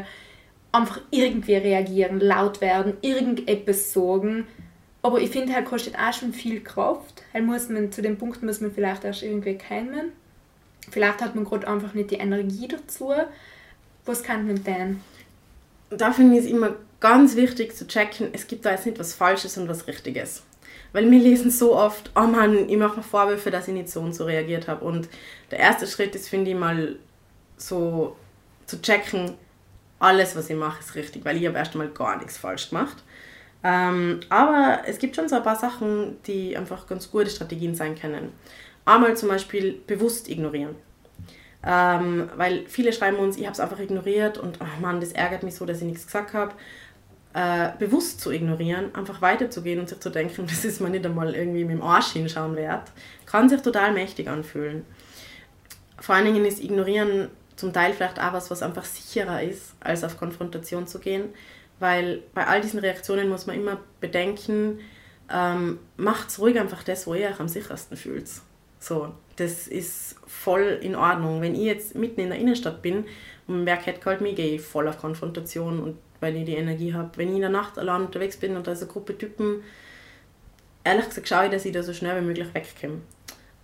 einfach 0.72 1.00
irgendwie 1.12 1.54
reagieren, 1.54 2.18
laut 2.18 2.60
werden, 2.60 2.94
irgendetwas 3.02 3.92
sorgen. 3.92 4.48
Aber 5.00 5.20
ich 5.20 5.30
finde, 5.30 5.54
halt 5.54 5.66
kostet 5.66 5.96
auch 5.96 6.12
schon 6.12 6.32
viel 6.32 6.60
Kraft. 6.60 7.22
Halt 7.32 7.46
muss 7.46 7.68
man, 7.68 7.92
zu 7.92 8.02
dem 8.02 8.18
Punkt 8.18 8.42
muss 8.42 8.60
man 8.60 8.72
vielleicht 8.72 9.04
erst 9.04 9.22
irgendwie 9.22 9.54
kennen. 9.54 10.10
Vielleicht 10.90 11.22
hat 11.22 11.36
man 11.36 11.44
gerade 11.44 11.68
einfach 11.68 11.94
nicht 11.94 12.10
die 12.10 12.16
Energie 12.16 12.66
dazu. 12.66 13.12
Was 14.04 14.24
kann 14.24 14.48
man 14.48 14.64
denn? 14.64 15.00
Da 15.90 16.10
finde 16.10 16.36
ich 16.36 16.46
es 16.46 16.50
immer 16.50 16.74
ganz 17.00 17.36
wichtig 17.36 17.76
zu 17.76 17.86
checken, 17.86 18.30
es 18.32 18.46
gibt 18.46 18.64
da 18.64 18.70
jetzt 18.70 18.86
nicht 18.86 18.98
was 18.98 19.14
Falsches 19.14 19.58
und 19.58 19.68
was 19.68 19.86
Richtiges. 19.86 20.42
Weil 20.92 21.10
wir 21.10 21.18
lesen 21.18 21.50
so 21.50 21.76
oft, 21.76 22.10
oh 22.16 22.22
Mann, 22.22 22.68
ich 22.68 22.76
mache 22.76 22.96
mir 22.96 23.02
Vorwürfe, 23.02 23.50
dass 23.50 23.68
ich 23.68 23.74
nicht 23.74 23.90
so 23.90 24.00
und 24.00 24.14
so 24.14 24.24
reagiert 24.24 24.68
habe. 24.68 24.84
Und 24.84 25.08
der 25.50 25.58
erste 25.58 25.86
Schritt 25.86 26.14
ist, 26.14 26.28
finde 26.28 26.50
ich, 26.52 26.56
mal 26.56 26.96
so 27.56 28.16
zu 28.66 28.80
checken, 28.80 29.34
alles, 29.98 30.36
was 30.36 30.50
ich 30.50 30.56
mache, 30.56 30.80
ist 30.80 30.94
richtig, 30.94 31.24
weil 31.24 31.36
ich 31.36 31.46
habe 31.46 31.56
erst 31.56 31.72
einmal 31.72 31.88
gar 31.88 32.16
nichts 32.18 32.36
falsch 32.36 32.70
gemacht. 32.70 33.02
Ähm, 33.64 34.20
aber 34.28 34.82
es 34.86 34.98
gibt 34.98 35.16
schon 35.16 35.28
so 35.28 35.36
ein 35.36 35.42
paar 35.42 35.56
Sachen, 35.56 36.16
die 36.26 36.56
einfach 36.56 36.86
ganz 36.86 37.10
gute 37.10 37.30
Strategien 37.30 37.74
sein 37.74 37.98
können. 37.98 38.32
Einmal 38.84 39.16
zum 39.16 39.28
Beispiel 39.28 39.80
bewusst 39.86 40.28
ignorieren. 40.28 40.76
Ähm, 41.64 42.30
weil 42.36 42.64
viele 42.68 42.92
schreiben 42.92 43.16
uns, 43.16 43.36
ich 43.36 43.44
habe 43.44 43.54
es 43.54 43.60
einfach 43.60 43.80
ignoriert 43.80 44.38
und 44.38 44.58
oh 44.60 44.80
Mann, 44.80 45.00
das 45.00 45.12
ärgert 45.12 45.42
mich 45.42 45.56
so, 45.56 45.66
dass 45.66 45.78
ich 45.78 45.84
nichts 45.84 46.06
gesagt 46.06 46.32
habe 46.32 46.52
äh, 47.36 47.72
bewusst 47.78 48.22
zu 48.22 48.30
ignorieren, 48.30 48.94
einfach 48.94 49.20
weiterzugehen 49.20 49.78
und 49.78 49.90
sich 49.90 50.00
zu 50.00 50.08
denken, 50.08 50.46
das 50.48 50.64
ist 50.64 50.80
mir 50.80 50.88
nicht 50.88 51.04
einmal 51.04 51.34
irgendwie 51.34 51.64
mit 51.64 51.76
dem 51.76 51.82
Arsch 51.82 52.12
hinschauen 52.12 52.56
wert, 52.56 52.90
kann 53.26 53.50
sich 53.50 53.60
total 53.60 53.92
mächtig 53.92 54.28
anfühlen. 54.28 54.86
Vor 56.00 56.14
allen 56.14 56.24
Dingen 56.24 56.46
ist 56.46 56.64
Ignorieren 56.64 57.28
zum 57.56 57.74
Teil 57.74 57.92
vielleicht 57.92 58.18
auch 58.18 58.32
was, 58.32 58.50
was 58.50 58.62
einfach 58.62 58.86
sicherer 58.86 59.42
ist, 59.42 59.74
als 59.80 60.02
auf 60.02 60.18
Konfrontation 60.18 60.86
zu 60.86 60.98
gehen, 60.98 61.24
weil 61.78 62.22
bei 62.32 62.46
all 62.46 62.62
diesen 62.62 62.80
Reaktionen 62.80 63.28
muss 63.28 63.46
man 63.46 63.56
immer 63.56 63.80
bedenken, 64.00 64.80
ähm, 65.30 65.78
macht's 65.98 66.38
ruhig 66.38 66.58
einfach 66.58 66.84
das, 66.84 67.06
wo 67.06 67.14
ihr 67.14 67.28
euch 67.28 67.40
am 67.40 67.48
sichersten 67.48 67.98
fühlt. 67.98 68.28
So, 68.78 69.12
das 69.36 69.68
ist 69.68 70.16
voll 70.26 70.78
in 70.80 70.94
Ordnung. 70.94 71.42
Wenn 71.42 71.54
ich 71.54 71.62
jetzt 71.62 71.94
mitten 71.96 72.20
in 72.20 72.30
der 72.30 72.38
Innenstadt 72.38 72.80
bin 72.80 73.04
und 73.46 73.66
wer 73.66 73.76
catcallt 73.76 74.22
mich, 74.22 74.36
gehe 74.36 74.54
ich 74.54 74.62
voll 74.62 74.88
auf 74.88 74.98
Konfrontation 74.98 75.80
und 75.80 75.96
weil 76.20 76.36
ich 76.36 76.44
die 76.44 76.54
Energie 76.54 76.94
habe. 76.94 77.10
Wenn 77.16 77.28
ich 77.28 77.36
in 77.36 77.40
der 77.40 77.50
Nacht 77.50 77.78
allein 77.78 78.02
unterwegs 78.02 78.36
bin 78.36 78.56
und 78.56 78.66
da 78.66 78.72
ist 78.72 78.82
eine 78.82 78.90
Gruppe 78.90 79.16
Typen, 79.16 79.62
ehrlich 80.84 81.08
gesagt 81.08 81.28
schaue 81.28 81.46
ich, 81.46 81.50
dass 81.50 81.64
ich 81.64 81.72
da 81.72 81.82
so 81.82 81.92
schnell 81.92 82.20
wie 82.20 82.26
möglich 82.26 82.48
wegkomme. 82.52 83.00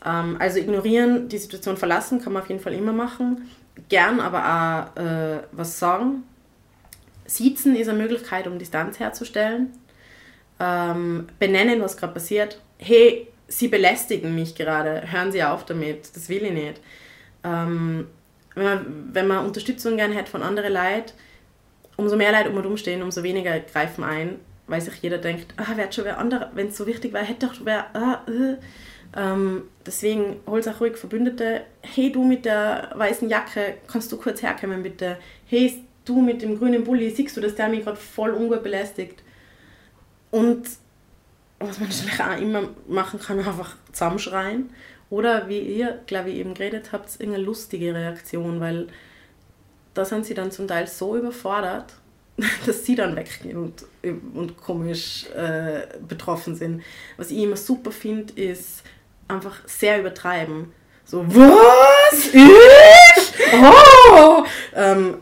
Ähm, 0.04 0.36
also 0.38 0.58
ignorieren, 0.58 1.28
die 1.28 1.38
Situation 1.38 1.76
verlassen, 1.76 2.20
kann 2.20 2.32
man 2.32 2.42
auf 2.42 2.48
jeden 2.48 2.60
Fall 2.60 2.74
immer 2.74 2.92
machen. 2.92 3.48
Gern 3.88 4.20
aber 4.20 4.92
auch 4.96 5.00
äh, 5.00 5.42
was 5.52 5.78
sagen. 5.78 6.24
Siezen 7.24 7.76
ist 7.76 7.88
eine 7.88 7.98
Möglichkeit, 7.98 8.46
um 8.46 8.58
Distanz 8.58 8.98
herzustellen. 8.98 9.70
Ähm, 10.60 11.28
benennen, 11.38 11.80
was 11.80 11.96
gerade 11.96 12.12
passiert. 12.12 12.60
Hey, 12.78 13.28
Sie 13.48 13.68
belästigen 13.68 14.34
mich 14.34 14.54
gerade, 14.54 15.02
hören 15.10 15.30
Sie 15.30 15.42
auf 15.42 15.66
damit, 15.66 16.16
das 16.16 16.28
will 16.28 16.42
ich 16.42 16.52
nicht. 16.52 16.80
Ähm, 17.44 18.06
wenn, 18.54 18.64
man, 18.64 19.10
wenn 19.12 19.26
man 19.26 19.44
Unterstützung 19.44 19.96
gerne 19.96 20.14
hat 20.14 20.28
von 20.28 20.42
anderen 20.42 20.72
Leuten, 20.72 21.12
umso 22.02 22.16
mehr 22.16 22.32
Leute 22.32 22.50
um 22.50 22.56
und 22.56 22.66
umstehen, 22.66 23.02
umso 23.02 23.22
weniger 23.22 23.58
greifen 23.60 24.04
ein, 24.04 24.38
weil 24.66 24.80
sich 24.80 24.94
jeder 25.02 25.18
denkt, 25.18 25.54
ah, 25.56 25.72
wer 25.74 25.90
schon 25.90 26.04
wer 26.04 26.18
andere, 26.18 26.50
wenn 26.54 26.68
es 26.68 26.76
so 26.76 26.86
wichtig 26.86 27.12
wäre, 27.12 27.24
hätte 27.24 27.46
doch 27.46 27.54
wer, 27.64 27.94
ah, 27.94 28.20
äh. 28.28 28.56
ähm, 29.16 29.62
deswegen 29.86 30.40
holt 30.46 30.68
auch 30.68 30.80
ruhig 30.80 30.96
Verbündete, 30.96 31.62
hey 31.82 32.10
du 32.12 32.24
mit 32.24 32.44
der 32.44 32.92
weißen 32.94 33.28
Jacke, 33.28 33.76
kannst 33.90 34.10
du 34.12 34.16
kurz 34.16 34.42
herkommen 34.42 34.82
bitte, 34.82 35.18
hey 35.46 35.82
du 36.04 36.20
mit 36.20 36.42
dem 36.42 36.58
grünen 36.58 36.84
Bulli, 36.84 37.10
siehst 37.10 37.36
du, 37.36 37.40
dass 37.40 37.54
der 37.54 37.68
mich 37.68 37.84
gerade 37.84 37.96
voll 37.96 38.32
ungut 38.32 38.62
belästigt? 38.62 39.22
Und 40.30 40.66
was 41.60 41.78
man 41.78 41.88
natürlich 41.88 42.20
auch 42.20 42.40
immer 42.40 42.68
machen 42.88 43.20
kann, 43.20 43.38
einfach 43.38 43.76
zusammenschreien. 43.92 44.70
Oder 45.10 45.48
wie 45.48 45.60
ihr, 45.60 46.00
glaube 46.06 46.30
ich, 46.30 46.38
eben 46.38 46.54
geredet 46.54 46.90
habt, 46.92 47.14
irgendeine 47.20 47.44
lustige 47.44 47.94
Reaktion, 47.94 48.60
weil 48.60 48.88
da 49.94 50.04
sind 50.04 50.26
sie 50.26 50.34
dann 50.34 50.50
zum 50.50 50.66
Teil 50.68 50.86
so 50.86 51.16
überfordert, 51.16 51.94
dass 52.66 52.84
sie 52.84 52.94
dann 52.94 53.16
weggehen 53.16 53.56
und, 53.56 53.84
und 54.34 54.56
komisch 54.56 55.26
äh, 55.34 55.86
betroffen 56.06 56.54
sind. 56.54 56.82
Was 57.16 57.30
ich 57.30 57.38
immer 57.38 57.56
super 57.56 57.92
finde, 57.92 58.32
ist 58.34 58.82
einfach 59.28 59.60
sehr 59.66 60.00
übertreiben. 60.00 60.72
So, 61.04 61.24
was? 61.26 62.26
Ich? 62.32 63.52
Oh! 63.54 64.44
Ähm, 64.74 65.16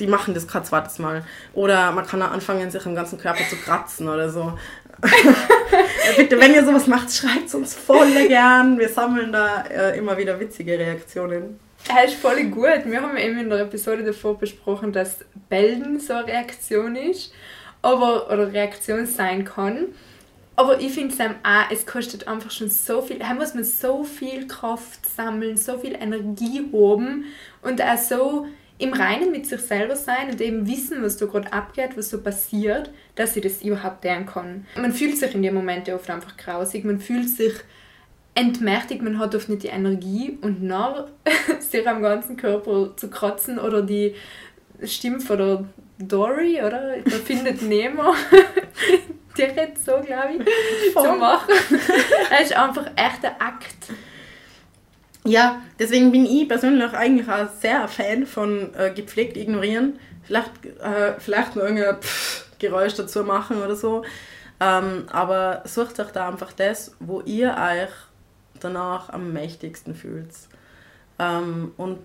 die 0.00 0.06
machen 0.06 0.34
das 0.34 0.48
kein 0.48 0.64
zweites 0.64 0.98
Mal. 0.98 1.24
Oder 1.54 1.92
man 1.92 2.06
kann 2.06 2.22
auch 2.22 2.30
anfangen, 2.30 2.70
sich 2.70 2.84
am 2.86 2.94
ganzen 2.94 3.18
Körper 3.18 3.42
zu 3.48 3.56
kratzen 3.56 4.08
oder 4.08 4.30
so. 4.30 4.58
Bitte, 6.16 6.40
wenn 6.40 6.54
ihr 6.54 6.64
sowas 6.64 6.86
macht, 6.86 7.12
schreibt 7.12 7.46
es 7.46 7.54
uns 7.54 7.74
voll 7.74 8.26
gern. 8.26 8.78
Wir 8.78 8.88
sammeln 8.88 9.32
da 9.32 9.62
äh, 9.62 9.96
immer 9.96 10.16
wieder 10.16 10.40
witzige 10.40 10.78
Reaktionen. 10.78 11.60
Er 11.86 12.04
ist 12.04 12.14
voll 12.14 12.44
gut. 12.44 12.84
Wir 12.84 13.00
haben 13.00 13.16
eben 13.16 13.38
in 13.38 13.50
der 13.50 13.60
Episode 13.60 14.04
davor 14.04 14.38
besprochen, 14.38 14.92
dass 14.92 15.24
Belden 15.48 16.00
so 16.00 16.12
eine 16.12 16.26
Reaktion 16.26 16.96
ist, 16.96 17.32
aber, 17.82 18.26
oder 18.26 18.52
Reaktion 18.52 19.06
sein 19.06 19.44
kann. 19.44 19.86
Aber 20.56 20.80
ich 20.80 20.92
finde 20.92 21.14
es 21.14 21.20
auch, 21.20 21.70
es 21.70 21.86
kostet 21.86 22.26
einfach 22.26 22.50
schon 22.50 22.68
so 22.68 23.00
viel, 23.00 23.20
da 23.20 23.32
muss 23.32 23.54
man 23.54 23.62
so 23.62 24.02
viel 24.02 24.48
Kraft 24.48 25.06
sammeln, 25.08 25.56
so 25.56 25.78
viel 25.78 25.94
Energie 25.94 26.64
haben 26.72 27.26
und 27.62 27.80
auch 27.80 27.96
so 27.96 28.48
im 28.78 28.92
Reinen 28.92 29.30
mit 29.30 29.46
sich 29.46 29.60
selber 29.60 29.94
sein 29.94 30.30
und 30.30 30.40
eben 30.40 30.66
wissen, 30.66 31.02
was 31.02 31.16
da 31.16 31.26
gerade 31.26 31.52
abgeht, 31.52 31.96
was 31.96 32.10
so 32.10 32.20
passiert, 32.20 32.90
dass 33.14 33.36
ich 33.36 33.42
das 33.42 33.62
überhaupt 33.62 34.02
lernen 34.02 34.26
kann. 34.26 34.66
Man 34.76 34.92
fühlt 34.92 35.16
sich 35.16 35.32
in 35.34 35.42
dem 35.42 35.54
Moment 35.54 35.88
oft 35.90 36.10
einfach 36.10 36.36
grausig, 36.36 36.84
man 36.84 36.98
fühlt 36.98 37.28
sich 37.28 37.54
entmächtigt, 38.38 39.02
man 39.02 39.18
hat 39.18 39.34
oft 39.34 39.48
nicht 39.48 39.64
die 39.64 39.68
Energie 39.68 40.38
und 40.42 40.62
nach 40.62 41.06
sich 41.58 41.88
am 41.88 42.02
ganzen 42.02 42.36
Körper 42.36 42.96
zu 42.96 43.10
kratzen 43.10 43.58
oder 43.58 43.82
die 43.82 44.14
Stimme 44.84 45.20
von 45.20 45.38
der 45.38 45.64
Dory, 45.98 46.60
oder? 46.60 46.98
Da 47.04 47.10
findet 47.24 47.62
Nemo. 47.62 48.14
Direkt 49.36 49.78
so, 49.78 49.92
glaube 50.04 50.34
ich, 50.38 50.92
Voll. 50.92 51.04
zu 51.04 51.12
machen. 51.12 51.54
Es 52.40 52.50
ist 52.50 52.56
einfach 52.56 52.86
echt 52.96 53.24
ein 53.24 53.40
Akt. 53.40 53.92
Ja, 55.24 55.62
deswegen 55.78 56.10
bin 56.10 56.24
ich 56.24 56.48
persönlich 56.48 56.92
eigentlich 56.92 57.28
auch 57.28 57.48
sehr 57.60 57.86
Fan 57.86 58.26
von 58.26 58.74
äh, 58.74 58.90
gepflegt 58.90 59.36
ignorieren. 59.36 59.98
Vielleicht, 60.24 60.64
äh, 60.64 61.14
vielleicht 61.18 61.54
nur 61.54 61.64
irgendein 61.64 62.00
Pff 62.00 62.48
Geräusch 62.58 62.94
dazu 62.94 63.22
machen 63.22 63.62
oder 63.62 63.76
so. 63.76 64.04
Ähm, 64.60 65.06
aber 65.10 65.62
sucht 65.64 66.00
euch 66.00 66.10
da 66.10 66.28
einfach 66.28 66.52
das, 66.52 66.96
wo 66.98 67.20
ihr 67.20 67.50
euch 67.50 67.90
danach 68.60 69.10
am 69.10 69.32
mächtigsten 69.32 69.94
fühlt. 69.94 70.30
Ähm, 71.18 71.72
und 71.76 71.98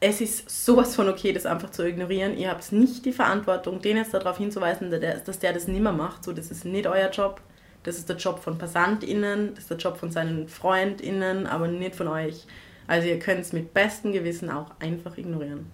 es 0.00 0.20
ist 0.20 0.64
sowas 0.64 0.96
von 0.96 1.08
okay, 1.08 1.32
das 1.32 1.46
einfach 1.46 1.70
zu 1.70 1.86
ignorieren. 1.86 2.36
Ihr 2.36 2.50
habt 2.50 2.72
nicht 2.72 3.04
die 3.04 3.12
Verantwortung, 3.12 3.80
den 3.80 3.96
jetzt 3.96 4.12
darauf 4.12 4.38
hinzuweisen, 4.38 4.90
dass 4.90 5.38
der 5.38 5.52
das 5.52 5.68
nicht 5.68 5.82
mehr 5.82 5.92
macht. 5.92 6.24
So, 6.24 6.32
das 6.32 6.50
ist 6.50 6.64
nicht 6.64 6.86
euer 6.86 7.10
Job. 7.10 7.40
Das 7.84 7.98
ist 7.98 8.08
der 8.08 8.16
Job 8.16 8.38
von 8.38 8.58
PassantInnen, 8.58 9.54
das 9.54 9.64
ist 9.64 9.70
der 9.70 9.76
Job 9.76 9.96
von 9.96 10.10
seinen 10.10 10.48
FreundInnen, 10.48 11.46
aber 11.46 11.66
nicht 11.66 11.96
von 11.96 12.08
euch. 12.08 12.46
Also 12.86 13.08
ihr 13.08 13.18
könnt 13.18 13.40
es 13.40 13.52
mit 13.52 13.74
bestem 13.74 14.12
Gewissen 14.12 14.50
auch 14.50 14.70
einfach 14.78 15.16
ignorieren. 15.16 15.70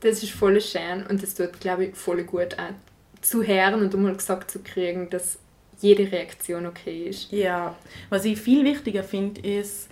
Das 0.00 0.22
ist 0.22 0.32
voll 0.32 0.60
schön 0.60 1.06
und 1.08 1.22
das 1.22 1.34
tut, 1.34 1.60
glaube 1.60 1.86
ich, 1.86 1.96
voll 1.96 2.22
gut 2.24 2.58
auch 2.58 2.72
zu 3.20 3.42
hören 3.42 3.82
und 3.82 3.94
einmal 3.94 4.14
gesagt 4.14 4.50
zu 4.50 4.60
kriegen, 4.60 5.10
dass 5.10 5.38
jede 5.80 6.10
Reaktion 6.10 6.66
okay 6.66 7.04
ist. 7.04 7.30
Ja, 7.32 7.76
was 8.10 8.24
ich 8.24 8.38
viel 8.38 8.64
wichtiger 8.64 9.04
finde, 9.04 9.40
ist 9.40 9.88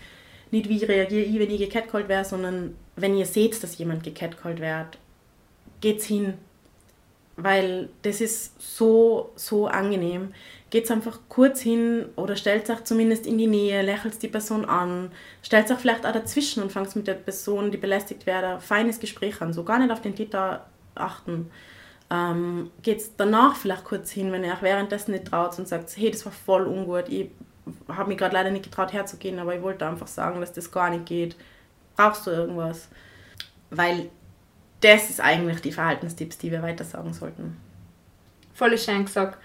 nicht, 0.51 0.69
wie 0.69 0.85
reagiere 0.85 1.23
ich, 1.23 1.39
wenn 1.39 1.51
ich 1.51 1.59
gecatcalled 1.59 2.09
wäre, 2.09 2.25
sondern 2.25 2.77
wenn 2.97 3.17
ihr 3.17 3.27
seht, 3.27 3.63
dass 3.63 3.79
jemand 3.79 4.05
gecatcalled 4.05 4.61
wird, 4.61 4.99
geht's 5.81 6.07
hin. 6.07 6.35
Weil 7.37 7.91
das 8.03 8.21
ist 8.23 8.55
so, 8.59 9.31
so 9.37 9.67
angenehm. 9.67 10.33
Geht's 10.71 10.91
einfach 10.91 11.21
kurz 11.29 11.61
hin 11.61 12.07
oder 12.17 12.35
stellt 12.35 12.69
euch 12.71 12.83
zumindest 12.85 13.27
in 13.27 13.37
die 13.39 13.47
Nähe, 13.47 13.83
lächelt 13.83 14.23
die 14.23 14.29
Person 14.29 14.65
an, 14.65 15.13
stellt 15.43 15.71
euch 15.71 15.79
vielleicht 15.79 16.07
auch 16.07 16.13
dazwischen 16.13 16.63
und 16.63 16.73
fangt 16.73 16.97
mit 16.97 17.07
der 17.07 17.15
Person, 17.15 17.71
die 17.71 17.77
belästigt 17.77 18.27
wird, 18.27 18.43
ein 18.43 18.61
feines 18.61 18.99
Gespräch 18.99 19.41
an. 19.43 19.53
So 19.53 19.65
gar 19.65 19.79
nicht 19.79 19.91
auf 19.91 20.01
den 20.01 20.17
Täter 20.17 20.67
achten. 20.95 21.51
Ähm, 22.09 22.71
geht's 22.83 23.13
danach 23.17 23.57
vielleicht 23.57 23.85
kurz 23.85 24.11
hin, 24.11 24.31
wenn 24.31 24.45
ihr 24.45 24.53
euch 24.53 24.63
währenddessen 24.63 25.13
nicht 25.13 25.27
traut 25.27 25.59
und 25.59 25.67
sagt, 25.67 25.97
hey, 25.97 26.11
das 26.11 26.25
war 26.25 26.33
voll 26.33 26.67
ungut, 26.67 27.09
ich 27.09 27.31
habe 27.89 28.09
mich 28.09 28.19
gerade 28.19 28.35
leider 28.35 28.51
nicht 28.51 28.65
getraut 28.65 28.93
herzugehen, 28.93 29.39
aber 29.39 29.57
ich 29.57 29.63
wollte 29.63 29.87
einfach 29.87 30.07
sagen, 30.07 30.41
dass 30.41 30.53
das 30.53 30.71
gar 30.71 30.91
nicht 30.91 31.07
geht. 31.07 31.37
Brauchst 31.97 32.27
du 32.27 32.31
irgendwas? 32.31 32.89
Weil 33.71 34.11
das 34.81 35.11
ist 35.11 35.21
eigentlich 35.21 35.61
die 35.61 35.73
Verhaltenstipps, 35.73 36.39
die 36.39 36.53
wir 36.53 36.63
weiter 36.63 36.85
sagen 36.85 37.13
sollten. 37.13 37.57
Voll 38.55 38.79
schön 38.79 39.05
gesagt. 39.05 39.39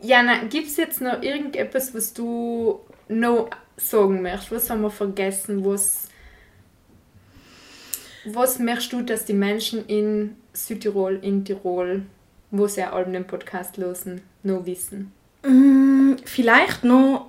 Jana, 0.00 0.44
gibt 0.44 0.68
es 0.68 0.76
jetzt 0.76 1.00
noch 1.00 1.22
irgendetwas, 1.22 1.92
was 1.94 2.12
du 2.14 2.80
noch 3.08 3.50
sagen 3.76 4.22
möchtest? 4.22 4.52
Was 4.52 4.70
haben 4.70 4.82
wir 4.82 4.90
vergessen? 4.90 5.64
Was, 5.64 6.08
was 8.24 8.58
möchtest 8.60 8.92
du, 8.92 9.02
dass 9.02 9.24
die 9.24 9.32
Menschen 9.32 9.84
in 9.86 10.36
Südtirol, 10.66 11.18
in 11.22 11.44
Tirol, 11.44 12.02
wo 12.50 12.66
sie 12.66 12.84
auch 12.84 13.04
den 13.04 13.26
Podcast 13.26 13.76
losen, 13.76 14.22
noch 14.42 14.66
wissen? 14.66 15.12
Mm, 15.42 16.16
vielleicht 16.24 16.84
noch 16.84 17.26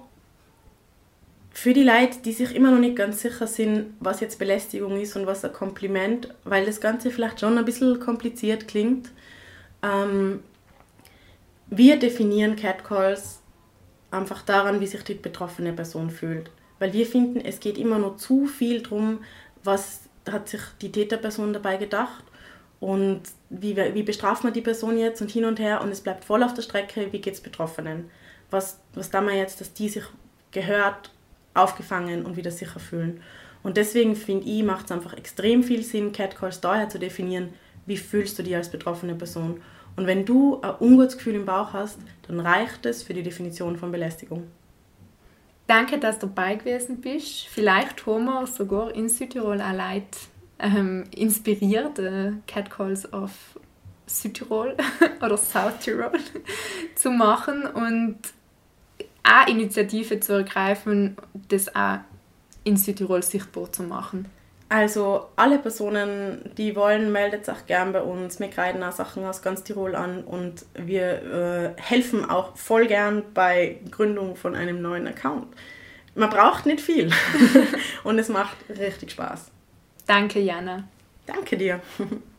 für 1.52 1.74
die 1.74 1.84
Leute, 1.84 2.20
die 2.24 2.32
sich 2.32 2.56
immer 2.56 2.72
noch 2.72 2.80
nicht 2.80 2.96
ganz 2.96 3.22
sicher 3.22 3.48
sind, 3.48 3.94
was 4.00 4.22
jetzt 4.22 4.40
Belästigung 4.40 5.00
ist 5.00 5.16
und 5.16 5.26
was 5.28 5.44
ein 5.44 5.52
Kompliment, 5.52 6.34
weil 6.46 6.66
das 6.66 6.80
Ganze 6.80 7.12
vielleicht 7.12 7.42
schon 7.42 7.58
ein 7.58 7.66
bisschen 7.66 8.00
kompliziert 8.00 8.68
klingt. 8.68 9.12
Ähm, 9.84 10.40
wir 11.68 12.00
definieren 12.00 12.56
Catcalls 12.56 13.42
einfach 14.10 14.42
daran, 14.42 14.80
wie 14.80 14.88
sich 14.88 15.04
die 15.04 15.16
betroffene 15.16 15.74
Person 15.74 16.10
fühlt. 16.10 16.50
Weil 16.80 16.94
wir 16.94 17.06
finden, 17.06 17.42
es 17.42 17.60
geht 17.60 17.78
immer 17.78 18.00
noch 18.00 18.18
zu 18.18 18.46
viel 18.46 18.82
darum, 18.82 19.20
was 19.64 20.02
hat 20.32 20.48
sich 20.48 20.62
die 20.82 20.92
Täterperson 20.92 21.54
dabei 21.54 21.78
gedacht 21.78 22.24
und 22.80 23.22
wie, 23.50 23.76
wie 23.76 24.04
bestraft 24.04 24.44
man 24.44 24.54
die 24.54 24.62
Person 24.62 24.98
jetzt 24.98 25.22
und 25.22 25.32
hin 25.32 25.46
und 25.46 25.60
her 25.60 25.82
und 25.82 25.90
es 25.90 26.02
bleibt 26.02 26.24
voll 26.24 26.44
auf 26.44 26.54
der 26.54 26.62
Strecke, 26.62 27.12
wie 27.12 27.20
geht 27.20 27.34
es 27.34 27.42
Betroffenen. 27.42 28.10
Was, 28.52 28.80
was 28.94 29.10
da 29.10 29.22
man 29.22 29.36
jetzt, 29.36 29.62
dass 29.62 29.74
die 29.74 29.90
sich 29.90 30.04
gehört, 30.52 31.12
aufgefangen 31.54 32.26
und 32.26 32.38
wieder 32.38 32.52
sicher 32.52 32.80
fühlen. 32.80 33.22
Und 33.64 33.78
deswegen 33.78 34.16
finde 34.16 34.48
ich, 34.48 34.64
macht 34.64 34.86
es 34.86 34.92
einfach 34.92 35.14
extrem 35.14 35.64
viel 35.64 35.84
Sinn, 35.84 36.14
Catcalls 36.14 36.62
daher 36.62 36.90
zu 36.90 36.98
definieren, 36.98 37.54
wie 37.86 37.98
fühlst 37.98 38.40
du 38.40 38.44
dich 38.44 38.56
als 38.56 38.70
betroffene 38.70 39.16
Person. 39.16 39.62
Und 39.96 40.08
wenn 40.08 40.26
du 40.26 40.62
ein 40.62 40.76
ungutes 40.80 41.18
Gefühl 41.18 41.36
im 41.36 41.46
Bauch 41.46 41.74
hast, 41.74 42.00
dann 42.28 42.40
reicht 42.40 42.86
es 42.86 43.04
für 43.04 43.14
die 43.14 43.24
Definition 43.24 43.76
von 43.76 43.92
Belästigung. 43.92 44.48
Danke, 45.68 46.00
dass 46.00 46.18
du 46.18 46.28
dabei 46.28 46.56
gewesen 46.56 47.02
bist. 47.02 47.48
Vielleicht 47.48 48.06
haben 48.06 48.26
wir 48.26 48.48
sogar 48.48 48.96
in 48.96 49.10
Südtirol 49.10 49.58
Leute 49.58 50.18
ähm, 50.60 51.06
inspiriert, 51.16 52.00
äh, 52.00 52.34
Catcalls 52.48 53.12
auf 53.12 53.32
Südtirol 54.06 54.76
oder 55.22 55.38
South 55.38 55.80
Tirol 55.80 56.12
zu 56.96 57.12
machen 57.12 57.66
und 57.66 58.18
auch 59.24 59.48
Initiative 59.48 60.20
zu 60.20 60.34
ergreifen, 60.34 61.18
das 61.48 61.74
auch 61.76 62.00
in 62.64 62.78
Südtirol 62.78 63.24
sichtbar 63.24 63.72
zu 63.72 63.84
machen. 63.84 64.28
Also 64.72 65.30
alle 65.36 65.58
Personen, 65.58 66.52
die 66.56 66.76
wollen, 66.76 67.12
meldet 67.12 67.44
sich 67.46 67.66
gern 67.66 67.92
bei 67.92 68.02
uns. 68.02 68.40
Wir 68.40 68.50
kreiden 68.50 68.84
auch 68.84 68.92
Sachen 68.92 69.26
aus 69.26 69.42
ganz 69.42 69.64
Tirol 69.64 69.96
an 69.96 70.24
und 70.24 70.64
wir 70.76 71.76
äh, 71.76 71.82
helfen 71.82 72.30
auch 72.30 72.56
voll 72.56 72.86
gern 72.86 73.24
bei 73.34 73.80
Gründung 73.90 74.36
von 74.36 74.56
einem 74.56 74.80
neuen 74.80 75.08
Account. 75.08 75.48
Man 76.14 76.30
braucht 76.30 76.68
nicht 76.68 76.82
viel 76.82 77.10
und 78.04 78.20
es 78.20 78.30
macht 78.30 78.58
richtig 78.70 79.12
Spaß. 79.12 79.52
Danke, 80.10 80.40
Jana. 80.40 80.88
Danke 81.28 81.56
dir. 81.56 81.82